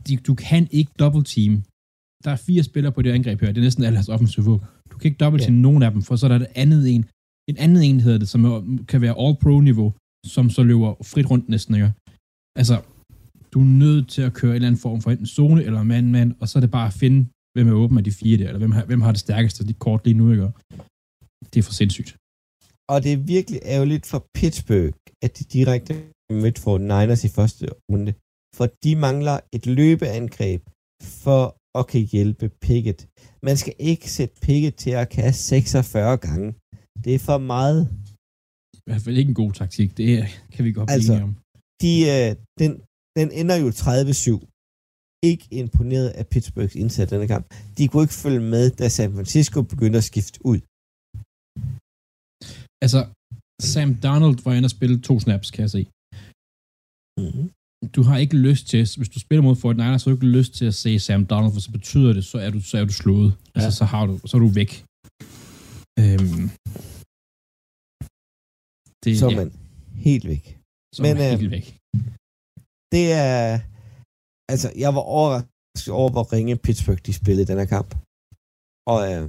De, 0.07 0.17
du 0.17 0.33
kan 0.35 0.67
ikke 0.71 0.91
double 0.99 1.23
team. 1.23 1.63
Der 2.23 2.31
er 2.31 2.35
fire 2.35 2.63
spillere 2.63 2.91
på 2.93 3.01
det 3.01 3.11
angreb 3.11 3.41
her. 3.41 3.47
Det 3.47 3.57
er 3.57 3.61
næsten 3.61 3.83
alle 3.83 3.97
hans 3.97 4.09
offensive 4.09 4.59
Du 4.91 4.97
kan 4.97 5.07
ikke 5.09 5.17
double 5.17 5.39
team 5.39 5.55
ja. 5.55 5.61
nogen 5.61 5.83
af 5.83 5.91
dem, 5.91 6.01
for 6.01 6.15
så 6.15 6.25
er 6.25 6.29
der 6.29 6.39
et 6.39 6.47
andet 6.55 6.95
en. 6.95 7.05
En 7.49 7.57
anden 7.57 7.83
en 7.83 7.99
hedder 7.99 8.17
det, 8.17 8.29
som 8.29 8.41
kan 8.87 9.01
være 9.01 9.15
all-pro-niveau, 9.23 9.93
som 10.25 10.49
så 10.49 10.63
løber 10.63 10.95
frit 11.03 11.29
rundt 11.31 11.49
næsten, 11.49 11.75
ikke? 11.75 11.91
Altså, 12.55 12.81
du 13.53 13.59
er 13.59 13.69
nødt 13.83 14.05
til 14.09 14.21
at 14.21 14.33
køre 14.33 14.51
en 14.51 14.55
eller 14.55 14.67
anden 14.67 14.81
form 14.81 15.01
for 15.01 15.11
enten 15.11 15.25
zone 15.37 15.63
eller 15.63 15.83
mand-mand, 15.83 16.29
og 16.39 16.49
så 16.49 16.59
er 16.59 16.61
det 16.61 16.71
bare 16.71 16.87
at 16.87 16.93
finde, 16.93 17.19
hvem 17.53 17.67
er 17.67 17.75
åben 17.83 17.97
af 17.97 18.03
de 18.03 18.11
fire 18.11 18.37
der, 18.37 18.47
eller 18.47 18.61
hvem 18.63 18.71
har, 18.71 18.85
hvem 18.85 19.01
har 19.01 19.11
det 19.11 19.19
stærkeste 19.27 19.67
de 19.67 19.73
kort 19.73 20.01
lige 20.05 20.17
nu, 20.21 20.31
ikke? 20.31 20.51
Det 21.51 21.57
er 21.59 21.65
for 21.69 21.73
sindssygt. 21.81 22.11
Og 22.93 22.97
det 23.03 23.11
er 23.13 23.21
virkelig 23.35 23.59
ærgerligt 23.75 24.05
for 24.11 24.21
Pittsburgh, 24.37 24.93
at 25.25 25.31
de 25.37 25.43
direkte 25.55 25.93
mødte 26.41 26.61
for 26.61 26.77
Niners 26.77 27.23
i 27.23 27.31
første 27.37 27.65
runde, 27.91 28.13
for 28.57 28.65
de 28.83 28.91
mangler 28.95 29.37
et 29.55 29.65
løbeangreb 29.65 30.61
for 31.25 31.43
at 31.79 31.87
kan 31.87 32.01
hjælpe 32.01 32.45
Pickett. 32.65 32.99
Man 33.47 33.57
skal 33.57 33.73
ikke 33.79 34.07
sætte 34.17 34.35
Pickett 34.45 34.75
til 34.83 34.93
at 35.01 35.09
kaste 35.09 35.43
46 35.43 36.17
gange. 36.27 36.47
Det 37.03 37.11
er 37.15 37.19
for 37.29 37.37
meget. 37.53 37.81
I 38.73 38.81
hvert 38.87 39.01
fald 39.01 39.17
ikke 39.17 39.29
en 39.29 39.41
god 39.43 39.51
taktik. 39.61 39.97
Det 39.97 40.09
kan 40.53 40.65
vi 40.65 40.71
godt 40.71 40.89
altså, 40.91 41.13
blive 41.13 41.23
om. 41.27 41.33
De, 41.83 41.93
øh, 42.13 42.29
den, 42.61 42.71
den 43.17 43.27
ender 43.41 43.55
jo 43.63 43.69
30-7. 43.69 45.29
Ikke 45.29 45.45
imponeret 45.61 46.09
af 46.19 46.25
Pittsburghs 46.31 46.75
indsats 46.75 47.09
denne 47.11 47.27
kamp. 47.33 47.45
De 47.77 47.87
kunne 47.87 48.03
ikke 48.05 48.21
følge 48.25 48.43
med, 48.53 48.65
da 48.79 48.85
San 48.89 49.11
Francisco 49.15 49.57
begyndte 49.73 49.97
at 50.01 50.07
skifte 50.11 50.37
ud. 50.51 50.59
Altså, 52.83 52.99
Sam 53.71 53.89
Donald 54.07 54.37
var 54.45 54.53
inde 54.57 54.67
og 54.69 54.75
spille 54.77 54.97
to 55.07 55.13
snaps, 55.25 55.47
kan 55.53 55.61
jeg 55.65 55.71
se. 55.77 55.81
Mm-hmm. 57.21 57.47
Du 57.95 58.01
har 58.07 58.17
ikke 58.23 58.37
lyst 58.47 58.63
til, 58.71 58.79
hvis 58.99 59.09
du 59.15 59.19
spiller 59.25 59.43
mod 59.47 59.55
Fort 59.55 59.77
Niners, 59.77 60.01
så 60.01 60.05
har 60.09 60.15
du 60.15 60.17
ikke 60.19 60.37
lyst 60.39 60.53
til 60.59 60.65
at 60.71 60.77
se 60.83 60.91
Sam 60.99 61.25
Donald, 61.31 61.51
for 61.53 61.61
så 61.67 61.71
betyder 61.71 62.11
det, 62.17 62.23
så 62.31 62.37
er 62.45 62.49
du, 62.55 62.59
så 62.61 62.77
er 62.81 62.85
du 62.85 62.93
slået. 63.03 63.31
Ja. 63.31 63.51
Altså, 63.55 63.71
så, 63.79 63.85
har 63.93 64.03
du, 64.09 64.13
så 64.29 64.33
er 64.37 64.41
du 64.47 64.51
væk. 64.61 64.71
Øhm, 66.01 66.45
det, 69.03 69.11
så 69.19 69.25
er 69.29 69.35
man 69.41 69.49
ja. 69.51 70.01
helt 70.07 70.25
væk. 70.33 70.43
Så 70.95 70.99
Men, 71.03 71.17
helt 71.17 71.43
øh, 71.43 71.51
væk. 71.57 71.65
Det 72.93 73.05
er... 73.27 73.59
Altså, 74.53 74.67
jeg 74.83 74.91
var 74.95 75.05
overrasket 75.17 75.93
over, 75.99 76.11
hvor 76.11 76.25
ringe 76.33 76.63
Pittsburgh 76.65 77.01
de 77.05 77.13
spillede 77.13 77.45
i 77.45 77.49
den 77.51 77.59
her 77.61 77.69
kamp. 77.77 77.89
Og 78.91 78.99
øh, 79.11 79.23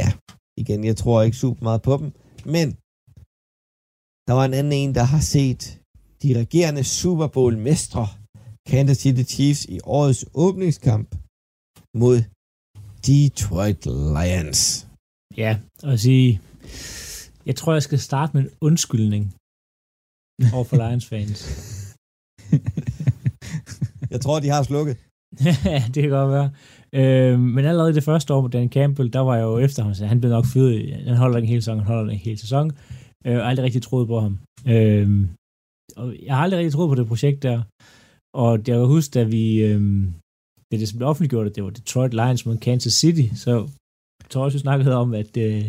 ja, 0.00 0.08
igen, 0.62 0.80
jeg 0.90 0.96
tror 0.96 1.22
ikke 1.22 1.42
super 1.44 1.62
meget 1.68 1.82
på 1.88 1.94
dem. 2.00 2.08
Men 2.54 2.66
der 4.26 4.34
var 4.38 4.44
en 4.44 4.54
anden 4.58 4.72
en, 4.80 4.94
der 4.98 5.06
har 5.14 5.22
set 5.34 5.62
de 6.22 6.30
regerende 6.42 6.84
Super 6.84 7.28
Bowl 7.34 7.54
mestre 7.68 8.04
Kansas 8.70 8.98
City 8.98 9.24
Chiefs 9.34 9.64
i 9.64 9.76
årets 9.84 10.24
åbningskamp 10.34 11.08
mod 12.02 12.16
Detroit 13.06 13.82
Lions. 14.16 14.86
Ja, 15.36 15.52
og 15.82 15.98
sige, 15.98 16.40
jeg 17.46 17.56
tror, 17.56 17.72
jeg 17.72 17.82
skal 17.82 17.98
starte 17.98 18.30
med 18.34 18.42
en 18.42 18.50
undskyldning 18.60 19.24
over 20.54 20.64
for 20.64 20.76
Lions 20.76 21.06
fans. 21.06 21.40
jeg 24.12 24.20
tror, 24.20 24.40
de 24.40 24.48
har 24.48 24.62
slukket. 24.62 24.96
ja, 25.64 25.82
det 25.94 26.02
kan 26.02 26.10
godt 26.10 26.30
være. 26.36 26.50
Øh, 26.98 27.38
men 27.40 27.64
allerede 27.64 27.94
det 27.94 28.04
første 28.04 28.34
år 28.34 28.42
med 28.42 28.50
Dan 28.50 28.68
Campbell, 28.68 29.12
der 29.12 29.20
var 29.20 29.36
jeg 29.36 29.42
jo 29.42 29.58
efter 29.58 29.82
ham, 29.82 29.94
så 29.94 30.06
han 30.06 30.20
blev 30.20 30.30
nok 30.30 30.46
fyret. 30.46 30.94
Han 31.06 31.16
holder 31.16 31.36
ikke 31.36 31.46
en 31.46 31.52
hel 31.52 31.62
sæson, 31.62 31.78
han 31.78 31.86
holder 31.86 32.12
ikke 32.12 32.22
en 32.22 32.30
hel 32.30 32.38
sæson. 32.38 32.70
Øh, 33.26 33.36
og 33.36 33.48
aldrig 33.48 33.64
rigtig 33.64 33.82
troet 33.82 34.06
på 34.08 34.20
ham. 34.20 34.38
Øh, 34.66 35.28
og 35.96 36.14
jeg 36.26 36.34
har 36.36 36.42
aldrig 36.42 36.58
rigtig 36.58 36.72
troet 36.72 36.88
på 36.88 36.94
det 36.94 37.06
projekt 37.06 37.42
der. 37.42 37.62
Og 38.34 38.50
jeg 38.58 38.64
kan 38.64 38.86
huske, 38.86 39.12
da 39.14 39.22
vi, 39.22 39.44
øh, 39.64 39.80
det, 40.70 40.80
det 40.80 40.88
som 40.88 40.98
blev 40.98 41.08
offentliggjort, 41.08 41.46
at 41.46 41.56
det 41.56 41.64
var 41.64 41.70
Detroit 41.70 42.14
Lions 42.14 42.46
mod 42.46 42.56
Kansas 42.56 42.92
City, 42.92 43.34
så 43.34 43.68
tror 44.32 44.44
også, 44.44 44.58
vi 44.58 44.60
snakkede 44.60 44.94
om, 44.94 45.14
at 45.14 45.36
øh, 45.36 45.64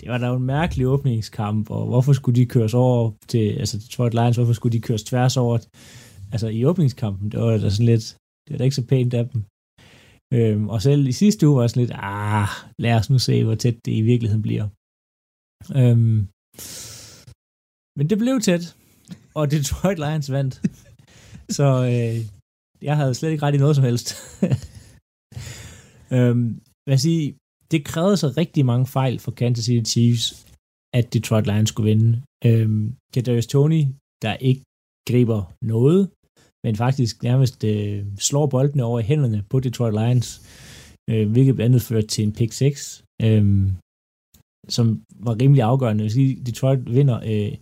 det 0.00 0.08
var 0.08 0.18
da 0.18 0.32
en 0.32 0.42
mærkelig 0.42 0.86
åbningskamp, 0.86 1.70
og 1.70 1.86
hvorfor 1.86 2.12
skulle 2.12 2.40
de 2.40 2.46
køres 2.46 2.74
over 2.74 3.10
til, 3.28 3.50
altså 3.52 3.78
Detroit 3.78 4.14
Lions, 4.14 4.36
hvorfor 4.36 4.52
skulle 4.52 4.72
de 4.72 4.80
køres 4.80 5.02
tværs 5.02 5.36
over, 5.36 5.58
altså 6.32 6.48
i 6.48 6.64
åbningskampen, 6.64 7.30
det 7.30 7.40
var 7.40 7.50
da 7.64 7.70
sådan 7.70 7.90
lidt, 7.92 8.06
det 8.44 8.50
var 8.52 8.58
da 8.58 8.64
ikke 8.64 8.80
så 8.80 8.86
pænt 8.86 9.14
af 9.14 9.24
dem. 9.30 9.40
Øhm, 10.36 10.68
og 10.74 10.82
selv 10.82 11.02
i 11.08 11.12
sidste 11.12 11.48
uge 11.48 11.56
var 11.56 11.62
jeg 11.62 11.70
sådan 11.70 11.82
lidt, 11.84 11.94
ah, 11.94 12.48
lad 12.78 12.94
os 13.00 13.10
nu 13.10 13.18
se, 13.18 13.44
hvor 13.44 13.54
tæt 13.54 13.78
det 13.84 13.92
i 14.00 14.02
virkeligheden 14.10 14.42
bliver. 14.42 14.66
Øhm, 15.80 16.18
men 17.98 18.10
det 18.10 18.18
blev 18.18 18.40
tæt, 18.40 18.64
og 19.38 19.50
Detroit 19.50 19.98
Lions 20.04 20.30
vandt. 20.36 20.54
så 21.58 21.68
øh, 21.94 22.18
jeg 22.88 22.96
havde 22.96 23.14
slet 23.14 23.30
ikke 23.30 23.44
ret 23.44 23.54
i 23.54 23.62
noget 23.64 23.76
som 23.76 23.84
helst. 23.84 24.08
øhm, 26.16 26.60
hvad 26.86 26.98
sige, 26.98 27.26
det 27.70 27.80
krævede 27.90 28.16
så 28.16 28.28
rigtig 28.42 28.66
mange 28.66 28.86
fejl 28.86 29.18
for 29.18 29.32
Kansas 29.40 29.64
City 29.64 29.90
Chiefs, 29.92 30.26
at 30.98 31.12
Detroit 31.14 31.46
Lions 31.46 31.68
skulle 31.68 31.90
vinde. 31.90 32.22
Øhm, 32.48 32.84
Kadarius 33.14 33.46
Tony, 33.46 33.82
der 34.24 34.34
ikke 34.48 34.62
griber 35.08 35.40
noget, 35.74 36.10
men 36.66 36.76
faktisk 36.76 37.22
nærmest 37.22 37.64
øh, 37.64 38.04
slår 38.18 38.46
boldene 38.46 38.84
over 38.84 38.98
i 39.00 39.08
hænderne 39.10 39.44
på 39.50 39.60
Detroit 39.60 39.94
Lions, 40.00 40.28
øh, 41.10 41.30
hvilket 41.32 41.54
blandt 41.54 41.70
andet 41.70 41.82
førte 41.88 42.06
til 42.06 42.24
en 42.24 42.32
pick 42.32 42.52
6, 42.52 43.04
øh, 43.22 43.44
som 44.76 44.86
var 45.26 45.34
rimelig 45.42 45.62
afgørende. 45.62 46.02
Jeg 46.02 46.04
vil 46.08 46.18
sige, 46.18 46.44
Detroit 46.46 46.94
vinder 46.96 47.18
øh, 47.32 47.52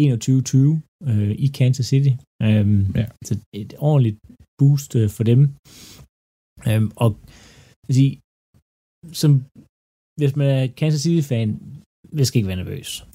21-20 0.00 1.10
øh, 1.10 1.34
i 1.46 1.46
Kansas 1.58 1.86
City. 1.86 2.12
Øh, 2.42 2.66
ja. 3.00 3.06
Så 3.24 3.32
et 3.52 3.74
ordentligt 3.78 4.18
boost 4.58 4.90
øh, 5.00 5.08
for 5.16 5.24
dem. 5.32 5.40
Øh, 6.68 6.82
og 7.04 7.10
jeg 7.86 7.94
sige, 8.00 8.12
som, 9.22 9.30
hvis 10.20 10.36
man 10.36 10.48
er 10.58 10.66
Kansas 10.80 11.02
City-fan, 11.06 11.48
vi 12.18 12.24
skal 12.24 12.38
ikke 12.38 12.52
være 12.52 12.62
nervøs. 12.64 13.06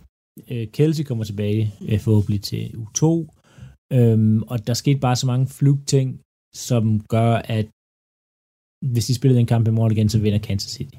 Øh, 0.51 0.67
Kelsey 0.75 1.03
kommer 1.03 1.23
tilbage 1.23 1.61
øh, 1.89 1.99
forhåbentlig 1.99 2.41
til 2.49 2.63
U2, 2.83 3.03
øhm, 3.97 4.43
og 4.51 4.67
der 4.67 4.73
skete 4.73 4.99
bare 4.99 5.15
så 5.15 5.27
mange 5.31 5.47
flugting, 5.57 6.09
som 6.67 6.83
gør, 7.15 7.31
at 7.57 7.67
hvis 8.93 9.07
de 9.07 9.15
spiller 9.15 9.37
den 9.37 9.51
kamp 9.53 9.67
i 9.67 9.71
morgen 9.71 9.91
igen, 9.91 10.09
så 10.09 10.19
vinder 10.19 10.39
Kansas 10.39 10.71
City. 10.71 10.97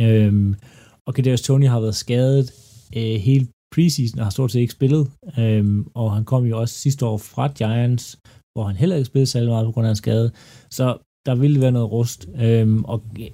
Øhm, 0.00 0.54
og 1.06 1.14
Kadarius 1.14 1.42
Tony 1.42 1.68
har 1.68 1.80
været 1.80 2.02
skadet 2.04 2.46
øh, 2.96 3.16
hele 3.26 3.46
preseason 3.74 4.18
og 4.18 4.26
har 4.26 4.30
stort 4.30 4.50
set 4.52 4.60
ikke 4.60 4.78
spillet, 4.78 5.04
øhm, 5.38 5.80
og 5.94 6.14
han 6.16 6.24
kom 6.24 6.44
jo 6.44 6.60
også 6.60 6.74
sidste 6.74 7.06
år 7.06 7.18
fra 7.18 7.48
Giants, 7.58 8.18
hvor 8.52 8.64
han 8.64 8.76
heller 8.76 8.96
ikke 8.96 9.10
spillede 9.12 9.30
særlig 9.30 9.50
meget 9.50 9.66
på 9.66 9.72
grund 9.72 9.86
af 9.86 9.90
en 9.90 9.96
skade, 10.04 10.32
så 10.70 10.86
der 11.26 11.34
ville 11.34 11.60
være 11.60 11.72
noget 11.72 11.92
rust. 11.92 12.28
Øhm, 12.44 12.84
og 12.84 12.98
øh, 13.20 13.30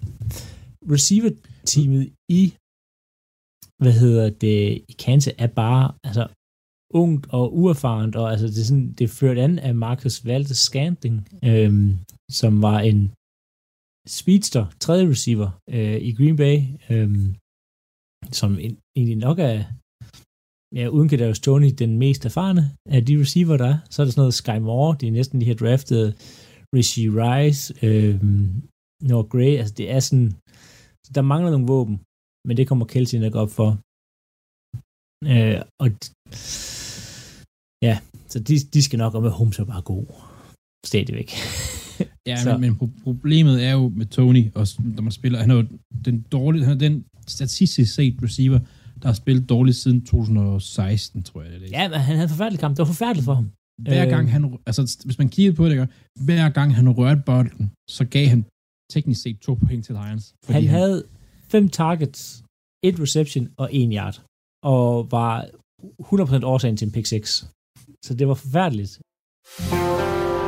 receiver-teamet 0.95 2.03
i, 2.41 2.43
hvad 3.83 3.95
hedder 4.03 4.31
det, 4.31 4.85
i 4.89 4.95
Kansas 4.99 5.35
er 5.39 5.47
bare, 5.47 5.85
altså, 6.05 6.25
ungt 6.95 7.27
og 7.31 7.57
uerfarent, 7.57 8.17
og 8.17 8.31
altså, 8.31 8.47
det 8.47 8.59
er, 8.61 8.65
sådan, 8.65 8.93
det 8.93 9.05
er 9.05 9.19
ført 9.21 9.39
an 9.39 9.59
af 9.59 9.75
Marcus 9.75 10.25
Valdes 10.25 10.59
Scanting, 10.59 11.29
øhm, 11.45 11.99
som 12.31 12.63
var 12.63 12.81
en 12.81 13.13
speedster, 14.09 14.65
tredje 14.81 15.09
receiver 15.09 15.51
øh, 15.71 16.01
i 16.09 16.13
Green 16.19 16.37
Bay, 16.37 16.57
øhm, 16.91 17.27
som 18.33 18.59
egentlig 18.97 19.17
nok 19.17 19.39
er, 19.39 19.65
ja, 20.79 20.89
uden 20.89 21.09
Kadarius 21.09 21.41
Tony, 21.41 21.71
den 21.79 21.99
mest 21.99 22.25
erfarne 22.25 22.63
af 22.97 23.07
de 23.07 23.21
receiver, 23.21 23.57
der 23.57 23.69
er. 23.75 23.79
Så 23.91 24.03
er 24.03 24.05
der 24.05 24.11
sådan 24.13 24.21
noget 24.21 24.41
Sky 24.43 24.59
Moore, 24.69 24.97
de 25.01 25.09
er 25.09 25.13
næsten 25.13 25.41
de 25.41 25.47
her 25.47 25.55
draftet 25.55 26.05
Rishi 26.75 27.09
Rice, 27.21 27.87
øh, 27.87 28.15
Noah 29.09 29.27
Gray, 29.33 29.53
altså 29.61 29.75
det 29.75 29.87
er 29.91 30.01
sådan, 30.01 30.31
der 31.15 31.23
mangler 31.23 31.51
nogle 31.51 31.67
våben, 31.67 31.97
men 32.47 32.57
det 32.57 32.69
kommer 32.69 32.85
Kelsey 32.93 33.19
nok 33.19 33.35
op 33.35 33.51
for. 33.59 33.69
Øh, 35.33 35.61
og 35.83 35.89
ja, 37.83 37.99
så 38.29 38.39
de, 38.39 38.55
de 38.75 38.83
skal 38.83 38.99
nok 38.99 39.15
op 39.15 39.23
med 39.23 39.31
Holmes 39.31 39.59
er 39.59 39.65
bare 39.65 39.83
god. 39.83 40.07
Stadigvæk. 40.87 41.31
ja, 42.27 42.37
men, 42.59 42.61
men 42.61 42.93
problemet 43.03 43.65
er 43.65 43.73
jo 43.73 43.89
med 43.89 44.07
Tony, 44.07 44.45
og 44.55 44.67
når 44.79 45.03
man 45.03 45.13
spiller, 45.13 45.39
han 45.41 45.51
er 45.51 45.55
jo 45.55 45.65
den 46.05 46.27
dårlige, 46.33 46.65
han 46.65 46.75
er 46.75 46.79
den 46.79 47.05
statistisk 47.27 47.95
set 47.95 48.17
receiver, 48.23 48.59
der 49.03 49.09
har 49.09 49.15
spillet 49.15 49.49
dårligt 49.49 49.77
siden 49.77 50.05
2016, 50.05 51.23
tror 51.23 51.43
jeg. 51.43 51.61
Det 51.61 51.75
er. 51.75 51.83
Ja, 51.83 51.89
men 51.89 51.99
han 51.99 52.15
havde 52.15 52.23
en 52.23 52.29
forfærdelig 52.29 52.61
kamp. 52.61 52.77
Det 52.77 52.79
var 52.79 52.93
forfærdeligt 52.95 53.25
for 53.25 53.35
ham. 53.35 53.51
Hver 53.83 54.07
gang 54.15 54.25
øh. 54.27 54.33
han, 54.33 54.59
altså 54.67 55.03
hvis 55.05 55.19
man 55.19 55.29
kiggede 55.29 55.57
på 55.57 55.69
det, 55.69 55.89
hver 56.25 56.49
gang 56.49 56.75
han 56.75 56.91
rørte 56.91 57.23
bolden, 57.27 57.73
så 57.91 58.05
gav 58.05 58.27
han 58.27 58.45
teknisk 58.93 59.23
set 59.23 59.39
to 59.39 59.55
point 59.55 59.85
til 59.85 59.95
Lions. 59.95 60.35
Han, 60.47 60.55
han 60.55 60.67
havde 60.67 61.05
fem 61.49 61.69
targets, 61.69 62.43
et 62.83 63.01
reception 63.01 63.49
og 63.57 63.69
en 63.73 63.93
yard, 63.93 64.17
og 64.75 65.11
var 65.11 65.47
100% 66.03 66.45
årsagen 66.45 66.77
til 66.77 66.87
en 66.87 66.93
pick 66.93 67.07
6. 67.07 67.45
Så 68.05 68.15
det 68.15 68.29
var 68.29 68.35
forfærdeligt. 68.35 68.93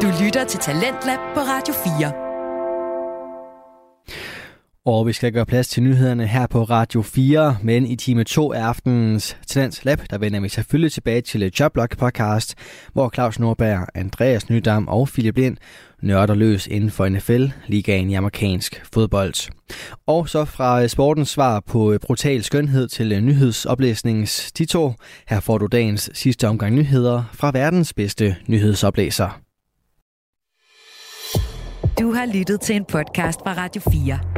Du 0.02 0.08
lytter 0.22 0.44
til 0.48 0.60
Talentlab 0.60 1.18
på 1.34 1.40
Radio 1.40 1.74
4. 1.74 2.27
Og 4.88 5.06
vi 5.06 5.12
skal 5.12 5.32
gøre 5.32 5.46
plads 5.46 5.68
til 5.68 5.82
nyhederne 5.82 6.26
her 6.26 6.46
på 6.46 6.62
Radio 6.62 7.02
4, 7.02 7.56
men 7.62 7.86
i 7.86 7.96
time 7.96 8.24
2 8.24 8.52
af 8.52 8.60
aftenens 8.60 9.36
Talents 9.46 9.84
Lab, 9.84 10.00
der 10.10 10.18
vender 10.18 10.40
vi 10.40 10.48
selvfølgelig 10.48 10.92
tilbage 10.92 11.20
til 11.20 11.52
Jobblock 11.60 11.98
podcast, 11.98 12.54
hvor 12.92 13.10
Claus 13.14 13.38
Nordberg, 13.38 13.86
Andreas 13.94 14.50
Nydam 14.50 14.88
og 14.88 15.08
Philip 15.08 15.36
Lind 15.36 15.56
nørder 16.02 16.34
løs 16.34 16.66
inden 16.66 16.90
for 16.90 17.08
NFL, 17.08 17.46
ligaen 17.66 18.10
i 18.10 18.14
amerikansk 18.14 18.82
fodbold. 18.92 19.50
Og 20.06 20.28
så 20.28 20.44
fra 20.44 20.88
sportens 20.88 21.28
svar 21.28 21.60
på 21.60 21.98
brutal 22.02 22.42
skønhed 22.42 22.88
til 22.88 23.22
nyhedsoplæsningens 23.22 24.52
tito. 24.52 24.92
Her 25.28 25.40
får 25.40 25.58
du 25.58 25.66
dagens 25.66 26.10
sidste 26.14 26.48
omgang 26.48 26.74
nyheder 26.74 27.22
fra 27.32 27.50
verdens 27.54 27.94
bedste 27.94 28.36
nyhedsoplæser. 28.46 29.40
Du 32.00 32.12
har 32.12 32.26
lyttet 32.34 32.60
til 32.60 32.76
en 32.76 32.84
podcast 32.84 33.40
fra 33.44 33.54
Radio 33.56 33.82
4. 33.92 34.37